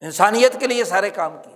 انسانیت 0.00 0.60
کے 0.60 0.66
لیے 0.66 0.84
سارے 0.84 1.10
کام 1.10 1.36
کیے۔ 1.44 1.51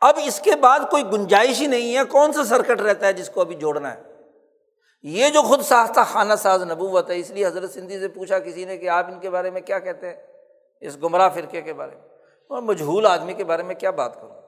اب 0.00 0.14
اس 0.24 0.40
کے 0.40 0.56
بعد 0.56 0.80
کوئی 0.90 1.02
گنجائش 1.12 1.60
ہی 1.60 1.66
نہیں 1.66 1.96
ہے، 1.96 2.04
کون 2.04 2.32
سا 2.32 2.44
سرکٹ 2.44 2.80
رہتا 2.80 3.06
ہے 3.06 3.12
جس 3.12 3.30
کو 3.30 3.40
ابھی 3.40 3.54
جوڑنا 3.54 3.94
ہے؟ 3.94 4.02
یہ 5.02 5.28
جو 5.28 5.42
خود 5.42 5.60
ساختہ 5.60 6.00
خانہ 6.12 6.34
ساز 6.34 6.62
نبوت 6.62 7.10
ہے، 7.10 7.18
اس 7.18 7.30
لیے 7.30 7.46
حضرت 7.46 7.70
سندھی 7.70 7.98
سے 7.98 8.08
پوچھا 8.08 8.38
کسی 8.38 8.64
نے 8.64 8.76
کہ 8.76 8.88
آپ 8.88 9.06
ان 9.06 9.20
کے 9.20 9.30
بارے 9.30 9.50
میں 9.50 9.60
کیا 9.60 9.78
کہتے 9.78 10.06
ہیں؟ 10.06 10.16
اس 10.80 10.96
گمراہ 11.02 11.28
فرقے 11.28 11.62
کے 11.62 11.72
بارے 11.72 11.94
میں۔ 11.94 12.02
اور 12.48 12.62
مجہول 12.62 13.06
آدمی 13.06 13.32
کے 13.32 13.44
بارے 13.44 13.62
میں 13.62 13.74
کیا 13.74 13.90
بات 13.90 14.20
کروں؟ 14.20 14.40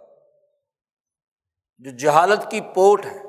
جو 1.78 1.90
جہالت 1.98 2.50
کی 2.50 2.60
پوٹ 2.60 3.06
ہے 3.06 3.22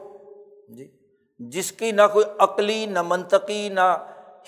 جی 0.75 0.97
جس 1.39 1.71
کی 1.71 1.91
نہ 1.91 2.01
کوئی 2.13 2.25
عقلی، 2.39 2.85
نہ 2.85 3.01
منطقی، 3.01 3.69
نہ 3.69 3.97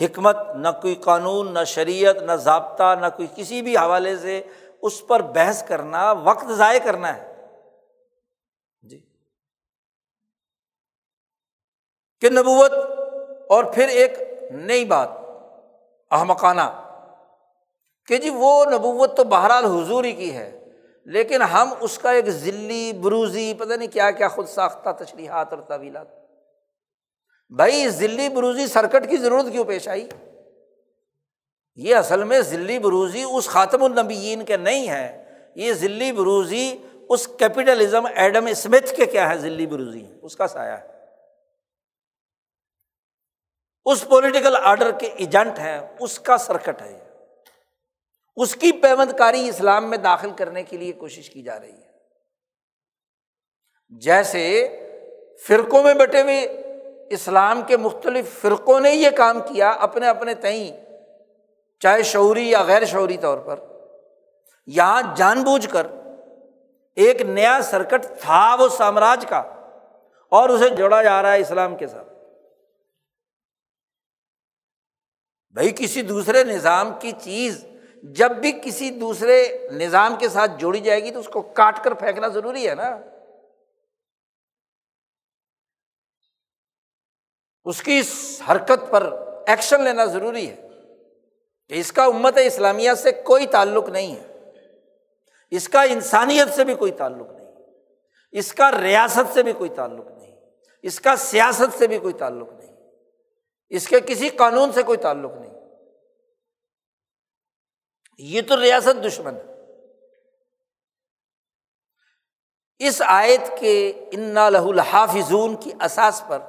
حکمت، 0.02 0.38
نہ 0.56 0.68
کوئی 0.82 0.96
قانون، 0.96 1.54
نہ 1.54 1.64
شریعت، 1.66 2.16
نہ 2.16 2.32
ضابطہ، 2.32 2.96
نہ 3.02 3.06
کوئی 3.16 3.28
کسی 3.36 3.62
بھی 3.62 3.78
حوالے 3.78 4.18
سے 4.18 4.42
اس 4.82 5.08
پر 5.08 5.22
بحث 5.22 5.68
کرنا، 5.68 6.12
وقت 6.12 6.50
ضائع 6.50 6.80
کرنا 6.84 7.18
ہے۔ 7.18 7.35
کہ 12.22 12.30
نبوت 12.30 12.72
اور 13.50 13.64
پھر 13.64 13.88
ایک 13.88 14.14
نئی 14.52 14.86
بات، 14.86 15.10
احمقانہ۔ 16.12 16.82
کہ 18.08 18.18
جی 18.18 18.30
وہ 18.30 18.66
نبوت 18.66 19.18
تو 19.18 19.24
بہرحال 19.24 19.66
حضور 19.66 20.04
ہی 20.04 20.12
کی 20.12 20.36
ہے، 20.36 20.66
لیکن 21.06 21.42
ہم 21.42 21.74
اس 21.80 21.98
کا 21.98 22.12
ایک 22.12 22.30
ذلی، 22.30 22.94
بروزی، 22.94 23.54
پتہ 23.54 23.74
نہیں 23.74 23.94
کیا 23.94 24.12
کیا 24.12 24.28
خود 24.28 24.48
ساختہ 24.48 24.90
تشریحات 25.04 25.54
اور 25.54 25.62
طویلات 25.62 26.08
بھائی، 27.50 27.90
ذلی، 27.90 28.30
بروزی 28.30 28.68
سرکٹ 28.68 29.10
کی 29.10 29.18
ضرورت 29.18 29.46
کیوں 29.52 29.64
پیش 29.64 29.88
آئی؟ 29.88 30.10
یہ 31.76 31.96
اصل 31.96 32.24
میں 32.24 32.42
ذلی، 32.42 32.80
بروزی 32.80 33.24
اس 33.32 33.48
خاتم 33.48 33.84
النبیین 33.84 34.46
کے 34.46 34.58
نہیں 34.58 34.90
ہے، 34.90 35.24
یہ 35.56 35.74
ذلی، 35.74 36.12
بروزی 36.12 36.78
اس 37.10 37.28
کیپیٹلزم 37.28 38.06
ایڈم 38.16 38.46
اسمتھ 38.46 38.96
کے 38.96 39.06
کیا 39.06 39.30
ہے 39.30 39.38
ذلی، 39.38 39.66
بروزی، 39.66 40.06
اس 40.22 40.36
کا 40.36 40.48
سایہ 40.48 40.72
ہے۔ 40.72 40.95
اس 43.86 44.08
پولیٹیکل 44.10 44.56
آرڈر 44.64 44.92
کے 44.92 45.08
ایجنٹ 45.08 45.60
ہیں، 45.60 45.80
اس 46.00 46.20
کا 46.20 46.38
سرکٹ 46.38 46.82
ہے۔ 46.82 47.00
اس 48.36 48.56
کی 48.56 48.72
پیمند 48.72 49.12
کاری 49.12 49.50
اسلام 49.50 49.90
میں 49.90 49.98
داخل 49.98 50.30
کرنے 50.30 50.64
کے 50.64 50.78
لیے 50.78 50.92
کوشش 50.92 51.30
کی 51.30 51.44
جا 51.44 51.60
رہی 51.60 51.72
ہے۔ 51.72 51.92
جیسے 53.90 54.70
فرقوں 55.48 55.84
میں 55.84 55.94
بٹے 55.94 56.22
ہوئے، 56.22 56.42
اسلام 57.10 57.62
کے 57.62 57.78
مختلف 57.78 58.42
فرقوں 58.42 58.80
نے 58.80 58.92
یہ 58.92 59.10
کام 59.10 59.40
کیا 59.40 59.70
اپنے 59.70 60.08
اپنے 60.08 60.34
تئیں، 60.34 60.86
چاہے 61.80 62.04
شعوری 62.04 62.50
یا 62.50 62.64
غیر 62.64 62.86
شعوری 62.86 63.18
طور 63.18 63.38
پر۔ 63.38 63.60
یہاں 64.68 65.02
جان 65.16 65.44
بوجھ 65.44 65.70
کر 65.70 65.88
ایک 66.96 67.22
نیا 67.22 67.60
سرکٹ 67.64 68.06
تھا 68.22 68.56
وہ 68.60 68.68
سامراج 68.68 69.26
کا 69.30 69.40
اور 70.30 70.50
اسے 70.50 70.70
جوڑا 70.70 71.04
جا 71.04 71.22
رہا 71.22 71.34
ہے 71.34 71.40
اسلام 71.40 71.76
کے 71.76 71.88
ساتھ۔ 71.88 72.15
بھائی 75.56 75.72
کسی 75.76 76.02
دوسرے 76.02 76.44
نظام 76.44 77.00
کی 77.00 77.12
چیز 77.22 77.66
جب 78.04 78.32
بھی 78.32 78.52
کسی 78.64 78.90
دوسرے 78.90 79.68
نظام 79.72 80.16
کے 80.20 80.30
ساتھ 80.30 80.52
جوڑی 80.58 80.80
جائے 80.80 81.04
گی 81.04 81.12
تو 81.12 81.20
اس 81.20 81.30
کو 81.30 81.42
کاٹ 81.42 81.84
کر 81.84 81.94
پھینکنا 81.94 82.28
ضروری 82.28 82.70
ہے 82.70 82.76
نا۔ 82.76 83.00
اس 87.66 87.84
کی 87.84 87.98
اس 87.98 88.42
حرکت 88.52 88.92
پر 88.92 89.14
ایکشن 89.48 89.84
لینا 89.84 90.06
ضروری 90.06 90.50
ہے 90.50 90.68
کہ 91.68 91.74
اس 91.74 91.92
کا 91.92 92.04
امت 92.04 92.38
اسلامیہ 92.46 92.94
سے 92.94 93.12
کوئی 93.12 93.48
تعلق 93.48 93.90
نہیں 93.90 94.16
ہے۔ 94.16 94.52
اس 95.52 95.70
کا 95.70 95.82
انسانیت 95.82 96.54
سے 96.54 96.64
بھی 96.64 96.76
کوئی 96.76 96.92
تعلق 96.92 97.32
نہیں۔ 97.32 97.52
اس 98.32 98.54
کا 98.54 98.72
ریاست 98.82 99.34
سے 99.34 99.44
بھی 99.44 99.54
کوئی 99.54 99.70
تعلق 99.70 100.08
نہیں۔ 100.08 100.36
اس 100.82 101.00
کا 101.00 101.16
سیاست 101.16 101.78
سے 101.78 101.88
بھی 101.88 102.00
کوئی 102.00 102.14
تعلق 102.14 102.50
نہیں۔ 102.50 102.55
اس 103.76 103.88
کے 103.88 104.00
کسی 104.00 104.30
قانون 104.30 104.72
سے 104.72 104.84
کوئی 104.84 104.98
تعلق 104.98 105.32
نہیں۔ 105.34 105.54
یہ 108.18 108.42
تو 108.42 108.62
ریاست 108.62 109.06
دشمن 109.08 109.36
ہے۔ 109.36 109.56
اس 112.80 113.02
آیت 113.06 113.60
کے 113.60 113.90
انا 114.12 114.50
لہ 114.50 114.58
الحافظون 114.58 115.56
کی 115.56 115.72
اساس 115.82 116.22
پر 116.28 116.40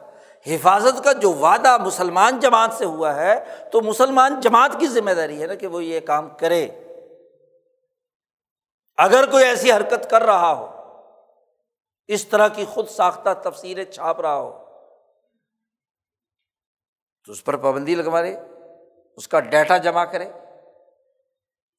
حفاظت 0.46 1.04
کا 1.04 1.12
جو 1.12 1.32
وعدہ 1.32 1.76
مسلمان 1.76 2.40
جماعت 2.40 2.72
سے 2.72 2.84
ہوا 2.84 3.16
ہے، 3.16 3.44
تو 3.72 3.80
مسلمان 3.80 4.40
جماعت 4.40 4.70
کی 4.78 4.86
ذمہ 4.86 5.10
داری 5.10 5.42
ہے 5.42 5.46
نا 5.46 5.54
کہ 5.54 5.66
وہ 5.66 5.84
یہ 5.84 6.00
کام 6.00 6.28
کرے۔ 6.28 6.68
اگر 8.96 9.30
کوئی 9.30 9.44
ایسی 9.44 9.72
حرکت 9.72 10.10
کر 10.10 10.22
رہا 10.22 10.52
ہو، 10.52 10.76
اس 12.06 12.26
طرح 12.26 12.48
کی 12.48 12.64
خود 12.64 12.88
ساختہ 12.88 13.28
تفصیلیں 13.42 13.84
چھاپ 13.84 14.20
رہا 14.20 14.36
ہو 14.36 14.65
تو 17.26 17.32
اس 17.32 17.44
پر 17.44 17.56
پابندی 17.56 17.94
لگوا 17.94 18.22
رہے 18.22 18.40
اس 19.16 19.28
کا 19.28 19.40
ڈیٹا 19.40 19.76
جمع 19.76 20.04
کرے، 20.04 20.30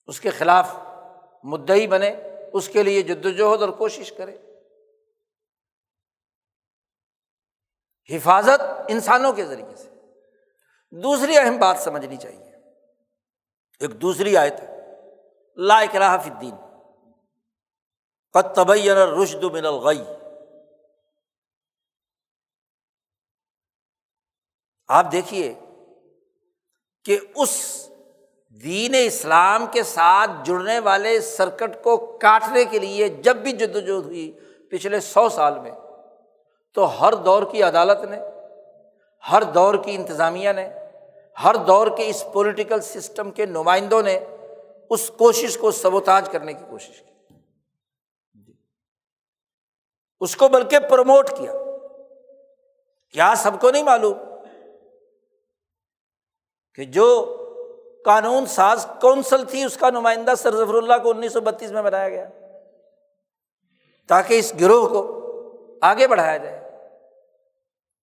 اس 0.08 0.20
کے 0.20 0.30
خلاف 0.30 0.76
مدعی 1.44 1.88
بنے، 1.88 2.16
اس 2.54 2.70
کے 2.70 2.84
لیے 2.84 3.02
جد 3.02 3.26
وجہد 3.26 3.62
اور 3.62 3.70
کوشش 3.70 4.12
کرے۔ 4.12 4.38
حفاظت 8.16 8.62
انسانوں 8.88 9.34
کے 9.34 9.46
ذریعے 9.46 9.76
سے۔ 9.76 9.90
دوسری 10.92 11.38
اہم 11.38 11.58
بات 11.58 11.78
سمجھنی 11.80 12.18
چاہیے۔ 12.18 12.52
ایک 13.80 14.02
دوسری 14.02 14.38
آیت 14.38 14.54
ہے، 14.60 14.78
لا 15.56 15.80
اکراہ 15.80 16.18
فی 16.18 16.30
الدین۔ 16.30 16.56
قد 18.34 18.56
تبین 18.56 18.98
الرشد 18.98 19.44
من 19.44 19.66
الغی۔ 19.66 20.17
آپ 24.88 25.12
دیکھیے 25.12 25.54
کہ 27.06 27.20
اس 27.36 27.88
دین 28.64 28.96
اسلام 29.06 29.66
کے 29.72 29.84
ساتھ 29.84 30.32
جڑنے 30.44 30.80
والے 30.80 31.22
سرکٹ 31.22 31.84
کو 31.84 31.98
کاٹنے 31.98 32.66
کے 32.66 32.80
لیے 32.80 33.10
جب 33.10 33.36
بھی 33.36 33.52
جد 33.52 33.76
وجہد 33.76 34.06
ہوئی 34.06 34.32
پچھلے 34.72 35.00
سو 35.00 35.30
سال 35.30 35.60
میں، 35.60 35.72
تو 36.74 36.86
ہر 36.86 37.14
دور 37.14 37.44
کی 37.52 37.64
عدالت 37.64 38.04
نے، 38.04 38.20
ہر 39.32 39.44
دور 39.44 39.74
کی 39.74 39.96
انتظامیہ 39.96 40.50
نے، 40.52 40.70
ہر 41.44 41.56
دور 41.56 41.88
کے 41.98 42.10
اس 42.10 42.24
پولیٹیکل 42.34 42.82
سسٹم 42.82 43.32
کے 43.32 43.46
نمائندوں 43.46 44.04
نے 44.04 44.20
اس 44.90 45.12
کوشش 45.18 45.58
کو 45.58 45.72
سبوتاج 45.72 46.30
کرنے 46.30 46.54
کی 46.54 46.66
کوشش 46.70 47.02
کی۔ 47.02 47.34
اس 50.20 50.36
کو 50.36 50.48
بلکہ 50.48 50.80
پروموٹ 50.80 51.30
کیا۔ 51.30 51.54
کیا 53.12 53.34
سب 53.38 53.52
کو 53.62 53.72
نہیں 53.72 53.84
معلوم؟ 53.84 54.18
کہ 56.78 56.86
جو 56.86 57.34
قانون 58.06 58.46
ساز 58.46 58.88
کونسل 59.02 59.46
تھی، 59.46 59.64
اس 59.64 59.78
کا 59.78 59.90
نمائندہ 59.90 60.34
سر 60.38 60.56
ظفر 60.56 60.74
اللہ 60.74 60.94
کو 61.04 61.10
انیس 61.10 61.34
سو 61.34 61.42
بتیس 61.42 61.72
میں 61.72 61.82
بنایا 61.82 62.10
گیا۔ 62.10 62.30
تاکہ 64.08 64.40
اس 64.40 64.54
گروہ 64.62 64.88
کو 64.88 65.22
آگے 65.82 66.08
بڑھایا 66.08 66.38
جائے۔ 66.38 66.72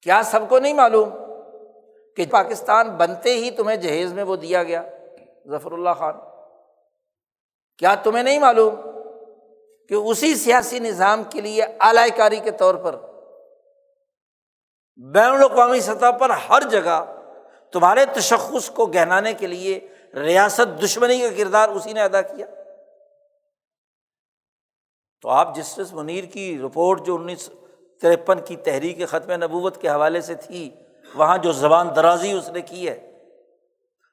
کیا 0.03 0.23
سب 0.25 0.41
کو 0.49 0.59
نہیں 0.59 0.73
معلوم 0.73 1.11
کہ 2.17 2.25
پاکستان 2.31 2.91
بنتے 2.91 3.35
ہی 3.35 3.51
تمہیں 3.51 3.77
جہیز 3.77 4.13
میں 4.13 4.23
وہ 4.23 4.37
دیا 4.37 4.63
گیا، 4.63 4.83
ظفر 5.49 5.73
اللہ 5.73 5.91
خان؟ 5.99 6.15
کیا 7.79 7.95
تمہیں 7.95 8.25
نہیں 8.25 8.39
معلوم 8.39 8.75
کہ 9.89 9.95
اسی 9.95 10.35
سیاسی 10.35 10.79
نظام 10.79 11.23
کے 11.25 11.41
لیے 11.41 11.63
اعلی 11.63 12.11
کاری 12.17 12.37
کے 12.37 12.51
طور 12.51 12.75
پر 12.75 12.97
بین 14.97 15.31
الاقوامی 15.31 15.81
سطح 15.81 16.11
پر 16.11 16.31
ہر 16.31 16.63
جگہ 16.63 17.14
تمہارے 17.75 18.05
تشخص 18.07 18.71
کو 18.71 18.87
گہنانے 18.87 19.33
کے 19.33 19.47
لیے 19.47 19.79
ریاست 20.15 20.83
دشمنی 20.83 21.19
کا 21.19 21.29
کردار 21.37 21.69
اسی 21.69 21.93
نے 21.93 22.01
ادا 22.01 22.21
کیا۔ 22.23 22.47
تو 25.25 25.29
آپ 25.29 25.55
جسٹس 25.57 25.93
منیر 25.93 26.25
کی 26.25 26.59
رپورٹ 26.59 27.07
جو 27.07 27.15
انیس 27.15 27.49
ترپن 28.03 28.41
کی 28.41 28.57
تحریک 28.57 29.01
ختم 29.09 29.33
نبوت 29.33 29.81
کے 29.81 29.89
حوالے 29.89 30.21
سے 30.21 30.35
تھی، 30.35 30.71
وہاں 31.15 31.39
جو 31.39 31.53
زبان 31.53 31.89
درازی 31.97 32.33
اس 32.33 32.49
نے 32.49 32.61
کی 32.61 32.89
ہے، 32.89 32.99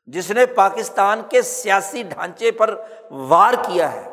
جس 0.08 0.32
نے 0.32 0.46
پاکستان 0.46 1.22
کے 1.30 1.42
سیاسی 1.42 2.04
ڈھانچے 2.04 2.52
پر 2.52 2.76
وار 3.12 3.54
کیا 3.54 3.92
ہے، 3.94 4.08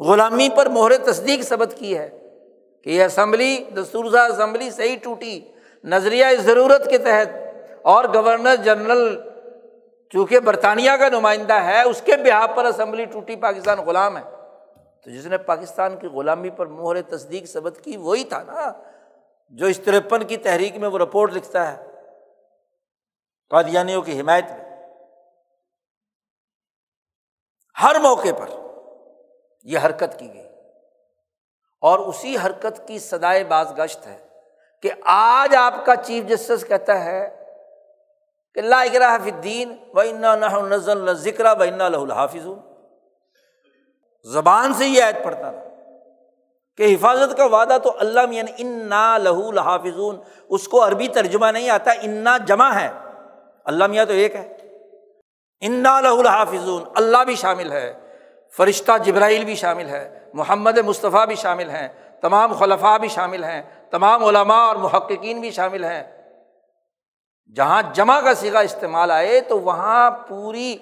غلامی 0.00 0.48
پر 0.56 0.66
مہر 0.68 0.96
تصدیق 1.04 1.42
ثبت 1.42 1.74
کی 1.78 1.96
ہے 1.98 2.08
کہ 2.86 2.90
یہ 2.90 3.04
اسمبلی، 3.04 3.64
دستور 3.76 4.04
اسمبلی 4.04 4.70
صحیح 4.70 4.96
ٹوٹی، 5.02 5.40
نظریہ 5.84 6.26
ضرورت 6.40 6.90
کے 6.90 6.98
تحت 6.98 7.45
اور 7.86 8.04
گورنر 8.14 8.56
جنرل 8.56 9.28
چونکہ 10.12 10.38
برطانیہ 10.38 10.90
کا 10.90 11.08
نمائندہ 11.08 11.52
ہے، 11.52 11.82
اس 11.82 12.02
کے 12.04 12.16
بہار 12.16 12.56
پر 12.56 12.64
اسمبلی 12.64 13.04
ٹوٹی، 13.04 13.36
پاکستان 13.36 13.78
غلام 13.78 14.16
ہے۔ 14.16 14.22
تو 15.04 15.10
جس 15.10 15.26
نے 15.26 15.38
پاکستان 15.38 15.98
کی 15.98 16.06
غلامی 16.06 16.50
پر 16.50 16.66
مہر 16.66 17.02
تصدیق 17.02 17.46
ثبت 17.46 17.80
کی، 17.84 17.96
وہی 17.96 18.24
تھا 18.24 18.42
نا، 18.42 18.72
جو 19.48 19.66
اس 19.66 19.80
ترپن 19.84 20.24
کی 20.24 20.36
تحریک 20.36 20.76
میں 20.76 20.88
وہ 20.88 20.98
رپورٹ 20.98 21.32
لکھتا 21.32 21.76
ہے، 21.76 21.90
قادیانیوں 23.50 24.02
کی 24.02 24.20
حمایت 24.20 24.44
میں۔ 24.44 24.86
ہر 27.82 27.96
موقع 28.02 28.28
پر 28.38 28.50
یہ 29.62 29.78
حرکت 29.84 30.18
کی 30.18 30.34
گئی۔ 30.34 30.48
اور 31.80 31.98
اسی 31.98 32.36
حرکت 32.44 32.88
کی 32.88 32.98
سدائے 32.98 33.44
باز 33.44 33.78
گشت 33.78 34.06
ہے 34.06 34.26
کہ 34.82 34.90
آج 35.04 35.54
آپ 35.54 35.74
کا 35.86 35.96
چیف 35.96 36.24
جسٹس 36.24 36.66
کہتا 36.68 37.04
ہے 37.04 37.45
کہ 38.56 38.60
اللہ 38.60 38.74
اکرا 38.74 39.14
الدین 39.14 39.76
و 39.94 40.02
نزل 40.66 41.14
ذکر 41.14 41.44
و 41.44 41.62
انا 41.62 41.86
الحافظ 41.86 42.46
زبان 44.24 44.74
سے 44.74 44.86
یہ 44.86 45.04
عید 45.04 45.24
پڑھتا 45.24 45.50
تھا 45.50 45.62
کہ 46.76 46.94
حفاظت 46.94 47.36
کا 47.36 47.44
وعدہ 47.44 47.78
تو 47.82 47.96
اللہ 47.98 48.20
یعنی 48.30 48.52
انا 48.58 49.18
لہو 49.18 49.48
الحافظ 49.48 50.00
اس 50.48 50.68
کو 50.68 50.86
عربی 50.86 51.08
ترجمہ 51.08 51.46
نہیں 51.46 51.70
آتا، 51.70 51.90
انا 51.90 52.38
جمع 52.38 52.74
ہے۔ 52.74 52.88
اللہ 53.64 53.86
میاں 53.86 54.04
تو 54.04 54.12
ایک 54.12 54.34
ہے۔ 54.34 54.56
انا 55.60 56.00
لہ 56.00 56.08
الحافظ 56.08 56.68
اللہ 56.96 57.24
بھی 57.26 57.34
شامل 57.34 57.72
ہے۔ 57.72 57.94
فرشتہ 58.56 58.92
جبرائیل 59.04 59.44
بھی 59.44 59.54
شامل 59.54 59.88
ہے۔ 59.88 60.24
محمد 60.34 60.78
مصطفیٰ 60.78 61.26
بھی 61.26 61.34
شامل 61.34 61.70
ہیں۔ 61.70 61.88
تمام 62.20 62.52
خلفاء 62.52 62.98
بھی 62.98 63.08
شامل 63.08 63.44
ہیں۔ 63.44 63.62
تمام 63.90 64.24
علماء 64.24 64.66
اور 64.66 64.76
محققین 64.76 65.40
بھی 65.40 65.50
شامل 65.50 65.84
ہیں۔ 65.84 66.15
جہاں 67.54 67.82
جمع 67.94 68.20
کا 68.20 68.34
سگا 68.34 68.60
استعمال 68.60 69.10
آئے 69.10 69.40
تو 69.40 69.60
وہاں 69.60 70.10
پوری 70.10 70.76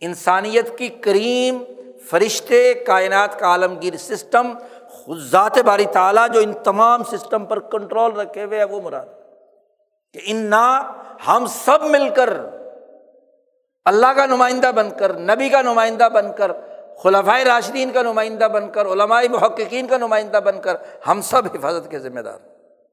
انسانیت 0.00 0.78
کی 0.78 0.88
کریم، 0.88 1.62
فرشتے، 2.10 2.74
کائنات 2.74 3.38
کا 3.38 3.46
عالمگیر 3.46 3.96
سسٹم، 3.96 4.52
خود 4.88 5.18
ذات 5.18 5.58
باری 5.58 5.84
تعالیٰ 5.92 6.26
جو 6.32 6.40
ان 6.40 6.52
تمام 6.62 7.02
سسٹم 7.02 7.44
پر 7.44 7.58
کنٹرول 7.60 8.12
رکھے 8.12 8.44
ہوئے 8.44 8.58
ہیں، 8.58 8.66
وہ 8.66 8.80
مراد 8.80 9.06
کہ 10.14 10.20
ان 10.24 10.36
نا 10.36 10.92
ہم 11.26 11.46
سب 11.46 11.82
مل 11.82 12.08
کر 12.14 12.32
اللہ 13.86 14.12
کا 14.16 14.26
نمائندہ 14.26 14.70
بن 14.74 14.90
کر، 14.98 15.14
نبی 15.14 15.48
کا 15.48 15.62
نمائندہ 15.62 16.08
بن 16.12 16.32
کر 16.32 16.52
خلفۂ 17.02 17.44
راشدین 17.44 17.90
کا 17.92 18.02
نمائندہ 18.02 18.44
بن 18.44 18.70
کر 18.70 18.86
علمائی 18.86 19.28
محققین 19.28 19.86
کا 19.86 19.96
نمائندہ 19.98 20.36
بن 20.36 20.60
کر 20.60 20.76
ہم 21.06 21.20
سب 21.20 21.46
حفاظت 21.54 21.90
کے 21.90 21.98
ذمہ 21.98 22.20
دار 22.20 22.38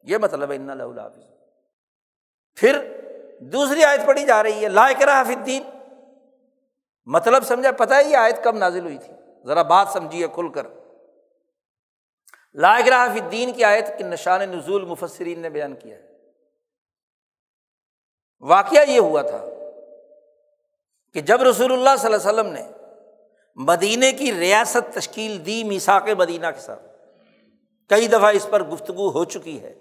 یہ 0.04 0.18
مطلب 0.18 0.52
ہے 0.52 0.56
ان 0.56 0.70
اللہ 0.70 1.02
حافظ 1.02 1.31
پھر 2.56 2.80
دوسری 3.40 3.84
آیت 3.84 4.00
پڑھی 4.06 4.26
جا 4.26 4.44
رہی 4.44 4.64
ہے، 4.64 4.70
لا 4.70 4.88
حاف 4.88 5.28
الدین۔ 5.28 5.64
مطلب 7.06 7.44
سمجھا، 7.44 7.72
پتہ 7.72 7.94
ہے 7.94 8.04
یہ 8.04 8.18
آیت 8.18 8.44
کب 8.44 8.56
نازل 8.56 8.84
ہوئی 8.84 8.98
تھی؟ 8.98 9.14
ذرا 9.46 9.62
بات 9.62 9.88
سمجھیے 9.94 10.28
کھل 10.28 10.50
کر۔ 10.50 10.68
لا 12.54 12.80
حاف 12.80 13.10
الدین 13.10 13.54
کی 13.54 13.64
آیت 13.64 13.98
کے 13.98 14.04
نشان 14.04 14.42
نزول 14.42 14.86
مفسرین 14.86 15.40
نے 15.40 15.50
بیان 15.50 15.76
کیا 15.76 15.98
ہے۔ 15.98 16.12
واقعہ 18.40 18.90
یہ 18.90 19.00
ہوا 19.00 19.22
تھا 19.22 19.46
کہ 21.14 21.22
جب 21.22 21.42
رسول 21.42 21.74
اللہ 21.74 21.90
صلی 22.00 22.14
اللہ 22.14 22.30
علیہ 22.30 22.42
وسلم 22.42 22.54
نے 22.54 22.72
مدینے 23.56 24.12
کی 24.12 24.34
ریاست 24.34 24.94
تشکیل 24.94 25.46
دی 25.46 25.64
میساک 25.64 26.10
مدینہ 26.10 26.48
کے 26.48 26.60
ساتھ، 26.60 26.84
کئی 27.90 28.08
دفعہ 28.08 28.34
اس 28.34 28.48
پر 28.50 28.64
گفتگو 28.64 29.10
ہو 29.10 29.24
چکی 29.26 29.62
ہے۔ 29.62 29.81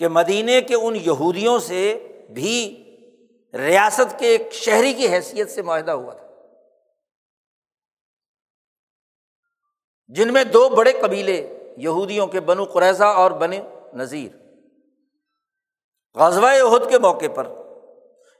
کہ 0.00 0.08
مدینے 0.08 0.60
کے 0.60 0.74
ان 0.74 0.96
یہودیوں 0.96 1.58
سے 1.58 2.08
بھی 2.34 2.84
ریاست 3.54 4.18
کے 4.18 4.26
ایک 4.26 4.52
شہری 4.52 4.92
کی 4.92 5.08
حیثیت 5.08 5.50
سے 5.50 5.62
معاہدہ 5.62 5.90
ہوا 5.90 6.14
تھا۔ 6.14 6.26
جن 10.06 10.32
میں 10.32 10.44
دو 10.44 10.68
بڑے 10.68 10.92
قبیلے 10.92 11.58
یہودیوں 11.76 12.26
کے 12.26 12.40
بنو 12.40 12.64
قریضہ 12.64 13.04
اور 13.04 13.30
بن 13.30 13.50
نذیر۔ 13.94 14.36
غزوہ 16.14 16.48
عہد 16.48 16.90
کے 16.90 16.98
موقع 16.98 17.28
پر 17.34 17.46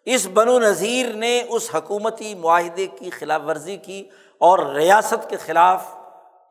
اس 0.05 0.29
بن 0.33 0.49
و 0.49 0.59
نذیر 0.59 1.13
نے 1.13 1.43
اس 1.49 1.75
حکومتی 1.75 2.35
معاہدے 2.35 2.87
کی 2.87 3.11
خلاف 3.11 3.43
ورزی 3.47 3.77
کی 3.77 4.09
اور 4.39 4.59
ریاست 4.59 5.31
کے 5.31 5.37
خلاف 5.37 5.87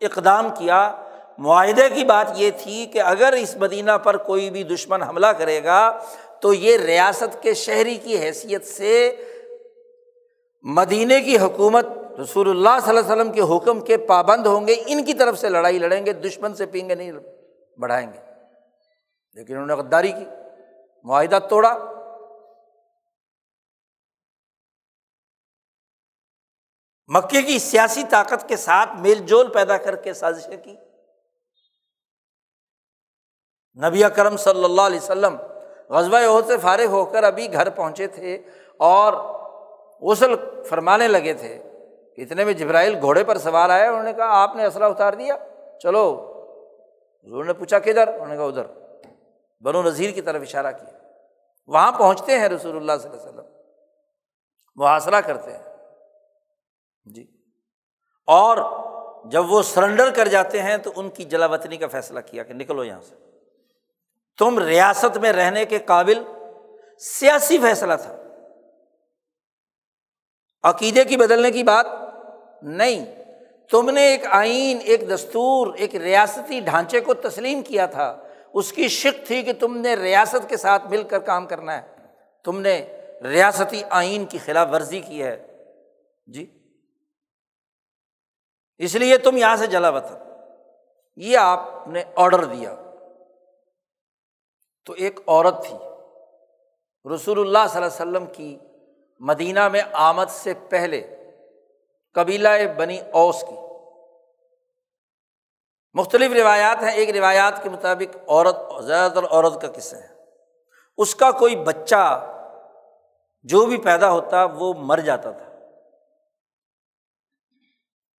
اقدام 0.02 0.50
کیا 0.58 1.06
معاہدے 1.40 1.90
کی 1.90 2.04
بات 2.04 2.28
یہ 2.36 2.52
تھی 2.58 2.86
کہ 2.86 3.02
اگر 3.02 3.34
اس 3.34 3.56
مدینہ 3.56 3.98
پر 4.04 4.18
کوئی 4.18 4.50
بھی 4.50 4.64
دشمن 4.64 5.02
حملہ 5.02 5.28
کرے 5.28 5.64
گا، 5.64 6.00
تو 6.42 6.54
یہ 6.54 6.78
ریاست 6.78 7.44
کے 7.44 7.54
شہری 7.54 7.96
کی 7.96 8.20
حیثیت 8.20 8.68
سے 8.68 9.16
مدینہ 10.62 11.14
کی 11.26 11.38
حکومت 11.38 11.86
رسول 12.22 12.50
اللہ 12.50 12.86
صلی 12.86 12.98
اللہ 12.98 13.14
علیہ 13.14 13.22
وسلم 13.22 13.32
کے 13.32 13.42
حکم 13.42 13.82
کے 13.82 13.98
پابند 13.98 14.46
ہوں 14.46 14.68
گے، 14.68 14.84
ان 14.88 15.06
کی 15.06 15.14
طرف 15.14 15.40
سے 15.40 15.50
لڑائی 15.50 15.80
لڑیں 15.80 16.06
گے، 16.06 16.14
دشمن 16.14 16.56
سے 16.56 16.66
پینگے 16.66 16.96
نہیں 16.96 17.12
بڑھائیں 17.80 18.14
گے۔ 18.14 18.20
لیکن 19.34 19.54
انہوں 19.54 19.68
نے 19.68 19.74
غداری 19.74 20.12
کی، 20.12 20.26
معاہدہ 21.04 21.40
توڑا۔ 21.50 21.78
مکے 27.08 27.42
کی 27.42 27.60
سیاسی 27.60 28.04
طاقت 28.10 28.50
کے 28.50 28.58
ساتھ 28.58 28.90
میل 29.00 29.20
جول 29.20 29.48
پیدا 29.48 29.78
کر 29.78 29.96
کے 29.96 30.14
سازشیں 30.14 30.58
کی۔ 30.58 30.76
نبی 33.88 34.02
کرم 34.16 34.38
صلی 34.38 34.64
اللہ 34.64 34.82
علیہ 34.82 35.00
وسلم 35.00 35.38
غزبۂ 35.90 36.26
عہد 36.26 36.48
سے 36.48 36.58
فارغ 36.58 36.86
ہو 36.86 37.06
کر 37.06 37.24
ابھی 37.24 37.54
گھر 37.54 37.70
پہنچے 37.70 38.08
تھے 38.08 38.38
اور 38.78 39.14
غسل 40.02 40.64
فرمانے 40.64 41.08
لگے 41.08 41.34
تھے۔ 41.34 41.64
اتنے 42.18 42.46
میں 42.46 42.54
جبرائیل 42.54 42.98
گھوڑے 43.02 43.24
پر 43.24 43.38
سوار 43.38 43.70
آئے، 43.70 43.88
انہوں 43.88 44.04
نے 44.04 44.14
کہا، 44.14 44.26
آپ 44.30 44.56
نے 44.56 44.66
اسلحہ 44.66 44.90
اتار 44.90 45.14
دیا، 45.14 45.38
چلو۔ 45.84 46.26
حضور 47.26 47.46
نے 47.46 47.54
پوچھا، 47.54 47.80
کدھر؟ 47.80 48.08
انہوں 48.08 48.28
نے 48.28 48.38
کہا، 48.38 48.46
ادھر۔ 48.46 48.66
بنو 49.62 49.82
نذیر 49.82 50.12
کی 50.12 50.22
طرف 50.22 50.42
اشارہ 50.42 50.72
کیا۔ 50.72 50.98
وہاں 51.68 51.92
پہنچتے 51.92 52.40
ہیں 52.40 52.50
رسول 52.50 52.76
اللہ 52.76 52.92
صلی 53.02 53.10
اللہ 53.10 53.22
علیہ 53.22 53.40
وسلم۔ 53.40 53.54
محاصرہ 54.76 55.22
کرتے 55.22 55.52
ہیں۔ 55.52 55.64
جی۔ 57.06 57.28
اور 58.28 58.58
جب 59.26 59.52
وہ 59.52 59.62
سرنڈر 59.62 60.10
کر 60.10 60.28
جاتے 60.28 60.62
ہیں 60.62 60.78
تو 60.78 60.92
ان 60.96 61.10
کی 61.10 61.24
جلا 61.24 61.46
وطنی 61.46 61.78
کا 61.78 61.88
فیصلہ 61.88 62.20
کیا 62.20 62.44
کہ 62.44 62.54
نکلو 62.54 62.84
یہاں 62.84 63.02
سے۔ 63.02 63.29
تم 64.40 64.60
ریاست 64.60 65.18
میں 65.18 65.32
رہنے 65.32 65.66
کے 65.66 65.80
قابل 65.80 66.24
سیاسی 67.00 67.58
فیصلہ 67.58 67.94
تھا۔ 68.02 68.16
عقیدے 70.64 71.04
کی 71.04 71.18
بدلنے 71.18 71.52
کی 71.52 71.64
بات 71.64 71.86
نہیں۔ 72.62 73.16
تم 73.72 73.90
نے 73.90 74.02
ایک 74.02 74.26
آئین، 74.30 74.78
ایک 74.84 75.10
دستور، 75.10 75.74
ایک 75.74 75.96
ریاستی 75.96 76.60
ڈھانچے 76.60 77.00
کو 77.00 77.14
تسلیم 77.14 77.62
کیا 77.62 77.86
تھا۔ 77.86 78.28
اس 78.54 78.74
کی 78.74 78.88
شک 78.88 79.28
تھی 79.28 79.44
کہ 79.44 79.54
تم 79.54 79.78
نے 79.78 79.96
ریاست 79.96 80.50
کے 80.50 80.58
ساتھ 80.58 80.88
مل 80.88 81.04
کر 81.04 81.20
کام 81.20 81.48
کرنا 81.48 81.82
ہے۔ 81.82 81.96
تم 82.44 82.60
نے 82.60 83.02
ریاستی 83.24 83.82
آئین 83.90 84.26
کی 84.26 84.38
خلاف 84.38 84.68
ورزی 84.72 85.00
کی 85.00 85.24
ہے۔ 85.24 85.64
جی۔ 86.28 86.60
اس 88.78 88.96
لیے 88.96 89.18
تم 89.18 89.38
یہاں 89.38 89.56
سے 89.56 89.68
جلا 89.68 89.90
وطن 89.90 90.16
یہ 91.16 91.38
آپ 91.38 91.88
نے 91.88 92.04
آڈر 92.16 92.44
دیا۔ 92.44 92.76
تو 94.90 94.96
ایک 94.98 95.20
عورت 95.28 95.66
تھی۔ 95.66 95.78
رسول 97.16 97.40
اللہ 97.40 97.58
صلی 97.70 97.84
اللہ 97.84 97.86
علیہ 97.86 97.86
وسلم 97.86 98.26
کی 98.26 98.58
مدینہ 99.20 99.68
میں 99.68 99.82
آمد 99.92 100.30
سے 100.30 100.54
پہلے 100.70 101.16
قبیلہ 102.14 102.50
بنی 102.78 103.02
اوس 103.12 103.42
کی۔ 103.42 103.56
مختلف 105.94 106.32
روایات 106.32 106.84
ہیں، 106.84 106.92
ایک 106.92 107.10
روایات 107.10 107.64
کے 107.64 107.70
مطابق 107.70 108.18
عورت، 108.30 108.84
زیادہ 108.84 109.12
تر 109.12 109.24
عورت 109.24 109.62
کا 109.62 109.72
قصہ 109.72 109.96
ہے۔ 109.96 110.08
اس 110.98 111.16
کا 111.16 111.32
کوئی 111.32 111.56
بچہ 111.56 112.34
جو 113.44 113.66
بھی 113.66 113.78
پیدا 113.78 114.12
ہوتا 114.12 114.44
وہ 114.44 114.74
مر 114.74 114.98
جاتا 114.98 115.32
تھا۔ 115.32 115.56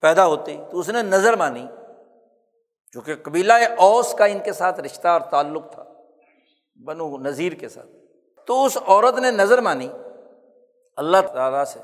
پیدا 0.00 0.26
ہوتے 0.26 0.56
تو 0.70 0.78
اس 0.78 0.88
نے 0.88 1.02
نظر 1.02 1.36
مانی، 1.36 1.66
جو 2.92 3.00
کہ 3.00 3.16
قبیلہ 3.16 3.52
اوس 3.78 4.14
کا 4.14 4.24
ان 4.24 4.38
کے 4.38 4.52
ساتھ 4.52 4.80
رشتہ 4.80 5.08
اور 5.08 5.20
تعلق 5.20 5.72
تھا۔ 5.72 5.84
بنو 6.84 7.18
نذیر 7.18 7.52
کے 7.52 7.68
ساتھ۔ 7.68 7.88
تو 8.46 8.64
اس 8.64 8.78
عورت 8.86 9.18
نے 9.18 9.30
نظر 9.30 9.60
مانی 9.60 9.88
اللہ 10.96 11.16
تعالیٰ 11.34 11.64
سے 11.64 11.80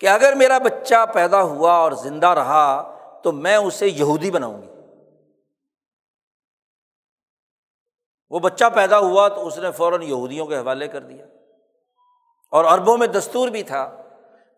کہ 0.00 0.08
اگر 0.08 0.32
میرا 0.34 0.58
بچہ 0.58 1.06
پیدا 1.14 1.42
ہوا 1.42 1.72
اور 1.72 1.92
زندہ 1.92 2.26
رہا 2.26 2.90
تو 3.24 3.32
میں 3.32 3.56
اسے 3.56 3.88
یہودی 3.88 4.30
بناؤں 4.30 4.62
گی۔ 4.62 4.68
وہ 8.30 8.38
بچہ 8.38 8.64
پیدا 8.74 8.98
ہوا 8.98 9.28
تو 9.28 9.46
اس 9.46 9.58
نے 9.58 9.70
فوراً 9.70 10.02
یہودیوں 10.02 10.46
کے 10.46 10.56
حوالے 10.56 10.88
کر 10.88 11.00
دیا۔ 11.00 11.26
اور 12.50 12.64
عربوں 12.64 12.96
میں 12.96 13.06
دستور 13.06 13.48
بھی 13.48 13.62
تھا 13.62 14.02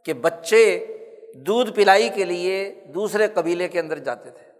کہ 0.04 0.14
بچے 0.14 0.86
دودھ 1.34 1.72
پلائی 1.72 2.08
کے 2.08 2.24
لیے 2.24 2.84
دوسرے 2.94 3.26
قبیلے 3.26 3.68
کے 3.68 3.80
اندر 3.80 3.98
جاتے 3.98 4.30
تھے۔ 4.30 4.52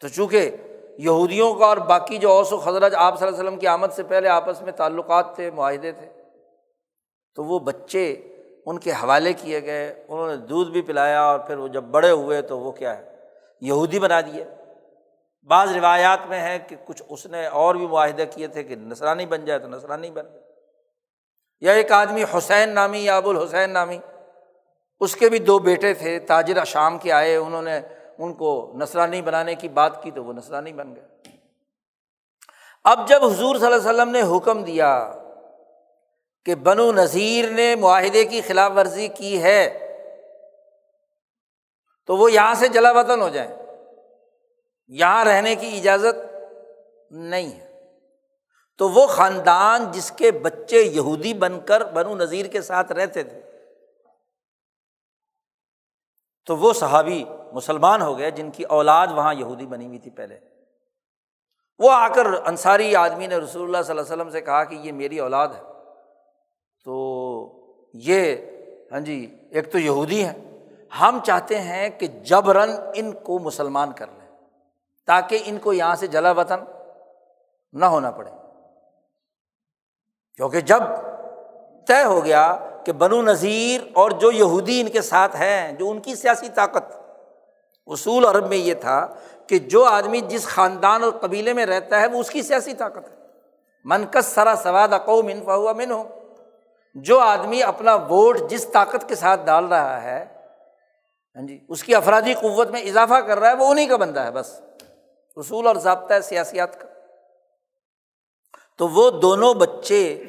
تو 0.00 0.08
چونکہ 0.08 0.56
یہودیوں 0.98 1.54
کا 1.54 1.66
اور 1.66 1.76
باقی 1.76 2.18
جو 2.18 2.30
اوس 2.30 2.52
و 2.52 2.56
خزرج 2.56 2.94
آپ 2.94 3.18
صلی 3.18 3.26
اللہ 3.26 3.38
علیہ 3.38 3.48
وسلم 3.48 3.60
کی 3.60 3.66
آمد 3.66 3.92
سے 3.92 4.02
پہلے 4.02 4.28
آپس 4.28 4.62
میں 4.62 4.72
تعلقات 4.72 5.34
تھے، 5.34 5.50
معاہدے 5.50 5.92
تھے۔ 5.92 6.06
تو 7.34 7.44
وہ 7.44 7.58
بچے 7.58 8.12
ان 8.66 8.78
کے 8.78 8.90
حوالے 8.90 9.32
کیے 9.32 9.64
گئے، 9.64 10.04
انہوں 10.08 10.28
نے 10.28 10.36
دودھ 10.36 10.70
بھی 10.70 10.82
پلایا 10.82 11.22
اور 11.22 11.38
پھر 11.38 11.56
وہ 11.58 11.68
جب 11.68 11.82
بڑے 11.82 12.10
ہوئے 12.10 12.42
تو 12.42 12.58
وہ 12.58 12.72
کیا 12.72 12.98
ہے، 12.98 13.16
یہودی 13.60 13.98
بنا 13.98 14.20
دیے۔ 14.20 14.44
بعض 15.50 15.76
روایات 15.76 16.26
میں 16.28 16.40
ہے 16.40 16.58
کہ 16.58 16.76
کچھ 16.84 17.02
اس 17.08 17.26
نے 17.26 17.46
اور 17.46 17.74
بھی 17.74 17.86
معاہدے 17.86 18.26
کیے 18.26 18.46
تھے 18.46 18.62
کہ 18.62 18.76
نسرانی 18.76 19.26
بن 19.26 19.44
جائے 19.44 19.58
تو 19.58 19.68
نسرانی 19.68 20.10
بن 20.10 20.26
گئے 20.32 20.42
یا 21.60 21.72
ایک 21.72 21.92
آدمی 21.92 22.24
حسین 22.34 22.68
نامی 22.68 22.98
یا 22.98 23.16
ابو 23.16 23.30
الحسین 23.30 23.70
نامی، 23.70 23.98
اس 25.00 25.16
کے 25.16 25.28
بھی 25.28 25.38
دو 25.38 25.58
بیٹے 25.58 25.94
تھے، 25.94 26.18
تاجر 26.18 26.64
شام 26.64 26.98
کے 26.98 27.12
آئے، 27.12 27.36
انہوں 27.36 27.62
نے 27.62 27.80
ان 28.18 28.34
کو 28.34 28.72
نسرانی 28.78 29.22
بنانے 29.22 29.54
کی 29.54 29.68
بات 29.68 30.02
کی 30.02 30.10
تو 30.10 30.24
وہ 30.24 30.32
نسرانی 30.32 30.72
بن 30.72 30.96
گئے۔ 30.96 31.04
اب 32.84 33.08
جب 33.08 33.24
حضور 33.24 33.56
صلی 33.56 33.66
اللہ 33.66 33.66
علیہ 33.66 33.90
وسلم 33.90 34.10
نے 34.10 34.36
حکم 34.36 34.64
دیا 34.64 35.12
کہ 36.44 36.54
بنو 36.54 36.92
نذیر 36.92 37.50
نے 37.50 37.74
معاہدے 37.74 38.24
کی 38.24 38.40
خلاف 38.40 38.72
ورزی 38.76 39.08
کی 39.08 39.42
ہے، 39.42 39.84
تو 42.06 42.16
وہ 42.16 42.32
یہاں 42.32 42.54
سے 42.54 42.68
جلا 42.68 42.92
وطن 42.92 43.20
ہو 43.20 43.28
جائیں۔ 43.28 43.56
یہاں 44.88 45.24
رہنے 45.24 45.54
کی 45.54 45.78
اجازت 45.78 46.34
نہیں 47.10 47.60
ہے۔ 47.60 47.94
تو 48.78 48.88
وہ 48.88 49.06
خاندان 49.06 49.92
جس 49.92 50.10
کے 50.10 50.30
بچے 50.30 50.82
یہودی 50.82 51.34
بن 51.34 51.60
کر 51.60 51.84
بنو 51.84 52.14
نذیر 52.14 52.46
کے 52.46 52.60
ساتھ 52.60 52.92
رہتے 52.92 53.22
تھے، 53.22 53.40
تو 56.46 56.56
وہ 56.56 56.72
صحابی 56.72 57.24
مسلمان 57.52 58.02
ہو 58.02 58.18
گئے 58.18 58.30
جن 58.30 58.50
کی 58.50 58.62
اولاد 58.62 59.06
وہاں 59.06 59.34
یہودی 59.34 59.66
بنی 59.66 59.86
ہوئی 59.86 59.98
تھی 59.98 60.10
پہلے۔ 60.10 60.38
وہ 61.78 61.90
آ 61.90 62.08
کر 62.08 62.26
انصاری 62.46 62.96
آدمی 62.96 63.26
نے 63.26 63.36
رسول 63.36 63.62
اللہ 63.62 63.82
صلی 63.82 63.90
اللہ 63.90 64.02
علیہ 64.02 64.12
وسلم 64.12 64.30
سے 64.30 64.40
کہا 64.40 64.64
کہ 64.64 64.74
یہ 64.74 64.92
میری 64.92 65.18
اولاد 65.18 65.48
ہے۔ 65.48 65.62
تو 66.84 66.94
یہ 67.94 68.36
ہاں 68.92 69.00
جی 69.00 69.36
ایک 69.50 69.72
تو 69.72 69.78
یہودی 69.78 70.24
ہیں۔ 70.24 70.66
ہم 71.00 71.18
چاہتے 71.26 71.60
ہیں 71.60 71.88
کہ 71.88 72.06
جبرن 72.06 72.70
ان 72.94 73.12
کو 73.12 73.38
مسلمان 73.38 73.92
کر 73.92 74.06
لیں، 74.06 74.36
تاکہ 75.06 75.38
ان 75.44 75.58
کو 75.58 75.72
یہاں 75.72 75.96
سے 75.96 76.06
جلا 76.06 76.30
وطن 76.30 76.60
نہ 77.72 77.84
ہونا 77.84 78.10
پڑے۔ 78.10 78.30
کیونکہ 80.36 80.60
جب 80.60 80.80
طے 81.86 82.04
ہو 82.04 82.24
گیا 82.24 82.56
کہ 82.84 82.92
بنو 82.92 83.22
نذیر 83.22 83.80
اور 83.94 84.10
جو 84.10 84.30
یہودی 84.30 84.80
ان 84.80 84.88
کے 84.88 85.02
ساتھ 85.02 85.36
ہیں، 85.36 85.72
جو 85.72 85.90
ان 85.90 86.00
کی 86.00 86.14
سیاسی 86.14 86.48
طاقت 86.54 86.98
اصول 87.88 88.24
عرب 88.24 88.48
میں 88.48 88.56
یہ 88.56 88.74
تھا 88.74 89.14
کہ 89.46 89.58
جو 89.58 89.84
آدمی 89.84 90.20
جس 90.20 90.46
خاندان 90.46 91.04
اور 91.04 91.12
قبیلے 91.12 91.52
میں 91.52 91.66
رہتا 91.66 92.00
ہے 92.00 92.06
وہ 92.06 92.20
اس 92.20 92.30
کی 92.30 92.42
سیاسی 92.42 92.72
طاقت 92.72 93.10
ہے۔ 93.10 93.16
منکس 93.84 94.26
سرا 94.26 94.54
سواد 94.62 94.88
اقوم 94.92 95.26
انفا 95.26 95.54
ہوا 95.54 95.72
من 95.72 95.90
ہو 95.90 96.08
جو 96.94 97.18
آدمی 97.18 97.62
اپنا 97.62 97.94
ووٹ 97.94 98.38
جس 98.50 98.68
طاقت 98.68 99.08
کے 99.08 99.14
ساتھ 99.14 99.40
ڈال 99.44 99.64
رہا 99.64 100.02
ہے 100.02 100.24
ہاں 101.36 101.46
جی 101.46 101.58
اس 101.68 101.84
کی 101.84 101.94
افرادی 101.94 102.34
قوت 102.34 102.70
میں 102.70 102.82
اضافہ 102.82 103.14
کر 103.14 103.38
رہا 103.38 103.48
ہے، 103.48 103.54
وہ 103.54 103.66
انہیں 103.66 103.88
کا 103.88 103.96
بندہ 103.96 104.20
ہے 104.20 104.30
بس۔ 104.30 104.60
اصول 105.36 105.66
اور 105.66 105.76
ضابطہ 105.76 106.14
ہے 106.14 106.20
سیاسیات 106.20 106.80
کا۔ 106.80 106.88
تو 108.78 108.88
وہ 108.88 109.10
دونوں 109.10 109.54
بچے 109.54 110.22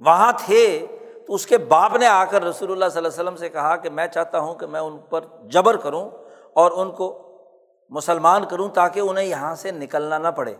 وہاں 0.00 0.32
تھے، 0.46 0.86
تو 1.26 1.34
اس 1.34 1.46
کے 1.46 1.58
باپ 1.58 1.96
نے 1.96 2.06
آ 2.06 2.24
کر 2.24 2.44
رسول 2.44 2.72
اللہ 2.72 2.84
صلی 2.88 2.98
اللہ 2.98 3.08
علیہ 3.08 3.22
وسلم 3.22 3.36
سے 3.36 3.48
کہا 3.48 3.76
کہ 3.76 3.90
میں 3.90 4.06
چاہتا 4.06 4.38
ہوں 4.38 4.54
کہ 4.54 4.66
میں 4.66 4.80
ان 4.80 4.98
پر 4.98 5.20
جبر 5.42 5.76
کروں۔ 5.76 6.10
اور 6.54 6.70
ان 6.70 6.90
کو 6.92 7.06
مسلمان 7.90 8.44
کروں 8.44 8.68
تاکہ 8.68 9.00
انہیں 9.00 9.26
یہاں 9.26 9.54
سے 9.54 9.70
نکلنا 9.70 10.18
نہ 10.18 10.28
پڑے۔ 10.28 10.54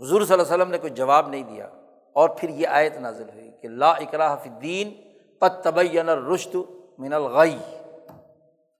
حضور 0.00 0.22
صلی 0.22 0.32
اللہ 0.32 0.42
علیہ 0.42 0.54
وسلم 0.54 0.70
نے 0.70 0.78
کوئی 0.78 0.92
جواب 0.92 1.28
نہیں 1.28 1.42
دیا 1.42 1.66
اور 2.16 2.28
پھر 2.28 2.48
یہ 2.48 2.68
آیت 2.68 2.96
نازل 2.96 3.28
ہوئی 3.34 3.50
کہ 3.62 3.68
لا 3.68 3.90
اقرا 3.90 4.34
فدین 4.36 4.92
پت 5.38 5.64
تبین 5.64 6.08
رشت 6.08 6.56
من 6.98 7.12
الغی۔ 7.12 7.56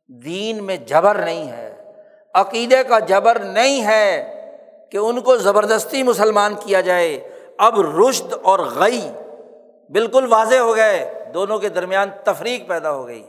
دین 0.08 0.64
میں 0.64 0.76
جبر 0.76 1.14
نہیں 1.14 1.50
ہے، 1.50 1.92
عقیدے 2.34 2.82
کا 2.84 2.98
جبر 2.98 3.38
نہیں 3.38 3.84
ہے 3.86 4.36
کہ 4.92 4.96
ان 4.96 5.20
کو 5.20 5.36
زبردستی 5.36 6.02
مسلمان 6.02 6.54
کیا 6.54 6.80
جائے۔ 6.80 7.36
اب 7.58 7.80
رشد 7.80 8.32
اور 8.42 8.58
غی 8.58 9.00
بالکل 9.90 10.26
واضح 10.30 10.56
ہو 10.56 10.76
گئے، 10.76 11.30
دونوں 11.34 11.58
کے 11.58 11.68
درمیان 11.68 12.10
تفریق 12.24 12.68
پیدا 12.68 12.92
ہو 12.92 13.06
گئی۔ 13.06 13.22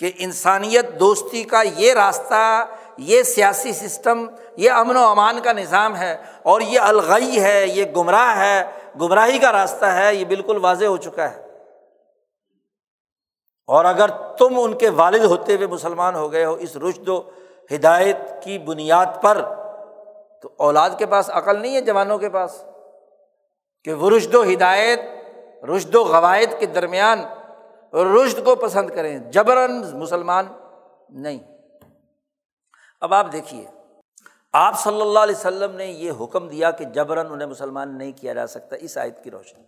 کہ 0.00 0.12
انسانیت 0.18 1.00
دوستی 1.00 1.44
کا 1.44 1.62
یہ 1.62 1.92
راستہ، 1.92 2.66
یہ 2.98 3.22
سیاسی 3.22 3.72
سسٹم، 3.72 4.26
یہ 4.56 4.70
امن 4.70 4.96
و 4.96 5.04
امان 5.04 5.40
کا 5.40 5.52
نظام 5.52 5.96
ہے 5.96 6.16
اور 6.42 6.60
یہ 6.60 6.80
الغی 6.80 7.40
ہے، 7.40 7.66
یہ 7.66 7.84
گمراہ 7.96 8.38
ہے، 8.38 8.70
گمراہی 9.00 9.38
کا 9.38 9.52
راستہ 9.52 9.84
ہے، 9.84 10.14
یہ 10.14 10.24
بالکل 10.24 10.56
واضح 10.56 10.84
ہو 10.84 10.96
چکا 10.96 11.30
ہے۔ 11.30 11.46
اور 13.66 13.84
اگر 13.84 14.08
تم 14.38 14.48
ان 14.56 14.78
کے 14.78 14.88
والد 14.88 15.24
ہوتے 15.24 15.54
ہوئے 15.54 15.66
مسلمان 15.66 16.14
ہو 16.14 16.32
گئے 16.32 16.44
ہو، 16.44 16.54
اس 16.54 16.76
رشد 16.76 17.08
و 17.08 17.22
ہدایت 17.74 18.16
کی 18.42 18.58
بنیاد 18.58 19.06
پر، 19.22 19.42
تو 20.42 20.48
اولاد 20.56 20.90
کے 20.98 21.06
پاس 21.06 21.30
عقل 21.30 21.62
نہیں 21.62 21.74
ہے، 21.74 21.80
جوانوں 21.80 22.18
کے 22.18 22.28
پاس۔ 22.28 22.64
کہ 23.84 23.92
وہ 23.92 24.10
رشد 24.10 24.34
و 24.34 24.42
ہدایت، 24.42 25.00
رشد 25.64 25.94
و 25.94 26.04
غوائد 26.04 26.50
کے 26.58 26.66
درمیان 26.66 27.22
رشد 27.94 28.44
کو 28.44 28.56
پسند 28.56 28.90
کریں۔ 28.90 29.18
جبرن 29.18 29.98
مسلمان 29.98 30.46
نہیں۔ 31.08 31.38
اب 33.00 33.14
آپ 33.14 33.26
دیکھیے، 33.32 33.66
آپ 34.52 34.80
صلی 34.80 35.00
اللہ 35.00 35.18
علیہ 35.18 35.36
وسلم 35.36 35.76
نے 35.76 35.86
یہ 35.86 36.12
حکم 36.20 36.48
دیا 36.48 36.70
کہ 36.70 36.84
جبرن 36.84 37.32
انہیں 37.32 37.48
مسلمان 37.48 37.98
نہیں 37.98 38.12
کیا 38.12 38.32
جا 38.32 38.46
سکتا۔ 38.46 38.76
اس 38.76 38.98
آیت 38.98 39.24
کی 39.24 39.30
روشنی۔ 39.30 39.64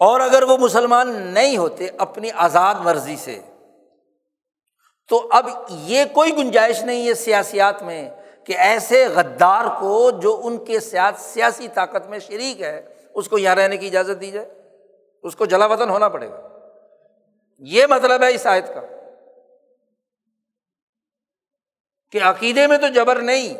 اور 0.00 0.20
اگر 0.20 0.42
وہ 0.42 0.56
مسلمان 0.56 1.22
نہیں 1.22 1.56
ہوتے 1.56 1.86
اپنی 1.98 2.30
آزاد 2.30 2.74
مرضی 2.74 3.16
سے، 3.16 3.40
تو 5.08 5.28
اب 5.32 5.48
یہ 5.70 6.04
کوئی 6.12 6.36
گنجائش 6.36 6.82
نہیں 6.82 7.08
ہے 7.08 7.14
سیاسیات 7.14 7.82
میں 7.82 8.10
کہ 8.44 8.52
ایسے 8.52 9.06
غدار 9.06 9.64
کو 9.80 10.10
جو 10.10 10.40
ان 10.44 10.64
کے 10.64 10.80
ساتھ 10.80 11.20
سیاسی 11.20 11.68
طاقت 11.68 12.06
میں 12.06 12.18
شریک 12.18 12.60
ہے 12.60 12.99
اس 13.20 13.28
کو 13.28 13.38
یہاں 13.38 13.54
رہنے 13.54 13.76
کی 13.76 13.86
اجازت 13.86 14.20
دی 14.20 14.30
جائے، 14.30 14.48
اس 15.24 15.36
کو 15.36 15.46
جلا 15.46 15.66
وطن 15.66 15.90
ہونا 15.90 16.08
پڑے 16.08 16.28
گا۔ 16.30 16.48
یہ 17.62 17.86
مطلب 17.86 18.22
ہے 18.22 18.34
اس 18.34 18.46
آیت 18.46 18.68
کا 18.74 18.80
کہ 22.12 22.22
عقیدے 22.22 22.66
میں 22.66 22.78
تو 22.78 22.88
جبر 22.88 23.20
نہیں، 23.22 23.54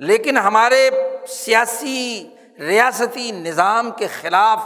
لیکن 0.00 0.36
ہمارے 0.36 0.88
سیاسی 1.28 2.28
ریاستی 2.58 3.30
نظام 3.30 3.90
کے 3.90 4.06
خلاف 4.06 4.58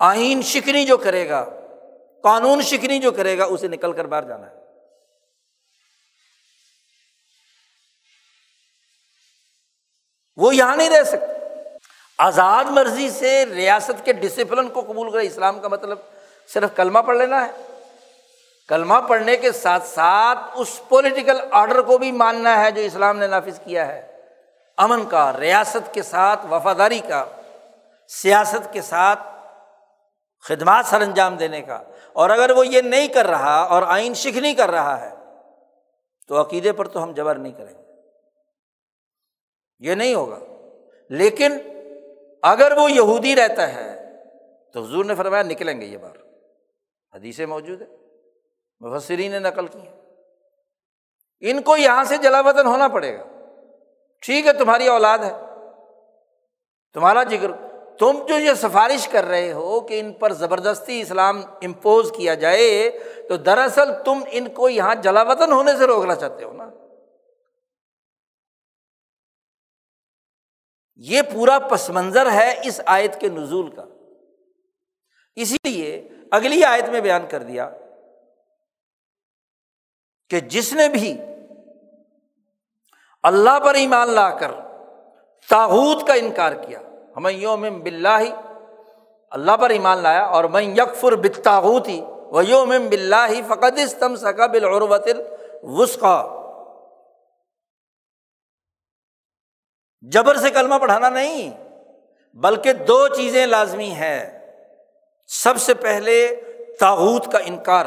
آئین 0.00 0.42
شکنی 0.42 0.84
جو 0.86 0.96
کرے 0.96 1.28
گا، 1.28 1.44
قانون 2.22 2.62
شکنی 2.62 2.98
جو 2.98 3.12
کرے 3.12 3.36
گا، 3.38 3.44
اسے 3.44 3.68
نکل 3.68 3.92
کر 3.92 4.04
باہر 4.04 4.24
جانا 4.24 4.50
ہے۔ 4.50 4.60
وہ 10.36 10.54
یہاں 10.56 10.76
نہیں 10.76 10.90
رہ 10.90 11.04
سکتے 11.04 11.31
آزاد 12.18 12.64
مرضی 12.64 13.10
سے 13.10 13.46
ریاست 13.46 14.04
کے 14.04 14.12
ڈسپلن 14.12 14.68
کو 14.68 14.80
قبول 14.80 15.10
کرے، 15.10 15.26
اسلام 15.26 15.60
کا 15.60 15.68
مطلب 15.68 15.98
صرف 16.48 16.70
کلمہ 16.76 16.98
پڑھ 16.98 17.16
لینا 17.16 17.46
ہے۔ 17.46 17.50
کلمہ 18.68 18.94
پڑھنے 19.08 19.36
کے 19.36 19.52
ساتھ 19.52 19.86
ساتھ 19.86 20.38
اس 20.54 20.80
پولیٹیکل 20.88 21.40
آرڈر 21.50 21.82
کو 21.82 21.98
بھی 21.98 22.12
ماننا 22.12 22.64
ہے 22.64 22.70
جو 22.70 22.80
اسلام 22.80 23.18
نے 23.18 23.26
نافذ 23.26 23.60
کیا 23.64 23.86
ہے۔ 23.86 24.20
امن 24.76 25.06
کا، 25.06 25.32
ریاست 25.40 25.94
کے 25.94 26.02
ساتھ 26.02 26.46
وفاداری 26.50 26.98
کا، 26.98 27.24
سیاست 28.08 28.72
کے 28.72 28.82
ساتھ 28.82 29.20
خدمات 30.42 30.86
سر 30.86 31.00
انجام 31.00 31.36
دینے 31.36 31.62
کا۔ 31.62 31.82
اور 32.12 32.30
اگر 32.30 32.50
وہ 32.50 32.66
یہ 32.66 32.80
نہیں 32.80 33.08
کر 33.08 33.26
رہا 33.26 33.62
اور 33.62 33.82
آئین 33.86 34.14
شکھ 34.14 34.38
نہیں 34.38 34.54
کر 34.54 34.70
رہا 34.70 35.00
ہے، 35.00 35.10
تو 36.28 36.40
عقیدے 36.40 36.72
پر 36.72 36.88
تو 36.88 37.02
ہم 37.02 37.12
جبر 37.12 37.34
نہیں 37.34 37.52
کریں 37.52 37.74
گے۔ 37.78 37.92
یہ 39.78 39.94
نہیں 39.94 40.14
ہوگا۔ 40.14 40.38
لیکن 41.08 41.71
اگر 42.42 42.72
وہ 42.76 42.92
یہودی 42.92 43.36
رہتا 43.36 43.74
ہے، 43.74 44.12
تو 44.72 44.82
حضور 44.82 45.04
نے 45.04 45.14
فرمایا 45.14 45.42
نکلیں 45.42 45.80
گے 45.80 45.86
یہ 45.86 45.98
بار۔ 45.98 46.16
حدیثیں 47.14 47.46
موجود 47.46 47.82
ہے 47.82 47.86
مفسرین 48.80 49.30
نے 49.30 49.38
نقل 49.38 49.66
کی 49.66 49.78
ہیں۔ 49.78 50.00
ان 51.40 51.62
کو 51.62 51.76
یہاں 51.76 52.04
سے 52.04 52.16
جلا 52.16 52.40
وطن 52.40 52.66
ہونا 52.66 52.88
پڑے 52.88 53.18
گا۔ 53.18 53.24
ٹھیک 54.20 54.46
ہے، 54.46 54.52
تمہاری 54.52 54.88
اولاد 54.88 55.18
ہے۔ 55.18 55.32
تمہارا 56.94 57.22
جگر، 57.22 57.50
تم 57.98 58.26
جو 58.28 58.38
یہ 58.38 58.52
سفارش 58.52 59.08
کر 59.08 59.24
رہے 59.24 59.52
ہو 59.52 59.80
کہ 59.80 60.00
ان 60.00 60.12
پر 60.12 60.32
زبردستی 60.32 61.00
اسلام 61.00 61.42
امپوز 61.62 62.12
کیا 62.16 62.34
جائے، 62.34 62.90
تو 63.28 63.36
دراصل 63.36 63.92
تم 64.04 64.20
ان 64.30 64.48
کو 64.48 64.68
یہاں 64.68 64.94
جلا 64.94 65.22
وطن 65.22 65.52
ہونے 65.52 65.72
سے 65.78 65.86
روکنا 65.86 66.14
چاہتے 66.14 66.44
ہو 66.44 66.52
نا۔ 66.52 66.70
یہ 71.10 71.22
پورا 71.22 71.58
پس 71.58 71.88
منظر 71.90 72.30
ہے 72.32 72.60
اس 72.64 72.80
آیت 72.86 73.20
کے 73.20 73.28
نزول 73.28 73.70
کا۔ 73.70 73.84
اسی 75.36 75.56
لیے 75.64 76.08
اگلی 76.30 76.64
آیت 76.64 76.88
میں 76.88 77.00
بیان 77.00 77.26
کر 77.30 77.42
دیا 77.42 77.70
کہ 80.30 80.40
جس 80.40 80.72
نے 80.72 80.88
بھی 80.88 81.12
اللہ 83.22 83.58
پر 83.64 83.74
ایمان 83.74 84.10
لا 84.10 84.28
کر 84.30 84.50
تاحود 85.48 86.06
کا 86.06 86.14
انکار 86.14 86.52
کیا، 86.52 86.80
ہمیں 87.16 87.32
یوم 87.32 87.64
بلّہ 87.80 88.22
اللہ 89.30 89.56
پر 89.56 89.70
ایمان 89.70 89.98
لایا، 89.98 90.24
اور 90.24 90.44
میں 90.44 90.62
یکفر 90.62 91.16
بتاحوتی 91.16 92.00
و 92.30 92.42
یوم 92.42 92.72
بلّہ 92.90 93.40
فقط 93.48 93.78
استم 93.84 94.16
سکا 94.16 94.46
بالعروت 94.46 95.08
وسقا 95.62 96.18
جبر 100.02 100.36
سے 100.36 100.50
کلمہ 100.50 100.74
پڑھانا 100.74 101.08
نہیں، 101.08 101.50
بلکہ 102.34 102.72
دو 102.72 103.08
چیزیں 103.08 103.46
لازمی 103.46 103.90
ہے 103.90 104.48
سب 105.26 105.56
سے 105.56 105.74
پہلے 105.74 106.40
تاحود 106.80 107.32
کا 107.32 107.38
انکار۔ 107.44 107.86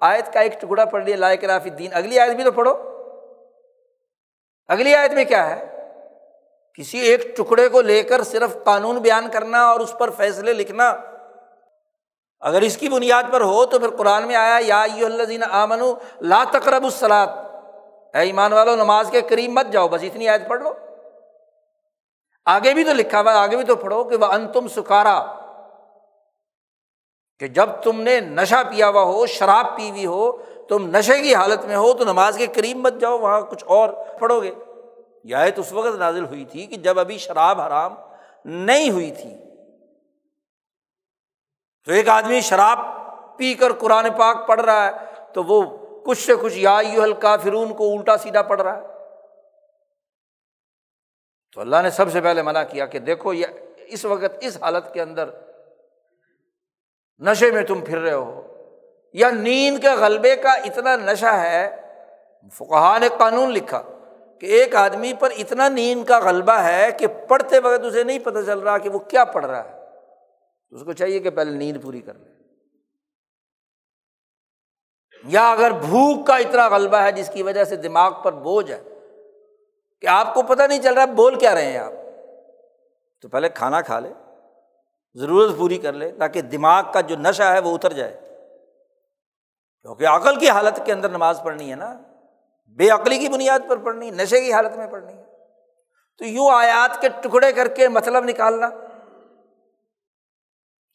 آیت 0.00 0.32
کا 0.32 0.40
ایک 0.40 0.60
ٹکڑا 0.60 0.84
پڑھ 0.84 1.04
لیا 1.04 1.16
لائق 1.16 1.44
رافی 1.44 1.70
دین 1.70 1.90
اگلی 1.94 2.18
آیت 2.18 2.36
بھی 2.36 2.44
تو 2.44 2.52
پڑھو۔ 2.52 2.76
اگلی 4.68 4.94
آیت 4.94 5.12
میں 5.12 5.24
کیا 5.24 5.50
ہے؟ 5.50 5.86
کسی 6.74 6.98
ایک 6.98 7.36
ٹکڑے 7.36 7.68
کو 7.68 7.80
لے 7.80 8.02
کر 8.02 8.22
صرف 8.22 8.56
قانون 8.64 8.96
بیان 8.96 9.30
کرنا 9.30 9.64
اور 9.64 9.80
اس 9.80 9.94
پر 9.98 10.10
فیصلے 10.10 10.52
لکھنا۔ 10.52 10.96
اگر 12.40 12.62
اس 12.62 12.76
کی 12.76 12.88
بنیاد 12.88 13.22
پر 13.30 13.40
ہو 13.40 13.66
تو 13.66 13.78
پھر 13.78 13.90
قرآن 13.90 14.26
میں 14.26 14.36
آیا، 14.36 14.58
یا 14.62 14.82
الزین 14.82 15.42
آمن 15.50 15.80
لا 16.20 16.44
تقرب 16.52 16.84
السلاد 16.84 17.26
اے 18.14 18.20
ایمان 18.20 18.52
والو، 18.52 18.76
نماز 18.76 19.08
کے 19.10 19.20
قریب 19.20 19.50
مت 19.50 19.66
جاؤ، 19.72 19.88
بس 19.88 20.02
اتنی 20.02 20.28
آیت 20.28 20.48
پڑھ 20.48 20.62
لو۔ 20.62 20.72
آگے 22.44 22.74
بھی 22.74 22.84
تو 22.84 22.92
لکھا 22.92 23.20
ہوا 23.20 23.42
آگے 23.42 23.56
بھی 23.56 23.64
تو 23.64 23.76
پڑھو 23.76 24.04
کہ 24.04 24.16
وہ 24.16 24.26
ان 24.26 24.52
تم 24.52 24.68
سکارا۔ 24.68 25.34
کہ 27.38 27.48
جب 27.48 27.68
تم 27.82 28.00
نے 28.00 28.20
نشہ 28.20 28.54
پیا 28.70 28.88
ہوا 28.88 29.02
ہو، 29.02 29.26
شراب 29.26 29.76
پی 29.76 29.90
ہوئی 29.90 30.06
ہو، 30.06 30.32
تم 30.68 30.96
نشے 30.96 31.22
کی 31.22 31.34
حالت 31.34 31.64
میں 31.64 31.76
ہو، 31.76 31.94
تو 31.94 32.04
نماز 32.04 32.36
کے 32.36 32.46
قریب 32.46 32.76
مت 32.76 32.94
جاؤ، 33.00 33.18
وہاں 33.18 33.40
کچھ 33.40 33.64
اور 33.66 33.88
پڑھو 34.20 34.42
گے۔ 34.42 34.50
یہ 35.24 35.36
آیت 35.36 35.58
اس 35.58 35.72
وقت 35.72 35.96
نازل 35.96 36.24
ہوئی 36.24 36.44
تھی 36.44 36.66
کہ 36.66 36.76
جب 36.76 36.98
ابھی 36.98 37.18
شراب 37.18 37.60
حرام 37.60 37.94
نہیں 38.44 38.90
ہوئی 38.90 39.10
تھی۔ 39.10 39.34
تو 41.84 41.92
ایک 41.92 42.08
آدمی 42.08 42.40
شراب 42.40 42.78
پی 43.36 43.54
کر 43.54 43.72
قرآن 43.72 44.06
پاک 44.18 44.46
پڑھ 44.46 44.60
رہا 44.60 44.86
ہے، 44.86 44.90
تو 45.32 45.44
وہ 45.44 45.77
کچھ 46.08 46.26
سے 46.26 46.32
کچھ 46.42 46.58
یا 46.58 46.78
یو 46.92 47.04
ہلکا 47.04 47.36
فرون 47.36 47.74
کو 47.74 47.92
الٹا 47.92 48.16
سیدھا 48.16 48.42
پڑھ 48.42 48.62
رہا 48.62 48.76
ہے۔ 48.76 48.82
تو 51.54 51.60
اللہ 51.60 51.76
نے 51.82 51.90
سب 51.90 52.12
سے 52.12 52.20
پہلے 52.20 52.42
منع 52.42 52.62
کیا 52.62 52.86
کہ 52.86 52.98
دیکھو 52.98 53.32
یہ 53.32 53.46
اس 53.86 54.04
وقت 54.04 54.36
اس 54.40 54.56
حالت 54.62 54.94
کے 54.94 55.02
اندر 55.02 55.30
نشے 57.18 57.50
میں 57.50 57.62
تم 57.62 57.80
پھر 57.80 57.98
رہے 57.98 58.12
ہو۔ 58.12 58.42
یا 59.12 59.30
نیند 59.30 59.78
کے 59.78 59.88
غلبے 59.88 60.36
کا 60.36 60.52
اتنا 60.52 60.96
نشہ 60.96 61.26
ہے۔ 61.26 61.76
فقہ 62.52 62.98
نے 62.98 63.08
قانون 63.18 63.50
لکھا 63.50 63.82
کہ 64.40 64.46
ایک 64.46 64.74
آدمی 64.74 65.12
پر 65.20 65.30
اتنا 65.38 65.68
نیند 65.68 66.04
کا 66.04 66.18
غلبہ 66.18 66.52
ہے 66.52 66.88
کہ 66.98 67.06
پڑھتے 67.28 67.58
وقت 67.58 67.84
اسے 67.84 68.02
نہیں 68.02 68.18
پتہ 68.18 68.38
چل 68.46 68.58
رہا 68.58 68.78
کہ 68.78 68.88
وہ 68.88 68.98
کیا 68.98 69.24
پڑھ 69.24 69.46
رہا 69.46 69.64
ہے۔ 69.64 69.84
اس 70.70 70.82
کو 70.84 70.92
چاہیے 70.92 71.18
کہ 71.18 71.30
پہلے 71.30 71.50
نیند 71.50 71.82
پوری 71.82 72.00
کر 72.00 72.14
لے۔ 72.14 72.37
یا 75.28 75.50
اگر 75.50 75.70
بھوک 75.70 76.26
کا 76.26 76.36
اتنا 76.36 76.68
غلبہ 76.68 76.96
ہے 76.96 77.12
جس 77.12 77.30
کی 77.34 77.42
وجہ 77.42 77.64
سے 77.64 77.76
دماغ 77.76 78.22
پر 78.22 78.32
بوجھ 78.32 78.70
ہے 78.70 78.82
کہ 80.00 80.06
آپ 80.06 80.34
کو 80.34 80.42
پتہ 80.42 80.62
نہیں 80.62 80.82
چل 80.82 80.94
رہا 80.94 81.04
بول 81.04 81.38
کیا 81.38 81.54
رہے 81.54 81.64
ہیں 81.64 81.78
آپ، 81.78 81.92
تو 83.22 83.28
پہلے 83.28 83.48
کھانا 83.48 83.80
کھا 83.80 84.00
لے، 84.00 84.12
ضرورت 85.14 85.58
پوری 85.58 85.78
کر 85.78 85.92
لے 85.92 86.10
تاکہ 86.10 86.40
دماغ 86.42 86.82
کا 86.92 87.00
جو 87.00 87.16
نشہ 87.16 87.42
ہے 87.42 87.58
وہ 87.58 87.74
اتر 87.74 87.92
جائے۔ 87.92 88.20
کیونکہ 89.82 90.06
عقل 90.06 90.36
کی 90.36 90.48
حالت 90.48 90.80
کے 90.84 90.92
اندر 90.92 91.08
نماز 91.08 91.40
پڑھنی 91.44 91.70
ہے 91.70 91.76
نا، 91.76 91.94
بے 92.68 92.90
عقلی 92.90 93.18
کی 93.18 93.28
بنیاد 93.28 93.58
پر 93.68 93.76
پڑھنی، 93.76 94.10
نشے 94.10 94.40
کی 94.40 94.52
حالت 94.52 94.76
میں 94.76 94.86
پڑھنی۔ 94.86 95.12
ہے 95.12 95.24
تو 96.18 96.24
یوں 96.24 96.50
آیات 96.50 97.00
کے 97.00 97.08
ٹکڑے 97.08 97.52
کر 97.52 97.68
کے 97.68 97.88
مطلب 97.88 98.24
نکالنا۔ 98.24 98.68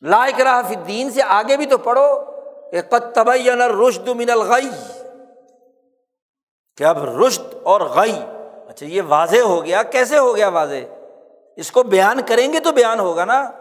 لائق 0.01 0.41
راہ 0.41 0.73
دین 0.73 1.09
سے 1.09 1.21
آگے 1.23 1.57
بھی 1.57 1.65
تو 1.65 1.77
پڑھو۔ 1.77 2.32
تبین 2.81 3.61
رشد 3.61 4.07
من 4.07 4.29
الغی، 4.29 4.69
کہ 6.77 6.83
اب 6.83 7.03
رشد 7.03 7.53
اور 7.63 7.81
غی 7.81 8.13
اچھا 8.67 8.85
یہ 8.85 9.01
واضح 9.07 9.37
ہو 9.37 9.65
گیا، 9.65 9.83
کیسے 9.83 10.17
ہو 10.17 10.35
گیا 10.35 10.47
واضح؟ 10.47 10.85
اس 11.55 11.71
کو 11.71 11.83
بیان 11.83 12.21
کریں 12.25 12.53
گے 12.53 12.59
تو 12.59 12.71
بیان 12.71 12.99
ہوگا 12.99 13.25
نا 13.25 13.51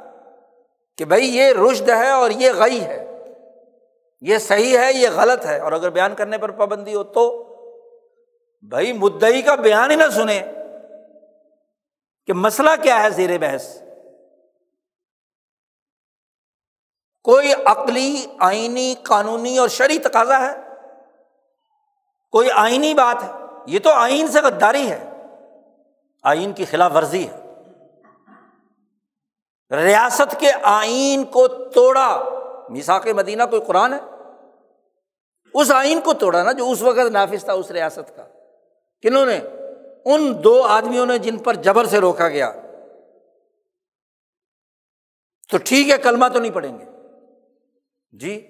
کہ 0.97 1.05
بھائی 1.05 1.37
یہ 1.37 1.53
رشد 1.53 1.89
ہے 1.89 2.11
اور 2.11 2.31
یہ 2.31 2.51
غی 2.53 2.81
ہے، 2.81 2.99
یہ 4.21 4.39
صحیح 4.39 4.79
ہے، 4.79 4.93
یہ 4.93 5.09
غلط 5.15 5.47
ہے۔ 5.47 5.59
اور 5.59 5.73
اگر 5.73 5.91
بیان 5.91 6.15
کرنے 6.15 6.39
پر 6.39 6.51
پابندی 6.51 6.95
ہو 6.95 7.03
تو 7.03 7.49
بھائی 8.63 8.93
مدعی 8.93 9.43
کا 9.43 9.55
بیان 9.55 9.91
ہی 9.91 9.97
نہ 9.97 10.09
سنے 10.15 10.43
کہ 12.27 12.33
مسئلہ 12.33 12.71
کیا 12.83 13.03
ہے 13.03 13.11
زیر 13.11 13.39
بحث۔ 13.39 13.83
کوئی 17.25 17.53
عقلی، 17.65 18.27
آئینی، 18.39 18.95
قانونی 19.03 19.59
اور 19.59 19.69
شرعی 19.69 19.99
تقاضا 19.99 20.41
ہے؟ 20.41 20.69
کوئی 22.31 22.49
آئینی 22.55 22.95
بات 22.95 23.23
ہے؟ 23.23 23.33
یہ 23.67 23.79
تو 23.79 23.91
آئین 23.91 24.29
سے 24.29 24.41
غداری 24.41 24.91
ہے۔ 24.91 25.11
آئین 26.23 26.53
کی 26.53 26.65
خلاف 26.65 26.93
ورزی 26.95 27.29
ہے۔ 27.29 27.39
ریاست 29.71 30.41
کے 30.41 30.53
آئین 30.63 31.25
کو 31.25 31.49
توڑا۔ 31.49 32.25
میساک 32.69 33.07
مدینہ 33.07 33.43
کوئی 33.51 33.63
قرآن 33.63 33.93
ہے؟ 33.93 33.99
اس 35.55 35.71
آئین 35.71 36.01
کو 36.01 36.13
توڑا 36.13 36.43
نا 36.43 36.53
جو 36.53 36.71
اس 36.71 36.83
وقت 36.83 36.99
نافذ 36.99 37.45
تھا 37.45 37.53
اس 37.53 37.71
ریاست 37.71 38.17
کا۔ 38.17 38.25
کنہوں 39.03 39.27
نے؟ 39.27 39.41
ان 40.05 40.45
دو 40.45 40.63
آدمیوں 40.63 41.07
نے 41.07 41.19
جن 41.19 41.39
پر 41.39 41.55
جبر 41.55 41.85
سے 41.85 41.99
روکا 41.99 42.29
گیا۔ 42.29 42.53
تو 45.51 45.59
ٹھیک 45.65 45.91
ہے، 45.91 45.99
کلمہ 45.99 46.29
تو 46.33 46.39
نہیں 46.39 46.53
پڑیں 46.53 46.79
گے۔ 46.79 46.92
جی 48.13 48.47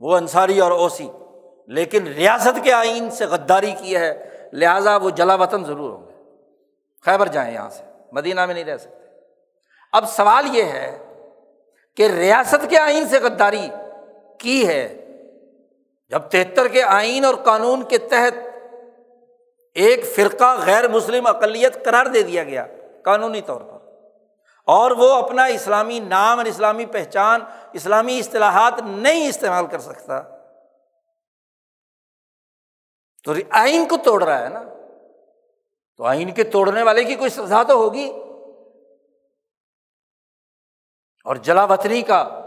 وہ 0.00 0.16
انصاری 0.16 0.60
اور 0.60 0.70
اوسی، 0.70 1.08
لیکن 1.66 2.06
ریاست 2.06 2.64
کے 2.64 2.72
آئین 2.72 3.10
سے 3.10 3.26
غداری 3.26 3.74
کی 3.78 3.96
ہے، 3.96 4.28
لہٰذا 4.52 4.96
وہ 4.96 5.10
جلا 5.10 5.34
وطن 5.34 5.64
ضرور 5.64 5.90
ہوں 5.90 6.06
گے۔ 6.06 6.12
خیبر 7.04 7.26
جائیں 7.26 7.54
یہاں 7.54 7.70
سے، 7.70 7.82
مدینہ 8.12 8.46
میں 8.46 8.54
نہیں 8.54 8.64
رہ 8.64 8.76
سکتے۔ 8.76 9.04
اب 9.92 10.08
سوال 10.08 10.56
یہ 10.56 10.62
ہے 10.62 10.98
کہ 11.96 12.06
ریاست 12.06 12.70
کے 12.70 12.78
آئین 12.78 13.08
سے 13.08 13.18
غداری 13.18 13.68
کی 14.38 14.68
ہے، 14.68 14.98
جب 16.08 16.18
تہتر 16.18 16.68
کے 16.68 16.82
آئین 16.82 17.24
اور 17.24 17.34
قانون 17.34 17.82
کے 17.82 17.98
تحت 17.98 18.48
ایک 19.74 20.04
فرقہ 20.06 20.60
غیر 20.66 20.88
مسلم 20.88 21.26
اقلیت 21.26 21.84
قرار 21.84 22.06
دے 22.06 22.22
دیا 22.22 22.44
گیا، 22.44 22.66
قانونی 23.04 23.40
طور 23.40 23.60
پر۔ 23.60 23.71
اور 24.66 24.90
وہ 24.90 25.12
اپنا 25.12 25.44
اسلامی 25.44 25.98
نام 26.00 26.38
اور 26.38 26.46
اسلامی 26.46 26.86
پہچان، 26.86 27.40
اسلامی 27.72 28.18
اصطلاحات 28.18 28.72
نہیں 28.86 29.28
استعمال 29.28 29.66
کر 29.66 29.78
سکتا۔ 29.78 30.22
تو 33.24 33.32
آئین 33.50 33.88
کو 33.88 33.96
توڑ 34.04 34.22
رہا 34.22 34.42
ہے 34.42 34.48
نا۔ 34.48 34.62
تو 35.96 36.04
آئین 36.04 36.30
کے 36.30 36.44
توڑنے 36.44 36.82
والے 36.82 37.04
کی 37.04 37.14
کوئی 37.14 37.30
سزا 37.30 37.62
تو 37.62 37.74
ہوگی۔ 37.74 38.12
اور 41.24 41.36
جلا 41.36 41.64
وطنی 41.64 42.02
کا 42.02 42.42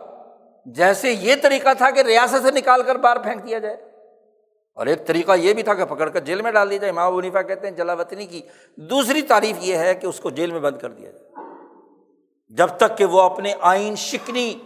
جیسے 0.66 1.12
یہ 1.12 1.36
طریقہ 1.44 1.70
تھا 1.78 1.92
کہ 1.92 2.00
ریاست 2.00 2.44
سے 2.44 2.52
نکال 2.52 2.84
کر 2.84 2.96
باہر 2.96 3.20
پھینک 3.20 3.46
دیا 3.48 3.60
جائے۔ 3.60 3.76
اور 4.74 4.86
ایک 4.86 5.08
طریقہ 5.08 5.32
یہ 5.38 5.54
بھی 5.54 5.64
تھا 5.64 5.74
کہ 5.74 5.86
پکڑ 5.86 6.10
کر 6.10 6.20
جیل 6.20 6.42
میں 6.42 6.52
ڈال 6.52 6.70
دیا 6.70 6.78
جائے۔ 6.78 6.92
ماں 6.92 7.12
ونیفا 7.12 7.42
کہتے 7.42 7.68
ہیں 7.68 7.76
جلا 7.76 7.94
وطنی 7.94 8.26
کی 8.26 8.42
دوسری 8.76 9.22
تعریف 9.22 9.56
یہ 9.60 9.78
ہے 9.78 9.96
کہ 9.96 10.08
اس 10.08 10.20
کو 10.20 10.30
جیل 10.30 10.52
میں 10.52 10.60
بند 10.60 10.78
کر 10.78 10.90
دیا 10.90 11.12
جائے۔ 11.12 11.26
جب 12.48 12.68
تک 12.68 12.98
کہ 12.98 13.06
وہ 13.06 13.22
اپنے 13.22 13.54
آئین 13.62 13.96
شکنی 13.96 14.60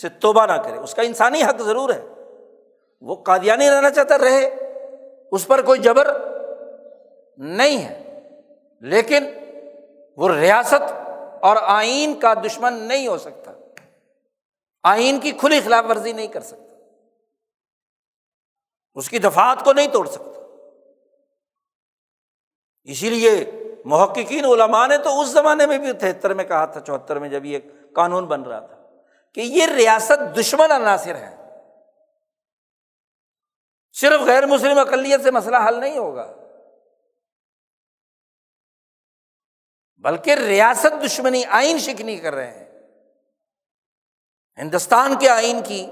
سے 0.00 0.08
توبہ 0.08 0.46
نہ 0.46 0.52
کرے، 0.52 0.78
اس 0.78 0.94
کا 0.94 1.02
انسانی 1.02 1.42
حق 1.42 1.62
ضرور 1.62 1.90
ہے۔ 1.94 2.06
وہ 3.00 3.14
قادیانی 3.14 3.70
رہنا 3.70 3.90
چاہتا، 3.90 4.18
رہے۔ 4.18 4.54
اس 5.32 5.46
پر 5.46 5.62
کوئی 5.62 5.80
جبر 5.80 6.08
نہیں 7.36 7.78
ہے۔ 7.78 8.20
لیکن 8.80 9.26
وہ 10.16 10.28
ریاست 10.28 10.92
اور 11.42 11.56
آئین 11.60 12.20
کا 12.20 12.34
دشمن 12.34 12.72
نہیں 12.72 13.06
ہو 13.06 13.18
سکتا۔ 13.18 13.52
آئین 14.82 15.20
کی 15.20 15.30
کھلی 15.30 15.60
خلاف 15.60 15.84
ورزی 15.88 16.12
نہیں 16.12 16.26
کر 16.26 16.40
سکتا۔ 16.40 16.76
اس 18.94 19.10
کی 19.10 19.18
دفات 19.18 19.64
کو 19.64 19.72
نہیں 19.72 19.88
توڑ 19.88 20.06
سکتا۔ 20.06 20.40
اسی 22.84 23.10
لیے 23.10 23.44
محققین 23.84 24.44
علماء 24.44 24.86
نے 24.86 24.98
تو 24.98 25.20
اس 25.20 25.28
زمانے 25.28 25.66
میں 25.66 25.78
بھی 25.78 25.92
تہتر 25.92 26.34
میں 26.34 26.44
کہا 26.44 26.64
تھا، 26.64 26.80
چوہتر 26.80 27.18
میں 27.18 27.28
جب 27.28 27.44
یہ 27.44 27.58
قانون 27.94 28.26
بن 28.26 28.42
رہا 28.42 28.60
تھا 28.60 28.76
کہ 29.34 29.40
یہ 29.40 29.66
ریاست 29.66 30.38
دشمن 30.38 30.70
عناصر 30.70 31.14
ہے۔ 31.14 31.36
صرف 33.92 34.20
غیر 34.20 34.46
مسلم 34.46 34.78
اقلیت 34.78 35.22
سے 35.22 35.30
مسئلہ 35.30 35.56
حل 35.68 35.80
نہیں 35.80 35.98
ہوگا۔ 35.98 36.34
بلکہ 39.96 40.34
ریاست 40.34 41.06
دشمنی 41.06 41.44
آئین 41.44 41.78
شکنی 41.78 42.16
کر 42.16 42.34
رہے 42.34 42.50
ہیں۔ 42.50 42.80
ہندوستان 44.58 45.18
کے 45.18 45.28
آئین 45.28 45.60
کی، 45.66 45.90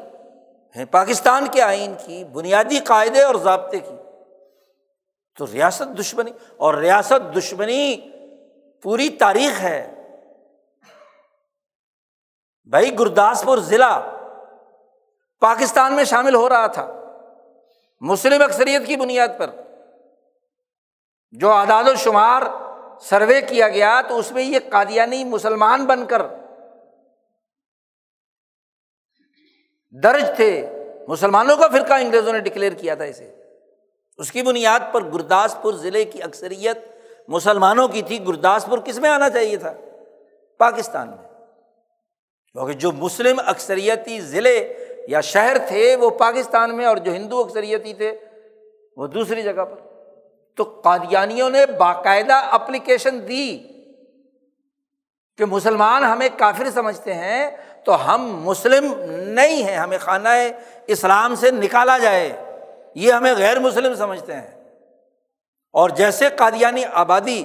پاکستان 0.90 1.46
کے 1.52 1.62
آئین 1.62 1.94
کی، 2.06 2.24
بنیادی 2.24 2.78
قاعدے 2.78 3.22
اور 3.22 3.34
ضابطے 3.34 3.78
کی۔ 3.78 4.05
تو 5.36 5.46
ریاست 5.46 5.98
دشمنی، 5.98 6.30
اور 6.56 6.74
ریاست 6.74 7.36
دشمنی 7.36 8.10
پوری 8.82 9.08
تاریخ 9.10 9.60
ہے۔ 9.60 9.92
بھائی، 12.64 12.98
گرداسپور 12.98 13.58
ضلع 13.58 13.98
پاکستان 15.40 15.92
میں 15.92 16.04
شامل 16.04 16.34
ہو 16.34 16.48
رہا 16.48 16.66
تھا۔ 16.66 16.92
مسلم 18.00 18.42
اکثریت 18.42 18.86
کی 18.86 18.96
بنیاد 18.96 19.28
پر 19.38 19.50
جو 21.30 21.50
اعداد 21.50 21.84
و 21.84 21.94
شمار 21.94 22.42
سروے 23.00 23.40
کیا 23.42 23.68
گیا، 23.68 24.00
تو 24.08 24.18
اس 24.18 24.32
میں 24.32 24.42
یہ 24.42 24.58
قادیانی 24.70 25.24
مسلمان 25.24 25.86
بن 25.86 26.06
کر 26.06 26.22
درج 30.02 30.24
تھے۔ 30.36 30.70
مسلمانوں 31.08 31.56
کا 31.56 31.68
فرقہ 31.68 31.92
انگریزوں 31.92 32.32
نے 32.32 32.38
ڈکلیئر 32.38 32.72
کیا 32.72 32.94
تھا 32.94 33.04
اسے۔ 33.04 33.45
اس 34.18 34.32
کی 34.32 34.42
بنیاد 34.42 34.80
پر 34.92 35.02
گرداسپور 35.02 35.74
ضلع 35.74 36.02
کی 36.12 36.22
اکثریت 36.22 36.78
مسلمانوں 37.28 37.88
کی 37.88 38.02
تھی۔ 38.02 38.26
گرداسپور 38.28 38.78
کس 38.78 38.98
میں 38.98 39.10
آنا 39.10 39.30
چاہیے 39.30 39.56
تھا؟ 39.56 39.72
پاکستان 40.58 41.08
میں۔ 41.08 41.28
کیونکہ 42.52 42.72
جو 42.72 42.92
مسلم 42.92 43.40
اکثریتی 43.46 44.20
ضلع 44.20 44.58
یا 45.08 45.20
شہر 45.20 45.56
تھے 45.68 45.96
وہ 45.96 46.10
پاکستان 46.10 46.76
میں 46.76 46.86
اور 46.86 46.96
جو 46.96 47.12
ہندو 47.12 47.40
اکثریتی 47.40 47.94
تھے 47.94 48.18
وہ 48.96 49.06
دوسری 49.06 49.42
جگہ 49.42 49.64
پر۔ 49.64 49.76
تو 50.56 50.64
قادیانیوں 50.64 51.50
نے 51.50 51.66
باقاعدہ 51.66 52.34
اپلیکیشن 52.34 53.28
دی 53.28 53.58
کہ 55.38 55.44
مسلمان 55.44 56.04
ہمیں 56.04 56.28
کافر 56.38 56.70
سمجھتے 56.70 57.14
ہیں 57.14 57.50
تو 57.84 58.14
ہم 58.14 58.40
مسلم 58.44 58.94
نہیں 59.10 59.62
ہیں، 59.62 59.76
ہمیں 59.76 59.98
خانہ 59.98 60.28
اسلام 60.86 61.34
سے 61.34 61.50
نکالا 61.50 61.98
جائے۔ 61.98 62.45
یہ 62.96 63.12
ہمیں 63.12 63.34
غیر 63.34 63.58
مسلم 63.58 63.94
سمجھتے 63.94 64.34
ہیں۔ 64.34 64.64
اور 65.72 65.90
جیسے 65.90 66.28
قادیانی 66.36 66.84
آبادی 66.92 67.44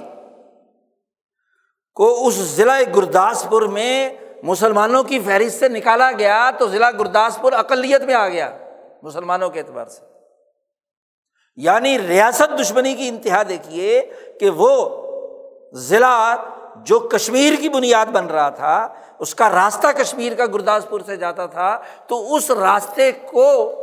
کو 1.94 2.26
اس 2.26 2.34
ضلع 2.34 2.80
گرداسپور 2.96 3.62
میں 3.62 4.10
مسلمانوں 4.42 5.02
کی 5.02 5.20
فہرست 5.20 5.58
سے 5.58 5.68
نکالا 5.68 6.10
گیا، 6.18 6.50
تو 6.58 6.68
ضلع 6.68 6.90
گرداسپور 6.90 7.52
اقلیت 7.52 8.02
میں 8.02 8.14
آ 8.14 8.28
گیا 8.28 8.58
مسلمانوں 9.02 9.50
کے 9.50 9.60
اعتبار 9.60 9.86
سے۔ 9.86 10.04
یعنی 11.56 12.08
ریاست 12.08 12.60
دشمنی 12.60 12.94
کی 12.94 13.08
انتہا 13.08 13.42
دیکھیے 13.48 14.12
کہ 14.40 14.50
وہ 14.50 15.02
ضلع 15.74 16.36
جو 16.76 16.98
کشمیر 16.98 17.52
کی 17.60 17.68
بنیاد 17.68 18.06
بن 18.06 18.26
رہا 18.26 18.50
تھا، 18.50 18.88
اس 19.18 19.34
کا 19.34 19.50
راستہ 19.50 19.86
کشمیر 19.86 20.34
کا 20.34 20.46
گرداسپور 20.46 21.00
سے 21.06 21.16
جاتا 21.16 21.46
تھا، 21.46 21.78
تو 22.06 22.34
اس 22.34 22.50
راستے 22.50 23.12
کو 23.12 23.78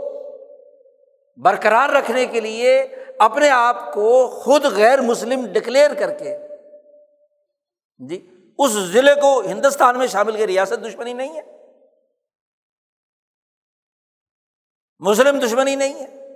برقرار 1.43 1.89
رکھنے 1.89 2.25
کے 2.25 2.39
لیے 2.39 2.81
اپنے 3.19 3.49
آپ 3.49 3.93
کو 3.93 4.27
خود 4.27 4.65
غیر 4.65 5.01
مسلم 5.01 5.45
ڈکلیئر 5.45 5.93
کر 5.93 6.13
کے 6.13 6.37
جی 7.97 8.29
اس 8.57 8.71
ضلع 8.71 9.13
کو 9.21 9.39
ہندوستان 9.39 9.97
میں 9.97 10.07
شامل 10.07 10.31
کر 10.31 10.45
ریاست 10.45 10.85
دشمنی 10.85 11.13
نہیں 11.13 11.35
ہے۔ 11.35 11.41
مسلم 14.99 15.39
دشمنی 15.39 15.75
نہیں 15.75 15.93
ہے۔ 15.93 16.35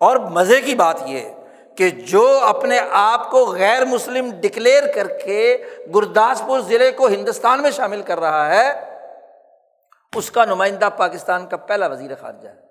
اور 0.00 0.16
مزے 0.16 0.60
کی 0.60 0.74
بات 0.74 0.96
یہ 1.06 1.28
کہ 1.76 1.90
جو 1.90 2.38
اپنے 2.42 2.80
آپ 2.90 3.30
کو 3.30 3.46
غیر 3.46 3.84
مسلم 3.84 4.30
ڈکلیئر 4.40 4.92
کر 4.94 5.18
کے 5.18 5.64
گرداسپور 5.94 6.60
ضلع 6.60 6.90
کو 6.96 7.06
ہندوستان 7.06 7.62
میں 7.62 7.70
شامل 7.70 8.02
کر 8.02 8.20
رہا 8.20 8.46
ہے، 8.54 8.96
اس 10.16 10.30
کا 10.30 10.44
نمائندہ 10.44 10.88
پاکستان 10.96 11.46
کا 11.46 11.56
پہلا 11.56 11.86
وزیر 11.86 12.14
خارجہ 12.14 12.48
ہے۔ 12.48 12.65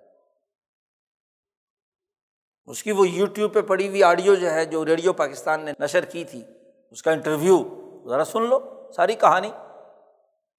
اس 2.67 2.83
کی 2.83 2.91
وہ 2.91 3.07
یوٹیوب 3.07 3.53
پہ 3.53 3.61
پڑی 3.61 3.87
ہوئی 3.87 4.03
آڈیو 4.03 4.35
جو 4.35 4.51
ہے، 4.51 4.65
جو 4.65 4.85
ریڈیو 4.85 5.13
پاکستان 5.13 5.61
نے 5.61 5.71
نشر 5.79 6.05
کی 6.05 6.23
تھی، 6.23 6.43
اس 6.91 7.03
کا 7.03 7.11
انٹرویو، 7.11 7.63
ذرا 8.09 8.25
سن 8.25 8.41
لو 8.41 8.91
ساری 8.91 9.15
کہانی 9.15 9.51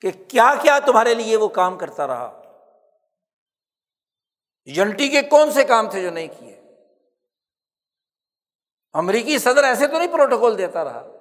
کہ 0.00 0.10
کیا 0.28 0.54
کیا 0.62 0.78
تمہارے 0.86 1.14
لیے 1.14 1.36
وہ 1.36 1.48
کام 1.48 1.78
کرتا 1.78 2.06
رہا۔ 2.06 2.42
یونٹی 4.64 5.08
کے 5.08 5.22
کون 5.22 5.50
سے 5.50 5.64
کام 5.64 5.90
تھے 5.90 6.02
جو 6.02 6.10
نہیں 6.10 6.28
کیے؟ 6.38 6.60
امریکی 8.94 9.38
صدر 9.38 9.64
ایسے 9.64 9.86
تو 9.86 9.98
نہیں 9.98 10.12
پروٹوکول 10.12 10.58
دیتا 10.58 10.84
رہا 10.84 11.12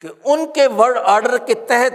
کہ 0.00 0.08
ان 0.24 0.52
کے 0.52 0.66
ورڈ 0.66 0.96
آرڈر 0.96 1.38
کے 1.38 1.54
تحت 1.54 1.92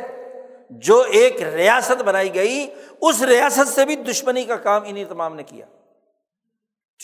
جو 0.70 1.02
ایک 1.02 1.42
ریاست 1.42 2.02
بنائی 2.02 2.36
گئی، 2.36 2.74
اس 3.02 3.22
ریاست 3.22 3.68
سے 3.68 3.86
بھی 3.86 3.96
دشمنی 3.96 4.44
کا 4.44 4.56
کام 4.56 4.82
انہیں 4.86 5.06
تمام 5.06 5.36
نے 5.36 5.44
کیا۔ 5.44 5.66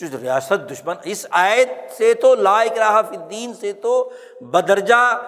ریاست 0.00 0.70
دشمن، 0.70 0.94
اس 1.04 1.26
آیت 1.30 1.68
سے 1.92 2.14
تو 2.14 2.34
لا 2.34 2.60
الدین 2.60 3.54
سے 3.54 3.72
تو 3.72 4.10
بدرجہ 4.40 5.22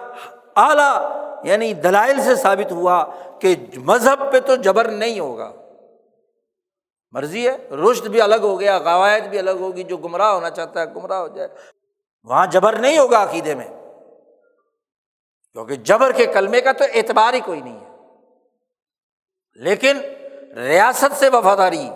اعلیٰ 0.55 0.97
یعنی 1.43 1.73
دلائل 1.73 2.21
سے 2.21 2.35
ثابت 2.35 2.71
ہوا 2.71 3.05
کہ 3.39 3.55
مذہب 3.77 4.31
پہ 4.31 4.39
تو 4.39 4.55
جبر 4.55 4.85
نہیں 4.85 5.19
ہوگا۔ 5.19 5.51
مرضی 7.11 7.49
ہے 7.49 7.69
رشت 7.71 8.07
بھی 8.07 8.21
الگ 8.21 8.41
ہو 8.41 8.59
گیا 8.59 8.79
قواعد 8.79 9.21
بھی 9.21 9.39
الگ 9.39 9.59
ہوگی، 9.59 9.83
جو 9.83 9.97
گمراہ 9.97 10.31
ہونا 10.33 10.49
چاہتا 10.49 10.81
ہے 10.81 10.85
گمراہ 10.85 11.19
ہو 11.19 11.27
جائے۔ 11.27 11.47
وہاں 12.23 12.47
جبر 12.47 12.73
نہیں 12.73 12.97
ہوگا 12.97 13.23
عقیدے 13.23 13.55
میں، 13.55 13.67
کیونکہ 15.51 15.75
جبر 15.75 16.11
کے 16.11 16.25
کلمے 16.25 16.61
کا 16.61 16.71
تو 16.71 16.83
اعتبار 16.93 17.33
ہی 17.33 17.39
کوئی 17.39 17.61
نہیں 17.61 17.79
ہے۔ 17.79 17.89
لیکن 19.55 19.99
ریاست 20.57 21.19
سے 21.19 21.29
وفاداری، 21.29 21.89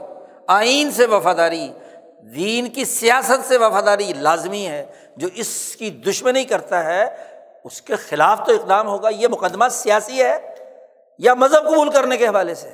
آئین 0.47 0.91
سے 0.91 1.05
وفاداری 1.05 1.72
دین 2.24 2.70
کی 2.70 2.86
سیاست 2.86 3.47
سے 3.47 3.57
وفاداری 3.57 4.13
لازمی 4.13 4.67
ہے، 4.67 4.86
جو 5.17 5.28
اس 5.34 5.76
کی 5.76 5.89
دشمنی 5.89 6.43
کرتا 6.43 6.84
ہے، 6.84 7.03
اس 7.63 7.82
کے 7.82 7.95
خلاف 7.95 8.39
تو 8.45 8.53
اقدام 8.53 8.88
ہوگا، 8.88 9.09
یہ 9.09 9.28
مقدمہ 9.28 9.65
سیاسی 9.72 10.24
ہے 10.24 10.38
یا 11.17 11.34
مذہب 11.34 11.65
قبول 11.65 11.91
کرنے 11.91 12.17
کے 12.17 12.28
حوالے 12.28 12.55
سے؟ 12.55 12.70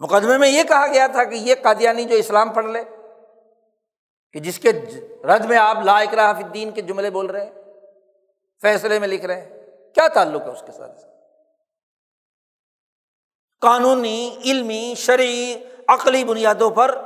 مقدمے 0.00 0.38
میں 0.38 0.48
یہ 0.48 0.62
کہا 0.62 0.86
گیا 0.86 1.06
تھا 1.06 1.24
کہ 1.24 1.34
یہ 1.34 1.54
قادیانی 1.62 2.04
جو 2.04 2.16
اسلام 2.16 2.52
پڑھ 2.52 2.66
لے، 2.66 2.82
کہ 4.32 4.40
جس 4.40 4.58
کے 4.58 4.72
رد 5.24 5.44
میں 5.44 5.58
آپ 5.58 5.76
لا 5.84 5.98
اکراہ 5.98 6.32
الدین 6.34 6.70
کے 6.70 6.82
جملے 6.82 7.10
بول 7.10 7.26
رہے 7.26 7.44
ہیں، 7.44 7.52
فیصلے 8.62 8.98
میں 8.98 9.08
لکھ 9.08 9.24
رہے 9.24 9.40
ہیں، 9.40 9.50
کیا 9.94 10.08
تعلق 10.08 10.42
ہے 10.42 10.52
اس 10.52 10.62
کے 10.66 10.72
ساتھ؟ 10.72 11.04
قانونی، 13.62 14.36
علمی، 14.44 14.94
شرعی 14.96 15.54
عقلی 15.88 16.24
بنیادوں 16.24 16.70
پر 16.70 16.98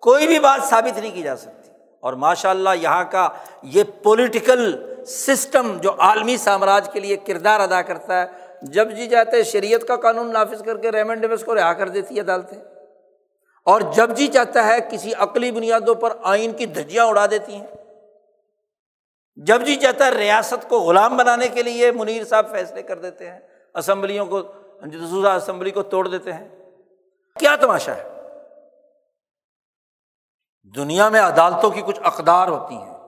کوئی 0.00 0.26
بھی 0.26 0.38
بات 0.38 0.68
ثابت 0.68 0.98
نہیں 0.98 1.14
کی 1.14 1.22
جا 1.22 1.36
سکتی۔ 1.36 1.70
اور 2.00 2.12
ماشاء 2.12 2.50
اللہ 2.50 2.70
یہاں 2.74 3.04
کا 3.04 3.28
یہ 3.62 3.84
پولیٹیکل 4.02 4.92
سسٹم 5.06 5.78
جو 5.78 5.94
عالمی 5.98 6.36
سامراج 6.36 6.88
کے 6.92 7.00
لیے 7.00 7.16
کردار 7.16 7.60
ادا 7.60 7.82
کرتا 7.82 8.20
ہے، 8.20 8.26
جب 8.62 8.90
جی 8.92 9.06
جاتے 9.06 9.42
شریعت 9.42 9.88
کا 9.88 9.96
قانون 9.96 10.32
نافذ 10.32 10.62
کر 10.62 10.76
کے 10.76 10.92
ریمنڈ 10.92 11.20
ڈیوس 11.20 11.44
کو 11.44 11.54
رہا 11.54 11.72
کر 11.72 11.88
دیتی 11.88 12.14
ہے 12.14 12.20
عدالتیں 12.20 12.58
اور 13.64 13.80
جب 13.80 14.16
جی 14.16 14.26
چاہتا 14.26 14.66
ہے 14.66 14.78
کسی 14.90 15.14
عقلی 15.14 15.50
بنیادوں 15.50 15.94
پر 15.94 16.12
آئین 16.22 16.52
کی 16.52 16.66
دھجیاں 16.66 17.06
اڑا 17.06 17.26
دیتی 17.26 17.54
ہیں۔ 17.54 17.66
جب 19.36 19.62
جی 19.62 19.76
چاہتا 19.76 20.06
ہے 20.06 20.10
ریاست 20.10 20.68
کو 20.68 20.78
غلام 20.80 21.16
بنانے 21.16 21.48
کے 21.48 21.62
لیے 21.62 21.92
منیر 21.92 22.24
صاحب 22.24 22.50
فیصلے 22.50 22.82
کر 22.82 22.98
دیتے 22.98 23.30
ہیں، 23.30 23.40
اسمبلیوں 23.74 24.26
کو 24.26 24.42
اسمبلی 25.36 25.70
کو 25.70 25.82
توڑ 25.82 26.08
دیتے 26.08 26.32
ہیں۔ 26.32 26.48
کیا 27.38 27.56
تماشا 27.56 27.96
ہے؟ 27.96 28.08
دنیا 30.76 31.08
میں 31.08 31.20
عدالتوں 31.20 31.70
کی 31.70 31.82
کچھ 31.86 32.00
اقدار 32.04 32.48
ہوتی 32.48 32.74
ہیں، 32.74 32.98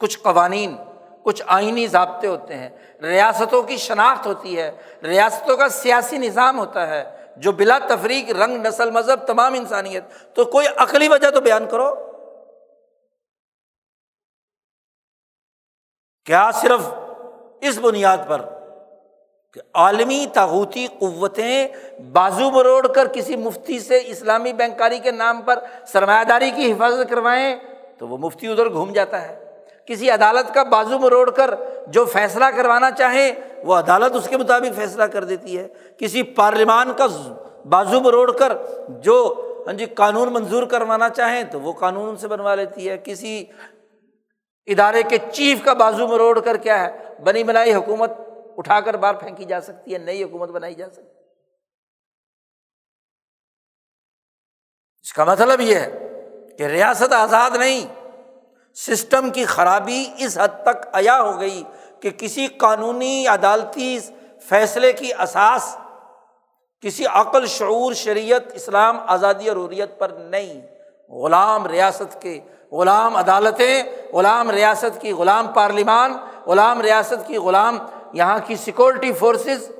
کچھ 0.00 0.18
قوانین، 0.18 0.76
کچھ 1.22 1.42
آئینی 1.46 1.86
ضابطے 1.86 2.28
ہوتے 2.28 2.54
ہیں۔ 2.54 2.70
ریاستوں 3.02 3.62
کی 3.62 3.76
شناخت 3.76 4.26
ہوتی 4.26 4.58
ہے، 4.58 4.76
ریاستوں 5.02 5.56
کا 5.56 5.68
سیاسی 5.68 6.18
نظام 6.18 6.58
ہوتا 6.58 6.86
ہے۔ 6.86 7.22
جو 7.36 7.52
بلا 7.52 7.78
تفریق 7.78 8.30
رنگ، 8.30 8.66
نسل، 8.66 8.90
مذہب، 8.90 9.26
تمام 9.26 9.54
انسانیت، 9.54 10.04
تو 10.34 10.44
کوئی 10.44 10.66
عقلی 10.76 11.08
وجہ 11.08 11.30
تو 11.30 11.40
بیان 11.40 11.68
کرو۔ 11.70 11.94
کیا 16.24 16.50
صرف 16.50 16.80
اس 17.60 17.78
بنیاد 17.78 18.18
پر 18.28 18.61
کہ 19.52 19.60
عالمی 19.74 20.26
تاغوتی 20.32 20.86
قوتیں 20.98 21.68
بازو 22.12 22.50
مروڑ 22.50 22.86
کر 22.86 23.06
کسی 23.06 23.36
مفتی 23.36 23.78
سے 23.78 24.00
اسلامی 24.06 24.52
بینکاری 24.52 24.98
کے 24.98 25.10
نام 25.10 25.42
پر 25.42 25.58
سرمایہ 25.86 26.24
داری 26.24 26.50
کی 26.50 26.72
حفاظت 26.72 27.10
کروائیں 27.10 27.56
تو 27.98 28.08
وہ 28.08 28.18
مفتی 28.18 28.46
ادھر 28.46 28.70
گھوم 28.72 28.92
جاتا 28.92 29.28
ہے۔ 29.28 29.44
کسی 29.86 30.10
عدالت 30.10 30.54
کا 30.54 30.62
بازو 30.62 30.98
مروڑ 30.98 31.30
کر 31.30 31.54
جو 31.86 32.04
فیصلہ 32.04 32.44
کروانا 32.44 32.90
چاہیں، 32.90 33.32
وہ 33.64 33.74
عدالت 33.74 34.16
اس 34.16 34.28
کے 34.28 34.36
مطابق 34.36 34.76
فیصلہ 34.76 35.04
کر 35.04 35.24
دیتی 35.24 35.58
ہے۔ 35.58 35.68
کسی 35.98 36.22
پارلیمان 36.22 36.92
کا 36.92 37.06
بازو 37.64 38.00
مروڑ 38.00 38.30
کر 38.32 38.52
جو 38.88 39.34
ہاں 39.66 39.72
جی 39.72 39.86
قانون 39.86 40.32
منظور 40.32 40.62
کروانا 40.62 41.08
چاہیں 41.08 41.42
تو 41.42 41.60
وہ 41.60 41.72
قانون 41.72 42.16
سے 42.16 42.28
بنوا 42.28 42.54
لیتی 42.54 42.88
ہے۔ 42.90 42.98
کسی 43.04 43.44
ادارے 44.66 45.02
کے 45.02 45.18
چیف 45.32 45.64
کا 45.64 45.72
بازو 45.72 46.08
مروڑ 46.08 46.40
کر 46.40 46.56
کیا 46.56 46.84
ہے؟ 46.84 47.22
بنی 47.24 47.44
بنائی 47.44 47.74
حکومت 47.74 48.10
اٹھا 48.58 48.80
کر 48.80 48.96
باہر 48.96 49.14
پھینکی 49.14 49.44
جا 49.44 49.60
سکتی 49.60 49.92
ہے، 49.92 49.98
نئی 49.98 50.22
حکومت 50.22 50.48
بنائی 50.48 50.74
جا 50.74 50.86
سکتی 50.90 51.20
اس 55.04 55.12
کا 55.12 55.24
مطلب 55.24 55.60
یہ 55.60 55.76
ہے 55.76 56.54
کہ 56.58 56.62
ریاست 56.62 57.12
آزاد 57.12 57.56
نہیں، 57.56 57.86
سسٹم 58.76 59.30
کی 59.30 59.44
خرابی 59.44 60.04
اس 60.18 60.38
حد 60.38 60.62
تک 60.62 60.86
عیا 60.92 61.20
ہو 61.22 61.38
گئی 61.40 61.62
کہ 62.00 62.10
کسی 62.10 62.46
قانونی 62.58 63.26
عدالتی 63.26 63.98
فیصلے 64.48 64.92
کی 64.92 65.12
اساس، 65.14 65.76
کسی 66.82 67.06
عقل 67.06 67.46
شعور 67.46 67.92
شریعت 67.94 68.52
اسلام 68.54 68.98
آزادی 69.06 69.48
اور 69.48 69.56
حریت 69.56 69.98
پر 69.98 70.08
نہیں۔ 70.08 70.60
غلام 71.10 71.66
ریاست 71.66 72.20
کے 72.22 72.40
غلام 72.72 73.16
عدالتیں، 73.16 73.82
غلام 74.12 74.50
ریاست 74.50 75.00
کی 75.00 75.12
غلام 75.12 75.48
پارلیمان، 75.48 76.16
غلام 76.46 76.80
ریاست 76.80 77.26
کی 77.26 77.36
غلام 77.36 77.78
یہاں 78.12 78.38
کی 78.46 78.56
سیکورٹی 78.56 79.12
فورسز 79.12 79.70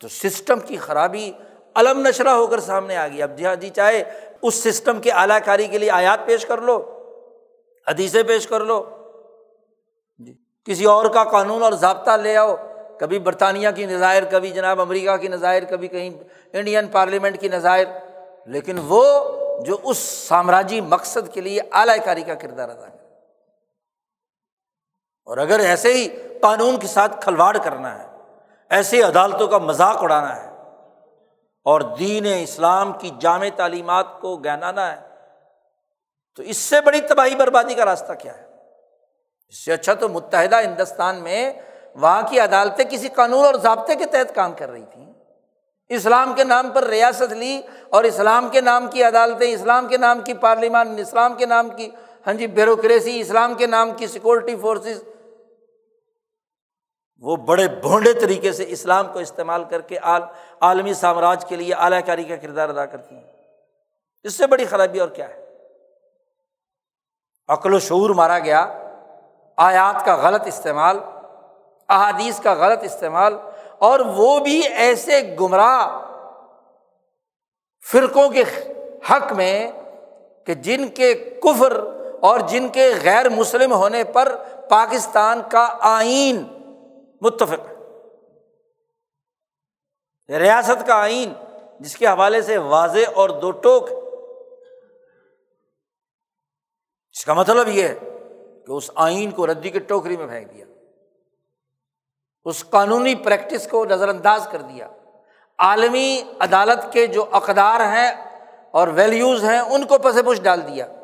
تو 0.00 0.08
سسٹم 0.08 0.60
کی 0.60 0.76
خرابی 0.76 1.32
علم 1.74 2.06
نشرہ 2.06 2.28
ہو 2.28 2.46
کر 2.46 2.60
سامنے 2.60 2.96
آ 2.96 3.08
گئی۔ 3.08 3.22
اب 3.22 3.38
جی 3.38 3.46
ہاں 3.46 3.56
جی 3.56 3.70
چاہے 3.70 4.02
اس 4.42 4.54
سسٹم 4.54 5.00
کی 5.00 5.12
اعلی 5.12 5.34
کاری 5.44 5.68
کے 5.68 5.78
لیے 5.78 5.90
آیات 5.90 6.26
پیش 6.26 6.46
کر 6.46 6.58
لو، 6.58 6.76
حدیثیں 7.88 8.22
پیش 8.22 8.46
کر 8.46 8.60
لو۔ 8.60 8.84
جی 10.18 10.34
کسی 10.64 10.84
اور 10.84 11.04
کا 11.04 11.24
قانون 11.24 11.62
اور 11.62 11.72
ضابطہ 11.72 12.10
لے 12.10 12.36
آؤ۔ 12.36 12.56
کبھی 12.98 13.18
برطانیہ 13.18 13.68
کی 13.76 13.86
نظائر، 13.86 14.22
کبھی 14.30 14.50
جناب 14.50 14.80
امریکہ 14.80 15.16
کی 15.16 15.28
نظائر، 15.28 15.62
کبھی 15.70 15.88
کہیں 15.88 16.10
انڈین 16.52 16.86
پارلیمنٹ 16.86 17.40
کی 17.40 17.48
نظائر۔ 17.48 17.86
لیکن 18.46 18.78
وہ 18.84 19.04
جو 19.62 19.76
اس 19.82 19.98
سامراجی 19.98 20.80
مقصد 20.80 21.34
کے 21.34 21.40
لیے 21.40 21.60
اعلی 21.72 21.98
کاری 22.04 22.22
کا 22.22 22.34
کردار 22.34 22.68
ادا 22.68 22.86
کرے 22.86 22.99
اور 25.30 25.38
اگر 25.38 25.60
ایسے 25.60 25.92
ہی 25.92 26.06
قانون 26.40 26.76
کے 26.76 26.86
ساتھ 26.86 27.20
کھلواڑ 27.22 27.56
کرنا 27.58 27.98
ہے، 27.98 28.06
ایسے 28.70 29.02
عدالتوں 29.02 29.46
کا 29.48 29.58
مذاق 29.58 30.02
اڑانا 30.02 30.34
ہے 30.36 30.48
اور 31.66 31.80
دین 31.98 32.26
اسلام 32.42 32.92
کی 32.92 33.10
جامع 33.18 33.48
تعلیمات 33.56 34.06
کو 34.20 34.36
گہنانا 34.36 34.90
ہے، 34.92 34.98
تو 36.34 36.42
اس 36.42 36.56
سے 36.56 36.80
بڑی 36.80 37.00
تباہی 37.00 37.34
بربادی 37.34 37.74
کا 37.74 37.84
راستہ 37.84 38.12
کیا 38.12 38.36
ہے؟ 38.38 38.46
اس 39.48 39.64
سے 39.64 39.72
اچھا 39.72 39.94
تو 39.94 40.08
متحدہ 40.08 40.60
ہندوستان 40.62 41.22
میں 41.22 41.52
وہاں 41.94 42.22
کی 42.22 42.40
عدالتیں 42.40 42.84
کسی 42.84 43.08
قانون 43.08 43.44
اور 43.46 43.54
ضابطے 43.54 43.94
کے 43.94 44.04
تحت 44.04 44.34
کام 44.34 44.52
کر 44.52 44.70
رہی 44.70 44.84
تھیں۔ 44.90 45.12
اسلام 45.90 46.32
کے 46.36 46.44
نام 46.44 46.70
پر 46.70 46.84
ریاست 46.84 47.32
لی 47.32 47.60
اور 47.88 48.04
اسلام 48.04 48.48
کے 48.48 48.60
نام 48.60 48.86
کی 48.86 49.02
عدالتیں، 49.02 49.50
اسلام 49.52 49.88
کے 49.88 49.96
نام 49.96 50.20
کی 50.20 50.34
پارلیمان، 50.34 50.98
اسلام 50.98 51.34
کے 51.34 51.46
نام 51.46 51.68
کی 51.68 51.90
ہاں 52.26 52.34
جی 52.34 52.46
بیوروکریسی، 52.46 53.20
اسلام 53.20 53.54
کے 53.54 53.66
نام 53.66 53.90
کی 53.90 54.06
سیکورٹی 54.06 54.56
فورسز 54.56 55.02
وہ 57.20 57.36
بڑے 57.36 57.68
بھونڈے 57.68 58.12
طریقے 58.12 58.52
سے 58.52 58.64
اسلام 58.68 59.12
کو 59.12 59.18
استعمال 59.18 59.64
کر 59.64 59.80
کے 59.80 59.96
عالمی 60.60 60.94
سامراج 60.94 61.44
کے 61.44 61.56
لیے 61.56 61.74
اعلی 61.74 62.02
کاری 62.02 62.24
کا 62.24 62.36
کردار 62.36 62.68
ادا 62.68 62.86
کرتی 62.86 63.14
ہیں۔ 63.14 63.32
اس 64.22 64.34
سے 64.34 64.46
بڑی 64.46 64.64
خرابی 64.64 65.00
اور 65.00 65.08
کیا 65.08 65.28
ہے؟ 65.28 65.44
عقل 67.48 67.74
و 67.74 67.78
شعور 67.78 68.10
مارا 68.10 68.38
گیا، 68.38 68.66
آیات 69.56 70.04
کا 70.04 70.16
غلط 70.16 70.46
استعمال، 70.46 70.98
احادیث 71.88 72.40
کا 72.40 72.54
غلط 72.54 72.82
استعمال، 72.82 73.36
اور 73.78 74.00
وہ 74.00 74.38
بھی 74.38 74.60
ایسے 74.68 75.36
گمراہ 75.40 75.98
فرقوں 77.90 78.28
کے 78.28 78.44
حق 79.10 79.32
میں 79.32 79.70
کہ 80.46 80.54
جن 80.54 80.88
کے 80.88 81.14
کفر 81.14 81.80
اور 82.20 82.40
جن 82.40 82.68
کے 82.68 82.92
غیر 83.02 83.28
مسلم 83.28 83.72
ہونے 83.72 84.04
پر 84.04 84.36
پاکستان 84.68 85.42
کا 85.50 85.76
آئین 85.80 86.59
متفق۔ 87.20 87.60
ہے 90.28 90.38
ریاست 90.38 90.86
کا 90.86 90.94
آئین، 90.94 91.32
جس 91.80 91.96
کے 91.96 92.06
حوالے 92.06 92.42
سے 92.42 92.58
واضح 92.58 92.98
اور 93.14 93.30
دو 93.30 93.50
ٹوک۔ 93.50 93.88
اس 97.12 97.24
کا 97.24 97.34
مطلب 97.34 97.68
یہ 97.68 97.88
ہے 97.88 97.94
کہ 98.66 98.72
اس 98.72 98.90
آئین 98.94 99.30
کو 99.30 99.46
ردی 99.46 99.70
کے 99.70 99.78
ٹوکری 99.78 100.16
میں 100.16 100.26
پھینک 100.26 100.54
دیا۔ 100.54 100.64
اس 102.44 102.64
قانونی 102.70 103.14
پریکٹس 103.14 103.68
کو 103.70 103.84
نظر 103.84 104.08
انداز 104.08 104.48
کر 104.52 104.62
دیا۔ 104.62 104.88
عالمی 105.58 106.22
عدالت 106.40 106.92
کے 106.92 107.06
جو 107.06 107.24
اقدار 107.32 107.80
ہیں 107.80 108.40
اور 108.70 108.88
ویلیوز 108.88 109.44
ہیں، 109.44 109.58
ان 109.58 109.86
کو 109.86 109.98
پس 109.98 110.14
پش 110.26 110.42
ڈال 110.42 110.66
دیا۔ 110.66 110.99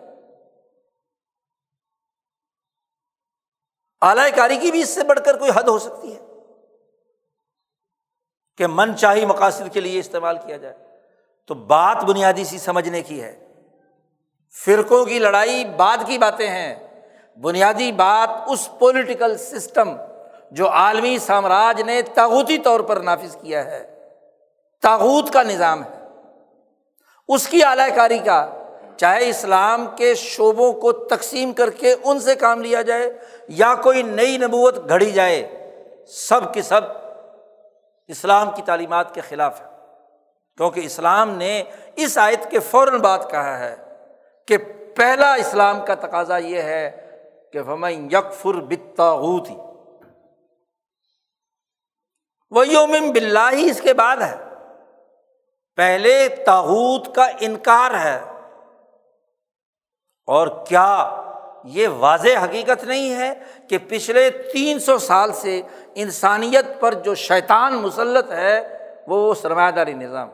اعلی 4.03 4.31
کاری 4.31 4.57
کی 4.57 4.71
بھی 4.71 4.81
اس 4.81 4.89
سے 4.89 5.05
بڑھ 5.05 5.21
کر 5.25 5.39
کوئی 5.39 5.51
حد 5.55 5.63
ہو 5.63 5.79
سکتی 5.79 6.17
ہے 6.17 6.21
کہ 8.57 8.67
من 8.67 8.97
چاہی 8.97 9.27
مقاصد 9.27 9.73
کے 9.73 9.81
لیے 9.81 10.01
استعمال 10.01 10.39
کیا 10.47 10.57
جائے۔ 10.57 10.75
تو 11.47 11.55
بات 11.55 12.05
بنیادی 12.05 12.45
سی 12.45 12.59
سمجھنے 12.59 13.03
کی 13.03 13.23
ہے۔ 13.23 13.47
فرقوں 14.65 15.05
کی 15.05 15.19
لڑائی 15.19 15.65
بعد 15.65 15.97
کی 16.07 16.19
باتیں 16.19 16.49
ہیں۔ 16.49 16.75
بنیادی 17.41 17.93
بات 17.93 18.31
اس 18.47 18.69
پولیٹیکل 18.79 19.39
سسٹم 19.39 19.97
جو 20.51 20.69
عالمی 20.69 21.19
سامراج 21.19 21.83
نے 21.83 22.03
تاغوتی 22.03 22.59
طور 22.59 22.81
پر 22.81 22.97
نافذ 22.97 23.37
کیا 23.37 23.65
ہے۔ 23.65 24.09
تاغوت 24.83 25.33
کا 25.33 25.43
نظام 25.43 25.85
ہے۔ 25.85 26.03
اس 27.29 27.49
کی 27.49 27.65
اعلی 27.65 27.95
کاری 27.97 28.19
کا 28.19 28.66
چاہے 28.97 29.29
اسلام 29.29 29.87
کے 29.97 30.15
شعبوں 30.15 30.73
کو 30.73 30.93
تقسیم 30.93 31.53
کر 31.53 31.71
کے 31.71 31.95
ان 32.05 32.21
سے 32.21 32.35
کام 32.35 32.61
لیا 32.63 32.83
جائے 32.83 33.19
یا 33.49 33.75
کوئی 33.75 34.03
نئی 34.03 34.39
نبوت 34.39 34.89
گھڑی 34.89 35.11
جائے، 35.11 35.67
سب 36.09 36.55
کے 36.55 36.63
سب 36.63 36.81
اسلام 38.09 38.51
کی 38.51 38.63
تعلیمات 38.63 39.15
کے 39.15 39.21
خلاف 39.21 39.61
ہے 39.61 39.67
کیونکہ 40.57 40.81
اسلام 40.81 41.31
نے 41.31 41.63
اس 41.97 42.19
آیت 42.19 42.51
کے 42.51 42.59
فوراً 42.59 42.99
بات 42.99 43.31
کہا 43.31 43.59
ہے 43.59 43.77
کہ 44.47 44.57
پہلا 44.97 45.35
اسلام 45.35 45.85
کا 45.87 45.95
تقاضا 45.95 46.37
یہ 46.37 46.63
ہے 46.63 47.11
کہ 47.53 47.59
ہمیں 47.59 47.91
یکفر 47.91 48.55
بتاغوت 48.55 49.51
ہی 49.51 49.57
وہ 52.51 52.69
یوم 52.69 52.97
بلّہ 53.15 53.51
ہی 53.53 53.71
اس 53.71 53.81
کے 53.81 53.95
بعد 53.95 54.17
ہے۔ 54.17 54.37
پہلے 55.77 56.29
تاحوت 56.29 57.15
کا 57.15 57.27
انکار 57.41 57.95
ہے۔ 57.95 58.36
اور 60.29 60.49
کیا 60.69 61.23
یہ 61.75 61.89
واضح 61.89 62.45
حقیقت 62.45 62.85
نہیں 62.85 63.15
ہے 63.17 63.33
کہ 63.69 63.79
پچھلے 63.89 64.29
تین 64.53 64.79
سو 64.79 64.99
سال 64.99 65.33
سے 65.33 65.61
انسانیت 65.95 66.81
پر 66.81 66.95
جو 66.95 67.15
شیطان 67.15 67.77
مسلط 67.77 68.31
ہے، 68.33 68.61
وہ 69.07 69.35
سرمایہ 69.35 69.71
داری 69.71 69.95
نظام، 69.95 70.29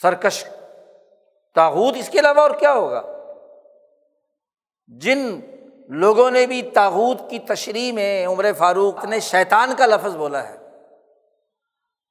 سرکش 0.00 0.44
تاحود 1.56 1.96
اس 1.96 2.08
کے 2.08 2.18
علاوہ 2.18 2.40
اور 2.40 2.50
کیا 2.50 2.72
ہوگا؟ 2.72 3.02
جن 4.86 5.40
لوگوں 5.90 6.30
نے 6.30 6.46
بھی 6.46 6.62
تاحود 6.74 7.18
کی 7.30 7.38
تشریح 7.38 7.92
میں 7.92 8.26
عمر 8.26 8.52
فاروق 8.58 9.04
نے 9.04 9.20
شیطان 9.20 9.74
کا 9.78 9.86
لفظ 9.86 10.16
بولا 10.16 10.48
ہے، 10.48 10.56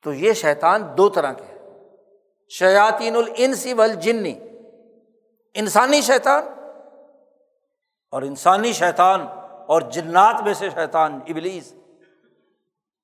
تو 0.05 0.13
یہ 0.13 0.33
شیطان 0.33 0.85
دو 0.97 1.09
طرح 1.09 1.33
کے 1.33 1.49
شیاطین 2.51 3.15
الانسی 3.15 3.73
والجنی 3.73 4.33
انسانی 5.53 6.01
شیطان 6.01 6.43
اور 8.11 8.21
انسانی 8.21 8.73
شیطان 8.73 9.25
اور 9.67 9.81
جنات 9.81 10.41
میں 10.43 10.53
سے 10.53 10.69
شیطان، 10.69 11.19
ابلیس۔ 11.29 11.73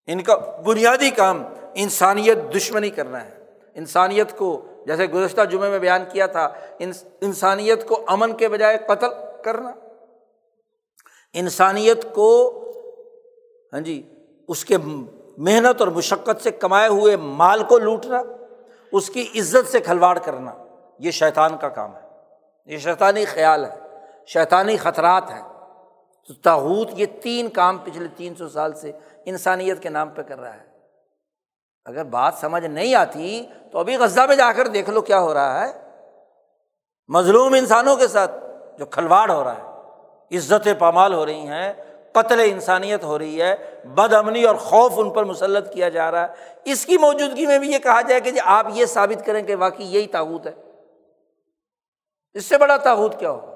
ان 0.08 0.24
کا 0.24 0.36
بنیادی 0.36 1.10
کام 1.10 1.44
انسانیت 1.74 2.38
دشمنی 2.56 2.90
کرنا 2.90 3.26
ہے۔ 3.26 3.44
انسانیت 3.76 4.38
کو، 4.38 4.66
جیسے 4.88 5.06
گزشتہ 5.06 5.42
جمعے 5.42 5.70
میں 5.70 5.80
بیان 5.80 6.04
کیا 6.12 6.28
تھا 6.28 6.50
انسانیت 7.22 7.88
کو 7.88 8.04
امن 8.08 8.34
کے 8.34 8.48
بجائے 8.48 8.78
قتل 8.78 9.08
کرنا۔ 9.44 9.72
انسانیت 11.34 12.14
کو 12.14 12.54
ہاں 13.74 13.80
جی 13.80 14.14
اس 14.48 14.66
کے 14.66 14.78
محنت 15.38 15.82
اور 15.82 15.88
مشقت 15.88 16.44
سے 16.44 16.52
کمائے 16.52 16.88
ہوئے 16.88 17.16
مال 17.16 17.64
کو 17.64 17.78
لوٹنا، 17.78 18.22
اس 18.92 19.10
کی 19.10 19.28
عزت 19.36 19.72
سے 19.72 19.80
کھلواڑ 19.80 20.20
کرنا، 20.20 20.54
یہ 21.00 21.12
شیطان 21.12 21.58
کا 21.58 21.70
کام 21.70 21.96
ہے۔ 21.96 22.07
یہ 22.68 22.78
شیطانی 22.78 23.26
خیال 23.26 23.66
ہے، 23.66 23.76
شیطانی 24.28 24.78
خطرات 24.78 25.32
ہیں۔ 25.32 25.44
تو 26.28 26.34
تاحوت 26.34 26.88
یہ 26.94 27.06
تین 27.06 27.50
کام 27.50 27.78
پچھلے 27.78 28.08
تین 28.16 28.36
سو 28.36 28.50
سال 28.50 28.74
سے 28.74 28.92
انسانیت 29.26 29.84
کے 29.84 29.90
نام 29.90 30.10
پہ 30.10 30.22
کر 30.22 30.40
رہا 30.40 30.54
ہے۔ 30.54 30.68
اگر 31.86 32.04
بات 32.04 32.34
سمجھ 32.34 32.66
نہیں 32.66 32.96
آتی 32.96 33.46
تو 33.72 33.80
ابھی 33.80 33.96
غزہ 33.96 34.22
میں 34.22 34.36
جا 34.36 34.52
کر 34.52 34.68
دیکھ 34.68 34.90
لو 34.90 35.02
کیا 35.02 35.20
ہو 35.20 35.34
رہا 35.34 35.68
ہے۔ 35.68 35.74
مظلوم 37.08 37.54
انسانوں 37.54 37.96
کے 37.96 38.08
ساتھ 38.08 38.32
جو 38.78 38.86
کھلواڑ 38.86 39.32
ہو 39.32 39.44
رہا 39.44 39.56
ہے 39.56 39.68
عزت 40.38 40.68
پامال 40.80 41.14
ہو 41.14 41.26
رہی 41.26 41.48
ہیں، 41.48 41.74
قتل 42.12 42.40
انسانیت 42.40 43.04
ہو 43.04 43.20
رہی 43.20 43.42
ہے، 43.42 43.56
بد 43.86 44.14
امنی 44.14 44.44
اور 44.44 44.56
خوف 44.56 44.92
ان 44.96 45.10
پر 45.10 45.24
مسلط 45.24 45.74
کیا 45.74 45.90
جا 45.90 46.12
رہا 46.12 46.22
ہے۔ 46.22 46.28
اس 46.66 46.86
کی 46.86 46.98
موجودگی 46.98 47.46
میں 47.46 47.60
بھی 47.60 47.72
یہ 47.72 47.80
کہا 47.80 48.02
جائے 48.02 48.22
کہ 48.22 48.32
جی 48.32 48.40
آپ 48.44 48.68
یہ 48.74 48.86
ثابت 48.86 49.26
کریں 49.26 49.42
کہ 49.42 49.56
واقعی 49.56 49.86
یہی 49.86 50.08
تاوت 50.08 50.48
ہے۔ 50.48 50.67
اس 52.38 52.46
سے 52.46 52.58
بڑا 52.58 52.78
تاوت 52.78 53.20
کیا 53.20 53.32
ہوگا؟ 53.32 53.56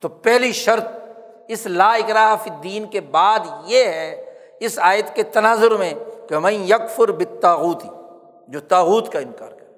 تو 0.00 0.08
پہلی 0.08 0.52
شرط 0.52 0.84
اس 1.48 1.66
لا 1.66 1.92
اکراف 1.92 2.48
الدین 2.50 2.86
کے 2.86 3.00
بعد 3.00 3.38
یہ 3.64 3.84
ہے 3.84 4.38
اس 4.60 4.78
آیت 4.82 5.14
کے 5.14 5.22
تناظر 5.22 5.70
میں 5.70 5.94
کہ 6.28 6.38
میں 6.38 6.52
یکفر 6.52 7.12
بتاغوتی 7.12 7.88
جو 8.48 8.60
تاوت 8.60 9.12
کا 9.12 9.18
انکار 9.18 9.52
کرے۔ 9.52 9.74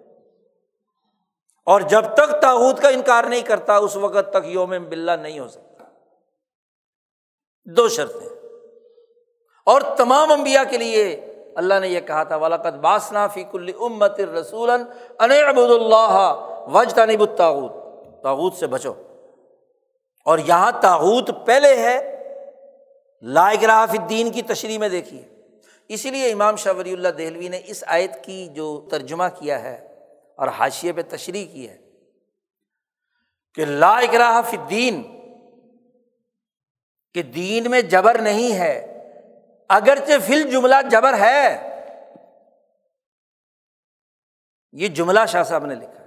اور 1.66 1.80
جب 1.80 2.04
تک 2.14 2.42
تاوت 2.42 2.82
کا 2.82 2.88
انکار 2.88 3.24
نہیں 3.24 3.40
کرتا، 3.40 3.76
اس 3.76 3.96
وقت 3.96 4.30
تک 4.30 4.46
یوم 4.46 4.70
بلّہ 4.70 5.12
نہیں 5.12 5.40
ہو 5.40 5.48
سکتا۔ 5.48 5.84
دو 7.64 7.88
شرطیں۔ 7.88 8.28
اور 9.66 9.80
تمام 9.80 10.32
انبیاء 10.32 10.70
کے 10.70 10.78
لیے 10.78 11.20
اللہ 11.56 11.74
نے 11.80 11.88
یہ 11.88 12.00
کہا 12.00 12.22
تھا 12.22 12.36
ولاقت 12.36 12.74
باسنا 12.80 13.26
فیق 13.26 13.54
الامت 13.54 14.20
رسول 14.20 14.70
ابود 15.18 15.70
اللہ 15.70 16.50
وج 16.72 16.94
تانب 16.94 17.20
الطاغت 17.20 17.72
تاغت 18.22 18.54
سے 18.54 18.66
بچو۔ 18.66 18.92
اور 20.24 20.38
یہاں 20.38 20.72
تاغت 20.82 21.30
پہلے 21.46 21.76
ہے 21.76 22.10
لاگراف 23.22 23.90
الدین 23.90 24.32
کی 24.32 24.42
تشریح 24.42 24.78
میں 24.78 24.88
دیکھیے۔ 24.88 25.22
اسی 25.88 26.10
لیے 26.10 26.32
امام 26.32 26.56
شاہ 26.56 26.72
ولی 26.72 26.92
اللہ 26.92 27.08
دہلوی 27.08 27.48
نے 27.48 27.60
اس 27.66 27.84
آیت 27.86 28.24
کی 28.24 28.48
جو 28.48 28.88
ترجمہ 28.90 29.24
کیا 29.38 29.62
ہے 29.62 29.98
اور 30.36 30.48
حاشیے 30.48 30.92
پہ 30.92 31.00
تشریح 31.08 31.46
کی 31.52 31.68
ہے 31.68 31.78
کہ 33.54 33.64
لا 33.64 33.92
اکراہ 33.92 34.50
الدین، 34.52 35.02
کہ 37.14 37.22
دین 37.22 37.70
میں 37.70 37.80
جبر 37.80 38.18
نہیں 38.18 38.58
ہے، 38.58 38.86
اگرچہ 39.68 40.12
فل 40.26 40.50
جملہ 40.50 40.74
جبر 40.90 41.18
ہے۔ 41.18 41.70
یہ 44.72 44.88
جملہ 44.88 45.20
شاہ 45.28 45.42
صاحب 45.42 45.66
نے 45.66 45.74
لکھا۔ 45.74 46.03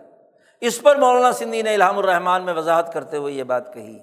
اس 0.61 0.81
پر 0.81 0.95
مولانا 0.95 1.31
سندھی 1.31 1.61
نے 1.61 1.73
الحام 1.73 1.97
الرحمان 1.97 2.43
میں 2.43 2.53
وضاحت 2.53 2.93
کرتے 2.93 3.17
ہوئے 3.17 3.33
یہ 3.33 3.43
بات 3.43 3.73
کہی 3.73 3.99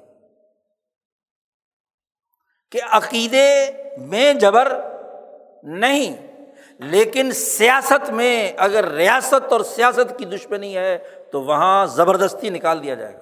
کہ 2.70 2.80
عقیدے 2.90 3.70
میں 3.98 4.34
جبر 4.34 4.80
نہیں، 5.62 6.26
لیکن 6.78 7.32
سیاست 7.32 8.10
میں 8.10 8.52
اگر 8.56 8.84
ریاست 8.84 9.52
اور 9.52 9.60
سیاست 9.60 10.18
کی 10.18 10.24
دشمنی 10.24 10.76
ہے 10.76 10.98
تو 11.32 11.42
وہاں 11.42 11.86
زبردستی 11.86 12.50
نکال 12.50 12.82
دیا 12.82 12.94
جائے 12.94 13.14
گا۔ 13.14 13.20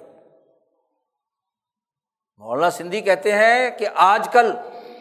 مولانا 2.37 2.69
سندھی 2.69 3.01
کہتے 3.01 3.31
ہیں 3.31 3.69
کہ 3.69 3.87
آج 3.95 4.29
کل 4.31 4.53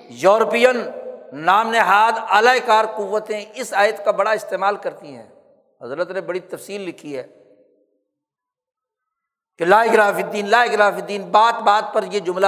یورپین 0.08 0.90
نام 1.32 1.70
نہاد 1.70 2.12
اعلی 2.28 2.60
کار 2.60 2.84
قوتیں 2.96 3.44
اس 3.54 3.74
آیت 3.74 4.04
کا 4.04 4.10
بڑا 4.10 4.30
استعمال 4.30 4.76
کرتی 4.76 5.16
ہیں۔ 5.16 5.28
حضرت 5.82 6.10
نے 6.10 6.20
بڑی 6.20 6.40
تفصیل 6.40 6.80
لکھی 6.80 7.16
ہے۔ 7.16 7.41
کہ 9.62 9.66
لا 9.66 9.80
اگراف 9.80 10.14
الدین، 10.14 10.48
لا 10.48 10.62
اگراف 10.62 10.92
الدین، 10.92 11.30
بات 11.30 11.62
بات 11.62 11.94
پر 11.94 12.04
یہ 12.12 12.20
جملہ 12.20 12.46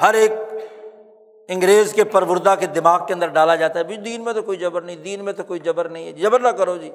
ہر 0.00 0.14
ایک 0.14 0.32
انگریز 1.48 1.92
کے 1.92 2.04
پروردہ 2.04 2.54
کے 2.60 2.66
دماغ 2.66 3.06
کے 3.06 3.14
اندر 3.14 3.26
ڈالا 3.26 3.54
جاتا 3.54 3.78
ہے۔ 3.78 3.84
دین 3.84 4.24
میں 4.24 4.32
تو 4.32 4.42
کوئی 4.42 4.58
جبر 4.58 4.82
نہیں، 4.82 4.96
دین 4.96 5.24
میں 5.24 5.32
تو 5.32 5.42
کوئی 5.42 5.60
جبر 5.60 5.88
نہیں 5.88 6.06
ہے۔ 6.06 6.12
جبر 6.12 6.40
نہ 6.40 6.48
کرو 6.48 6.76
جی۔ 6.76 6.90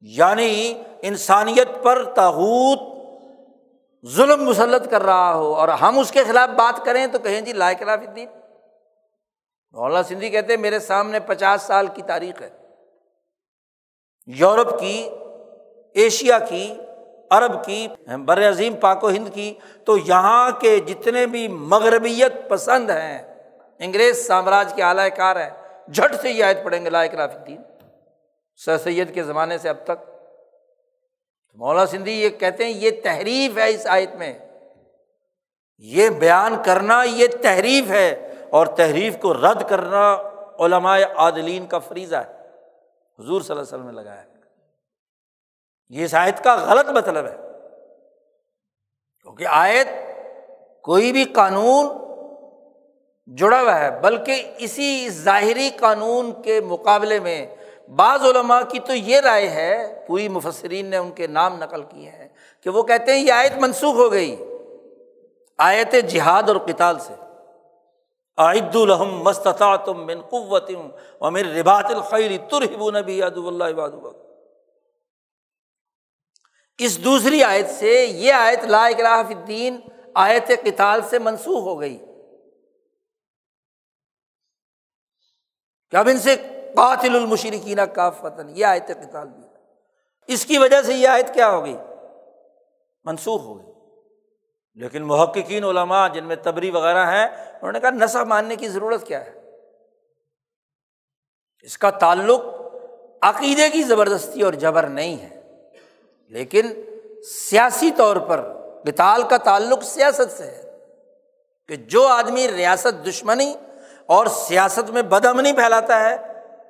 یعنی 0.00 0.82
انسانیت 1.02 1.68
پر 1.82 2.04
تاحوت 2.04 2.78
ظلم 4.06 4.44
مسلط 4.44 4.90
کر 4.90 5.02
رہا 5.02 5.34
ہو 5.34 5.54
اور 5.54 5.68
ہم 5.68 5.98
اس 5.98 6.10
کے 6.10 6.24
خلاف 6.24 6.48
بات 6.48 6.84
کریں 6.84 7.06
تو 7.06 7.18
کہیں 7.18 7.40
جی 7.40 7.52
لائق 7.52 7.78
خلاف 7.78 7.98
الدین۔ 8.08 8.28
مولانا 9.72 10.02
سندھی 10.02 10.30
کہتے 10.30 10.54
ہیں 10.54 10.60
میرے 10.60 10.78
سامنے 10.78 11.20
پچاس 11.20 11.62
سال 11.62 11.86
کی 11.86 12.02
تاریخ 12.02 12.42
ہے۔ 12.42 12.50
یورپ 14.26 14.80
کی، 14.80 15.10
ایشیا 15.94 16.38
کی 16.38 16.74
عرب 17.30 17.64
کی، 17.64 17.88
بر 18.24 18.48
عظیم 18.48 18.76
پاک 18.76 19.04
و 19.04 19.08
ہند 19.08 19.34
کی، 19.34 19.54
تو 19.84 19.96
یہاں 19.96 20.50
کے 20.50 20.80
جتنے 20.80 21.26
بھی 21.26 21.48
مغربیت 21.48 22.48
پسند 22.48 22.90
ہیں، 22.90 23.34
انگریز 23.78 24.26
سامراج 24.26 24.72
کے 24.74 24.82
اعلی 24.82 25.10
کار 25.10 25.36
ہیں، 25.36 25.50
جھٹ 25.92 26.14
سے 26.22 26.30
یہ 26.30 26.44
عائد 26.44 26.56
پڑھیں 26.64 26.84
گے 26.84 26.90
لائق 26.90 27.14
راف 27.14 27.34
الدین۔ 27.34 27.62
سر 28.56 28.78
سید 28.78 29.14
کے 29.14 29.22
زمانے 29.22 29.58
سے 29.58 29.68
اب 29.68 29.76
تک۔ 29.84 30.10
مولا 31.54 31.86
سندھی 31.86 32.22
یہ 32.22 32.28
کہتے 32.28 32.64
ہیں، 32.64 32.70
یہ 32.70 32.90
تحریف 33.04 33.58
ہے 33.58 33.70
اس 33.70 33.86
آیت 33.86 34.14
میں۔ 34.14 34.38
یہ 35.78 36.10
بیان 36.10 36.62
کرنا، 36.64 37.02
یہ 37.02 37.26
تحریف 37.42 37.90
ہے۔ 37.90 38.34
اور 38.50 38.66
تحریف 38.66 39.18
کو 39.18 39.34
رد 39.34 39.68
کرنا 39.68 40.16
علماء 40.58 40.98
عادلین 41.16 41.66
کا 41.66 41.78
فریضہ 41.78 42.16
ہے۔ 42.16 42.32
حضور 43.18 43.40
صلی 43.40 43.56
اللہ 43.56 43.62
علیہ 43.62 43.62
وسلم 43.62 43.86
نے 43.86 43.92
لگایا 43.92 44.22
یہ 45.88 46.04
اس 46.04 46.14
آیت 46.14 46.44
کا 46.44 46.56
غلط 46.56 46.88
مطلب 46.88 47.26
ہے۔ 47.26 47.36
کیونکہ 49.22 49.46
آیت 49.50 49.88
کوئی 50.82 51.12
بھی 51.12 51.24
قانون 51.24 51.86
جڑا 53.36 53.62
ہوا 53.62 53.78
ہے، 53.78 54.00
بلکہ 54.00 54.54
اسی 54.58 55.08
ظاہری 55.08 55.70
قانون 55.80 56.42
کے 56.42 56.60
مقابلے 56.60 57.20
میں 57.20 57.56
بعض 57.96 58.22
علماء 58.22 58.60
کی 58.68 58.78
تو 58.78 58.94
یہ 58.94 59.20
رائے 59.20 59.48
ہے، 59.48 60.04
پوری 60.06 60.28
مفسرین 60.28 60.86
نے 60.86 60.96
ان 60.96 61.10
کے 61.10 61.26
نام 61.26 61.58
نقل 61.58 61.82
کیے 61.82 62.10
ہیں 62.10 62.28
کہ 62.62 62.70
وہ 62.70 62.82
کہتے 62.82 63.12
ہیں 63.12 63.18
یہ 63.18 63.32
آیت 63.32 63.52
منسوخ 63.60 63.94
ہو 63.94 64.12
گئی۔ 64.12 64.36
آیت 65.58 65.94
جہاد 66.08 66.42
اور 66.48 66.56
کتال 66.56 66.98
سے۔ 66.98 67.14
عید 68.36 68.76
الحم 68.76 69.22
مستطا 69.22 69.76
تم 69.76 70.06
من 70.06 70.20
قوت 70.20 70.70
اور 71.18 71.32
میرے 71.32 71.60
ربات 71.60 71.84
الخیر 71.84 72.30
ترہب 72.50 72.98
نبی 72.98 73.22
ادب 73.22 73.46
اللہ 73.46 73.64
اس 76.78 77.04
دوسری 77.04 77.42
آیت 77.42 77.70
سے 77.70 78.04
یہ 78.04 78.32
آیت 78.32 78.64
لا 78.64 78.86
اکراہ 78.86 79.10
الدین 79.10 79.80
آیت 80.14 80.48
کتال 80.48 81.02
سے 81.02 81.18
منسوخ 81.18 81.62
ہو 81.62 81.80
گئی۔ 81.80 82.04
کہ 85.90 85.96
اب 85.96 86.08
ان 86.08 86.18
سے 86.18 86.36
قاتل 86.76 87.16
المشرقین 87.16 87.78
کا 87.94 88.10
فتن 88.10 88.48
یہ 88.48 88.66
آیت 88.66 88.86
قتال 88.86 89.28
بھی۔ 89.28 89.42
اس 90.26 90.46
کی 90.46 90.58
وجہ 90.58 90.82
سے 90.82 90.94
یہ 90.94 91.08
آیت 91.08 91.34
کیا 91.34 91.50
ہوگی 91.50 91.76
منسوخ 93.04 93.40
ہو 93.40 93.58
گئی۔ 93.58 93.72
لیکن 94.74 95.02
محققین، 95.02 95.64
علماء 95.64 96.08
جن 96.08 96.24
میں 96.24 96.36
تبری 96.36 96.70
وغیرہ 96.70 97.06
ہیں، 97.06 97.26
انہوں 97.26 97.72
نے 97.72 97.80
کہا 97.80 97.90
نسخ 97.90 98.16
ماننے 98.16 98.56
کی 98.56 98.68
ضرورت 98.68 99.06
کیا 99.06 99.26
ہے؟ 99.26 99.50
اس 101.62 101.78
کا 101.78 101.90
تعلق 101.90 102.40
عقیدے 103.22 103.70
کی 103.70 103.82
زبردستی 103.82 104.42
اور 104.42 104.52
جبر 104.52 104.82
نہیں 104.82 105.16
ہے۔ 105.16 105.37
لیکن 106.28 106.72
سیاسی 107.22 107.90
طور 107.90 108.16
پر 108.16 108.52
کتال 108.86 109.22
کا 109.22 109.36
تعلق 109.36 109.82
سیاست 109.82 110.32
سے 110.32 110.44
ہے 110.44 110.78
کہ 111.68 111.76
جو 111.76 112.06
آدمی 112.06 112.48
ریاست 112.48 113.06
دشمنی 113.06 113.54
اور 114.06 114.26
سیاست 114.26 114.90
میں 114.90 115.02
بد 115.02 115.26
امنی 115.26 115.52
پھیلاتا 115.52 116.10
ہے، 116.10 116.16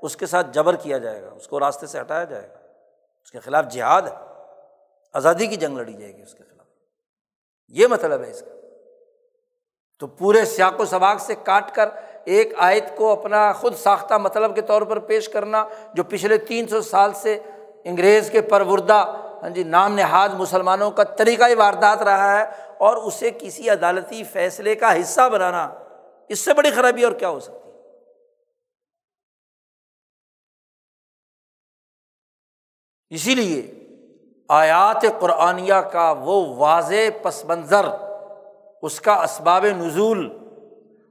اس 0.03 0.17
کے 0.17 0.27
ساتھ 0.27 0.47
جبر 0.53 0.77
کیا 0.77 0.99
جائے 0.99 1.23
گا، 1.23 1.31
اس 1.37 1.49
کو 1.49 1.61
راستے 1.61 1.87
سے 1.87 2.01
ہٹایا 2.01 2.25
جائے 2.25 2.49
گا۔ 2.49 2.59
اس 3.23 3.31
کے 3.31 3.41
خلاف 3.41 3.65
جہاد 3.69 4.03
ہے۔ 4.03 4.15
آزادی 5.13 5.47
کی 5.47 5.57
جنگ 5.57 5.77
لڑی 5.77 5.93
جائے 5.93 6.17
گی 6.17 6.23
اس 6.23 6.35
کے 6.35 6.45
خلاف۔ 6.45 6.67
یہ 7.69 7.87
مطلب 7.87 8.25
ہے 8.25 8.31
اس 8.31 8.41
کا۔ 8.41 8.55
تو 9.99 10.07
پورے 10.07 10.45
سیاق 10.45 10.81
و 10.81 10.85
سباق 10.85 11.21
سے 11.21 11.35
کاٹ 11.43 11.75
کر 11.75 11.89
ایک 12.25 12.53
آیت 12.57 12.85
کو 12.97 13.13
اپنا 13.13 13.53
خود 13.53 13.75
ساختہ 13.77 14.15
مطلب 14.15 14.55
کے 14.55 14.61
طور 14.61 14.83
پر 14.83 14.99
پیش 14.99 15.29
کرنا، 15.29 15.69
جو 15.95 16.05
پچھلے 16.05 16.37
تین 16.37 16.69
سو 16.69 16.81
سال 16.81 17.13
سے 17.13 17.39
انگریز 17.85 18.31
کے 18.31 18.41
پروردہ 18.41 19.25
ہاں 19.43 19.51
جی 19.51 19.62
نام 19.62 19.94
نہاد 19.94 20.28
مسلمانوں 20.28 20.90
کا 20.90 21.02
طریقہ 21.02 21.44
واردات 21.59 22.02
رہا 22.02 22.39
ہے 22.39 22.44
اور 22.78 22.97
اسے 22.97 23.31
کسی 23.31 23.70
عدالتی 23.70 24.24
فیصلے 24.24 24.74
کا 24.74 25.01
حصہ 25.01 25.28
بنانا 25.32 25.70
اس 26.28 26.39
سے 26.39 26.55
بڑی 26.55 26.70
خرابی 26.70 27.05
اور 27.05 27.12
کیا 27.12 27.28
ہو 27.28 27.40
سکتی؟ 27.40 27.70
اسی 33.10 33.35
لیے 33.35 33.85
آیات 34.48 35.05
قرآنیہ 35.20 35.74
کا 35.74 36.15
وہ 36.19 36.55
واضح 36.56 37.09
پس 37.23 37.44
منظر، 37.44 37.86
اس 38.82 39.01
کا 39.01 39.15
اسباب 39.15 39.66
نزول، 39.66 40.28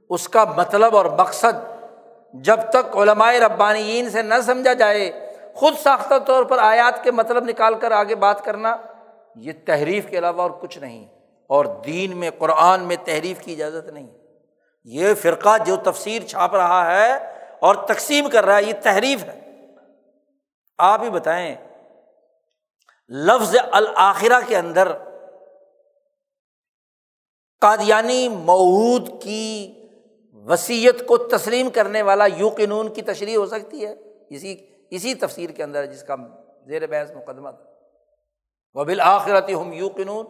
اس 0.08 0.28
کا 0.28 0.44
مطلب 0.44 0.96
اور 0.96 1.04
مقصد 1.04 1.64
جب 2.34 2.60
تک 2.70 2.96
علمائے 2.96 3.40
ربانیین 3.40 4.10
سے 4.10 4.22
نہ 4.22 4.34
سمجھا 4.46 4.72
جائے 4.72 5.27
خود 5.58 5.74
ساختہ 5.78 6.14
طور 6.26 6.44
پر 6.44 6.58
آیات 6.58 7.04
کے 7.04 7.10
مطلب 7.10 7.44
نکال 7.44 7.74
کر 7.74 7.92
آگے 7.92 8.14
بات 8.14 8.44
کرنا، 8.44 8.76
یہ 9.36 9.52
تحریف 9.66 10.10
کے 10.10 10.18
علاوہ 10.18 10.42
اور 10.42 10.50
کچھ 10.50 10.78
نہیں۔ 10.78 11.08
اور 11.46 11.64
دین 11.64 12.16
میں، 12.16 12.30
قرآن 12.38 12.80
میں 12.80 12.96
تحریف 13.04 13.40
کی 13.40 13.52
اجازت 13.52 13.90
نہیں۔ 13.90 14.18
یہ 14.84 15.14
فرقہ 15.14 15.56
جو 15.66 15.76
تفسیر 15.76 16.22
چھاپ 16.22 16.54
رہا 16.54 16.96
ہے 16.96 17.14
اور 17.60 17.74
تقسیم 17.74 18.30
کر 18.30 18.46
رہا 18.46 18.56
ہے، 18.56 18.62
یہ 18.62 18.72
تحریف 18.82 19.24
ہے۔ 19.24 19.66
آپ 20.78 21.02
ہی 21.02 21.10
بتائیں، 21.10 21.54
لفظ 23.08 23.56
الآخرہ 23.72 24.40
کے 24.46 24.56
اندر 24.56 24.92
قادیانی 27.60 28.28
مود 28.28 29.22
کی 29.22 29.74
وسیعت 30.32 31.06
کو 31.06 31.16
تسلیم 31.16 31.70
کرنے 31.70 32.02
والا 32.02 32.24
یوقنون 32.26 32.94
کی 32.94 33.02
تشریح 33.02 33.36
ہو 33.36 33.46
سکتی 33.46 33.86
ہے۔ 33.86 33.94
اسی 34.30 34.77
اسی 34.90 35.14
تفسیر 35.14 35.50
کے 35.50 35.62
اندر 35.62 35.86
جس 35.86 36.02
کا 36.02 36.16
زیر 36.66 36.86
بحث 36.86 37.10
مقدمہ 37.10 37.50
تھا۔ 37.50 37.64
وہ 38.74 38.84
بالآخرتی 38.84 39.54
ہم 39.54 39.72
یو 39.72 39.88
قانون 39.88 40.26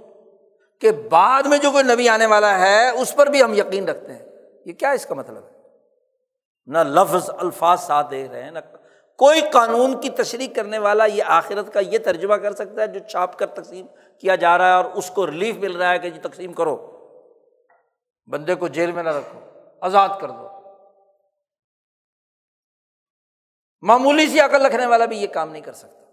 کہ 0.81 0.91
بعد 1.11 1.43
میں 1.43 1.59
جو 1.59 1.71
کوئی 1.71 1.85
نبی 1.85 2.09
آنے 2.09 2.27
والا 2.27 2.59
ہے، 2.59 2.89
اس 2.89 3.17
پر 3.17 3.27
بھی 3.27 3.43
ہم 3.43 3.55
یقین 3.55 3.89
رکھتے 3.89 4.13
ہیں۔ 4.13 4.27
یہ 4.65 4.73
کیا 4.73 4.91
اس 4.91 5.07
کا 5.07 5.15
مطلب 5.15 5.45
ہے؟ 5.45 5.59
نہ 6.67 6.79
لفظ 6.79 7.31
الفاظ 7.39 7.81
ساتھ 7.81 8.11
دے 8.11 8.29
رہے 8.33 8.43
ہیں، 8.43 8.51
نہ 8.51 8.59
کوئی 9.19 9.41
قانون 9.53 10.01
کی 10.01 10.11
تشریح 10.11 10.49
کرنے 10.57 10.79
والا 10.79 11.05
یہ 11.05 11.23
آخرت 11.27 11.73
کا 11.73 11.81
یہ 11.81 11.99
ترجمہ 11.99 12.35
کر 12.35 12.53
سکتا 12.53 12.83
ہے 12.83 12.87
جو 12.87 13.01
چھاپ 13.11 13.39
کر 13.39 13.47
تقسیم 13.47 13.87
کیا 14.21 14.35
جا 14.35 14.59
رہا 14.59 14.69
ہے 14.69 14.75
اور 14.75 14.85
اس 14.85 15.11
کو 15.11 15.27
ریلیف 15.27 15.57
مل 15.57 15.77
رہا 15.77 15.91
ہے 15.91 15.99
کہ 15.99 16.11
جی 16.11 16.21
تقسیم 16.21 16.53
کرو۔ 16.53 16.77
بندے 18.27 18.55
کو 18.55 18.69
جیل 18.69 18.93
میں 18.93 19.03
نہ 19.03 19.09
رکھو، 19.09 19.41
آزاد 19.81 20.09
کر 20.21 20.31
دو۔ 20.31 20.48
معمولی 23.83 24.27
سی 24.27 24.41
عقل 24.41 24.67
رکھنے 24.67 24.87
والا 24.87 25.05
بھی 25.05 25.23
یہ 25.23 25.27
کام 25.27 25.51
نہیں 25.51 25.63
کر 25.63 25.73
سکتا۔ 25.73 26.05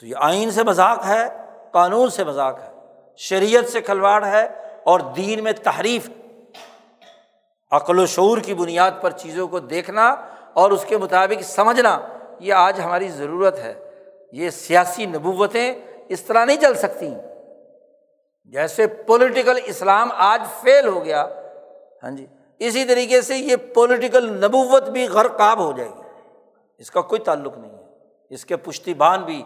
تو 0.00 0.06
یہ 0.06 0.14
آئین 0.20 0.50
سے 0.50 0.62
مذاق 0.62 1.06
ہے، 1.06 1.28
قانون 1.72 2.10
سے 2.10 2.24
مذاق 2.24 2.58
ہے، 2.58 2.72
شریعت 3.16 3.68
سے 3.68 3.80
کھلواڑ 3.80 4.24
ہے 4.24 4.46
اور 4.84 5.00
دین 5.00 5.44
میں 5.44 5.52
تحریف، 5.52 6.10
عقل 7.70 7.98
و 7.98 8.06
شعور 8.06 8.38
کی 8.38 8.54
بنیاد 8.54 8.90
پر 9.00 9.10
چیزوں 9.10 9.48
کو 9.48 9.58
دیکھنا 9.58 10.08
اور 10.52 10.70
اس 10.70 10.84
کے 10.88 10.98
مطابق 10.98 11.42
سمجھنا، 11.42 12.00
یہ 12.40 12.54
آج 12.54 12.80
ہماری 12.80 13.08
ضرورت 13.08 13.58
ہے۔ 13.58 13.90
یہ 14.32 14.50
سیاسی 14.50 15.06
نبوتیں 15.06 15.74
اس 16.08 16.22
طرح 16.22 16.44
نہیں 16.44 16.56
چل 16.56 16.74
سکتی۔ 16.74 17.14
جیسے 18.44 18.86
پولیٹیکل 18.86 19.58
اسلام 19.64 20.08
آج 20.12 20.42
فیل 20.60 20.86
ہو 20.86 21.04
گیا۔ 21.04 21.26
ہاں 22.02 22.10
جی۔ 22.10 22.26
اسی 22.58 22.84
طریقے 22.84 23.22
سے 23.22 23.36
یہ 23.36 23.56
پولیٹیکل 23.74 24.44
نبوت 24.44 24.82
بھی 24.82 25.08
غرقاب 25.08 25.58
ہو 25.58 25.72
جائے 25.72 25.90
گی۔ 25.90 26.02
اس 26.78 26.90
کا 26.90 27.00
کوئی 27.00 27.20
تعلق 27.20 27.58
نہیں 27.58 27.70
ہے۔ 27.70 27.84
اس 28.30 28.44
کے 28.44 28.56
پشتی 28.56 28.94
بان 28.94 29.22
بھی 29.22 29.42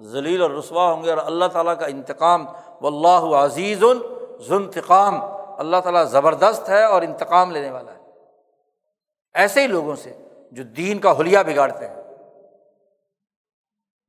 ذلیل 0.00 0.42
اور 0.42 0.50
رسوا 0.50 0.92
ہوں 0.92 1.04
گے 1.04 1.10
اور 1.10 1.26
اللہ 1.26 1.44
تعالیٰ 1.44 1.78
کا 1.78 1.86
انتقام 1.86 2.46
و 2.80 2.86
اللہ 2.86 3.36
عزیز 3.36 3.82
ذنتقام 4.48 5.20
اللہ 5.58 5.76
تعالیٰ 5.76 6.04
زبردست 6.04 6.68
ہے 6.68 6.84
اور 6.84 7.02
انتقام 7.02 7.50
لینے 7.50 7.70
والا 7.70 7.92
ہے۔ 7.92 7.98
ایسے 9.34 9.62
ہی 9.62 9.66
لوگوں 9.66 9.96
سے 9.96 10.12
جو 10.52 10.62
دین 10.62 10.98
کا 10.98 11.18
حلیہ 11.18 11.38
بگاڑتے 11.46 11.88
ہیں، 11.88 12.02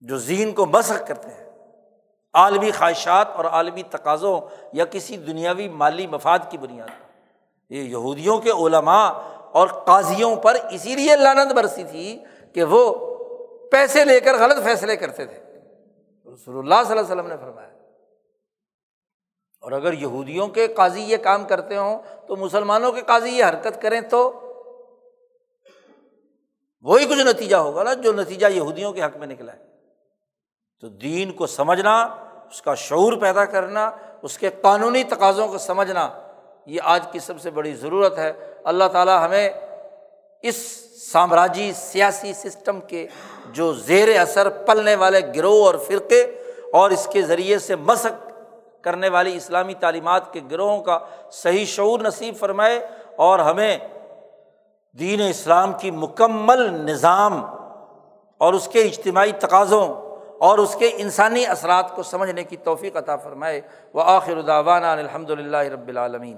جو 0.02 0.18
زین 0.18 0.52
کو 0.52 0.66
مسخ 0.66 1.08
کرتے 1.08 1.28
ہیں۔ 1.28 1.50
عالمی 2.34 2.72
خواہشات 2.72 3.28
اور 3.36 3.46
عالمی 3.46 3.84
تقاضوں 3.84 4.42
یا 4.74 4.86
کسی 4.86 5.18
دنیاوی 5.18 5.70
مالی 5.70 6.08
مفاد 6.08 6.40
کی 6.50 6.58
بنیاد 6.58 6.88
پر۔ 6.88 7.09
یہ 7.70 7.84
یہودیوں 7.84 8.40
کے 8.40 8.52
علماء 8.52 9.10
اور 9.52 9.68
قاضیوں 9.68 10.36
پر 10.36 10.58
اسی 10.72 10.96
لیے 10.96 11.16
لانت 11.16 11.54
برسی 11.54 11.84
تھی 11.84 12.24
کہ 12.54 12.64
وہ 12.64 13.10
پیسے 13.72 14.06
لے 14.06 14.20
کر 14.20 14.34
غلط 14.40 14.64
فیصلے 14.64 14.96
کرتے 14.96 15.26
تھے۔ 15.26 15.38
رسول 16.34 16.58
اللہ 16.58 16.88
صلی 16.88 16.98
اللہ 16.98 17.12
علیہ 17.12 17.22
وسلم 17.22 17.28
نے 17.28 17.38
فرمایا۔ 17.38 17.70
اور 19.62 19.72
اگر 19.72 19.94
یہودیوں 19.94 20.48
کے 20.48 20.68
قاضی 20.68 21.02
یہ 21.02 21.18
کام 21.18 21.44
کرتے 21.46 21.78
ہوں 21.78 22.00
تو 22.28 22.36
مسلمانوں 22.36 22.92
کے 22.92 23.02
قاضی 23.02 23.30
یہ 23.30 23.44
حرکت 23.44 23.82
کریں 23.82 24.02
تو 24.02 24.42
وہی 26.82 27.06
کچھ 27.06 27.20
نتیجہ 27.20 27.56
ہوگا 27.56 27.84
نا 27.84 27.94
جو 27.94 28.14
نتیجہ 28.14 28.48
یہودیوں 28.48 28.94
کے 28.94 29.04
حق 29.04 29.18
میں 29.18 29.28
نکلا 29.28 29.54
ہے۔ 29.54 29.66
تو 30.80 30.88
دین 30.88 31.32
کو 31.32 31.48
سمجھنا، 31.48 32.02
اس 32.50 32.62
کا 32.62 32.76
شعور 32.76 33.14
پیدا 33.14 33.46
کرنا، 33.46 33.92
اس 34.22 34.38
کے 34.38 34.50
قانونی 34.62 35.04
تقاضوں 35.04 35.48
کو 35.48 35.58
سمجھنا 35.58 36.29
یہ 36.66 36.82
آج 36.84 37.08
کی 37.12 37.20
سب 37.20 37.42
سے 37.42 37.50
بڑی 37.50 37.74
ضرورت 37.74 38.18
ہے۔ 38.18 38.34
اللہ 38.64 38.84
تعالیٰ 38.92 39.26
ہمیں 39.26 39.50
اس 40.42 40.56
سامراجی 41.12 41.72
سیاسی 41.76 42.34
سسٹم 42.34 42.80
کے 42.82 43.08
جو 43.52 43.74
زیر 43.74 44.20
اثر 44.20 44.50
پلنے 44.50 44.96
والے 44.96 45.22
گروہ 45.36 45.66
اور 45.66 45.76
فرقے 45.76 46.22
اور 46.74 46.90
اس 46.90 47.08
کے 47.14 47.22
ذریعے 47.22 47.60
سے 47.60 47.76
مسق 47.76 48.30
کرنے 48.84 49.10
والی 49.10 49.36
اسلامی 49.36 49.74
تعلیمات 49.74 50.34
کے 50.34 50.40
گروہوں 50.52 50.84
کا 50.84 51.00
صحیح 51.32 51.66
شعور 51.66 52.00
نصیب 52.00 52.36
فرمائے 52.36 52.88
اور 53.16 53.40
ہمیں 53.40 53.78
دین 55.00 55.22
اسلام 55.22 55.74
کی 55.74 55.92
مکمل 55.92 56.74
نظام 56.74 57.46
اور 58.38 58.54
اس 58.54 58.68
کے 58.68 58.82
اجتماعی 58.82 59.32
تقاضوں 59.32 59.88
اور 60.40 60.58
اس 60.58 60.76
کے 60.76 60.92
انسانی 60.98 61.46
اثرات 61.46 61.96
کو 61.96 62.04
سمجھنے 62.04 62.44
کی 62.44 62.58
توفیق 62.58 62.98
عطا 62.98 63.16
فرمائے۔ 63.16 63.62
وہ 63.94 64.02
آخر 64.06 64.38
الداوانہ 64.38 64.86
الحمد 64.86 65.30
للہ 65.30 65.58
رب 65.58 65.88
العالمین۔ 65.88 66.38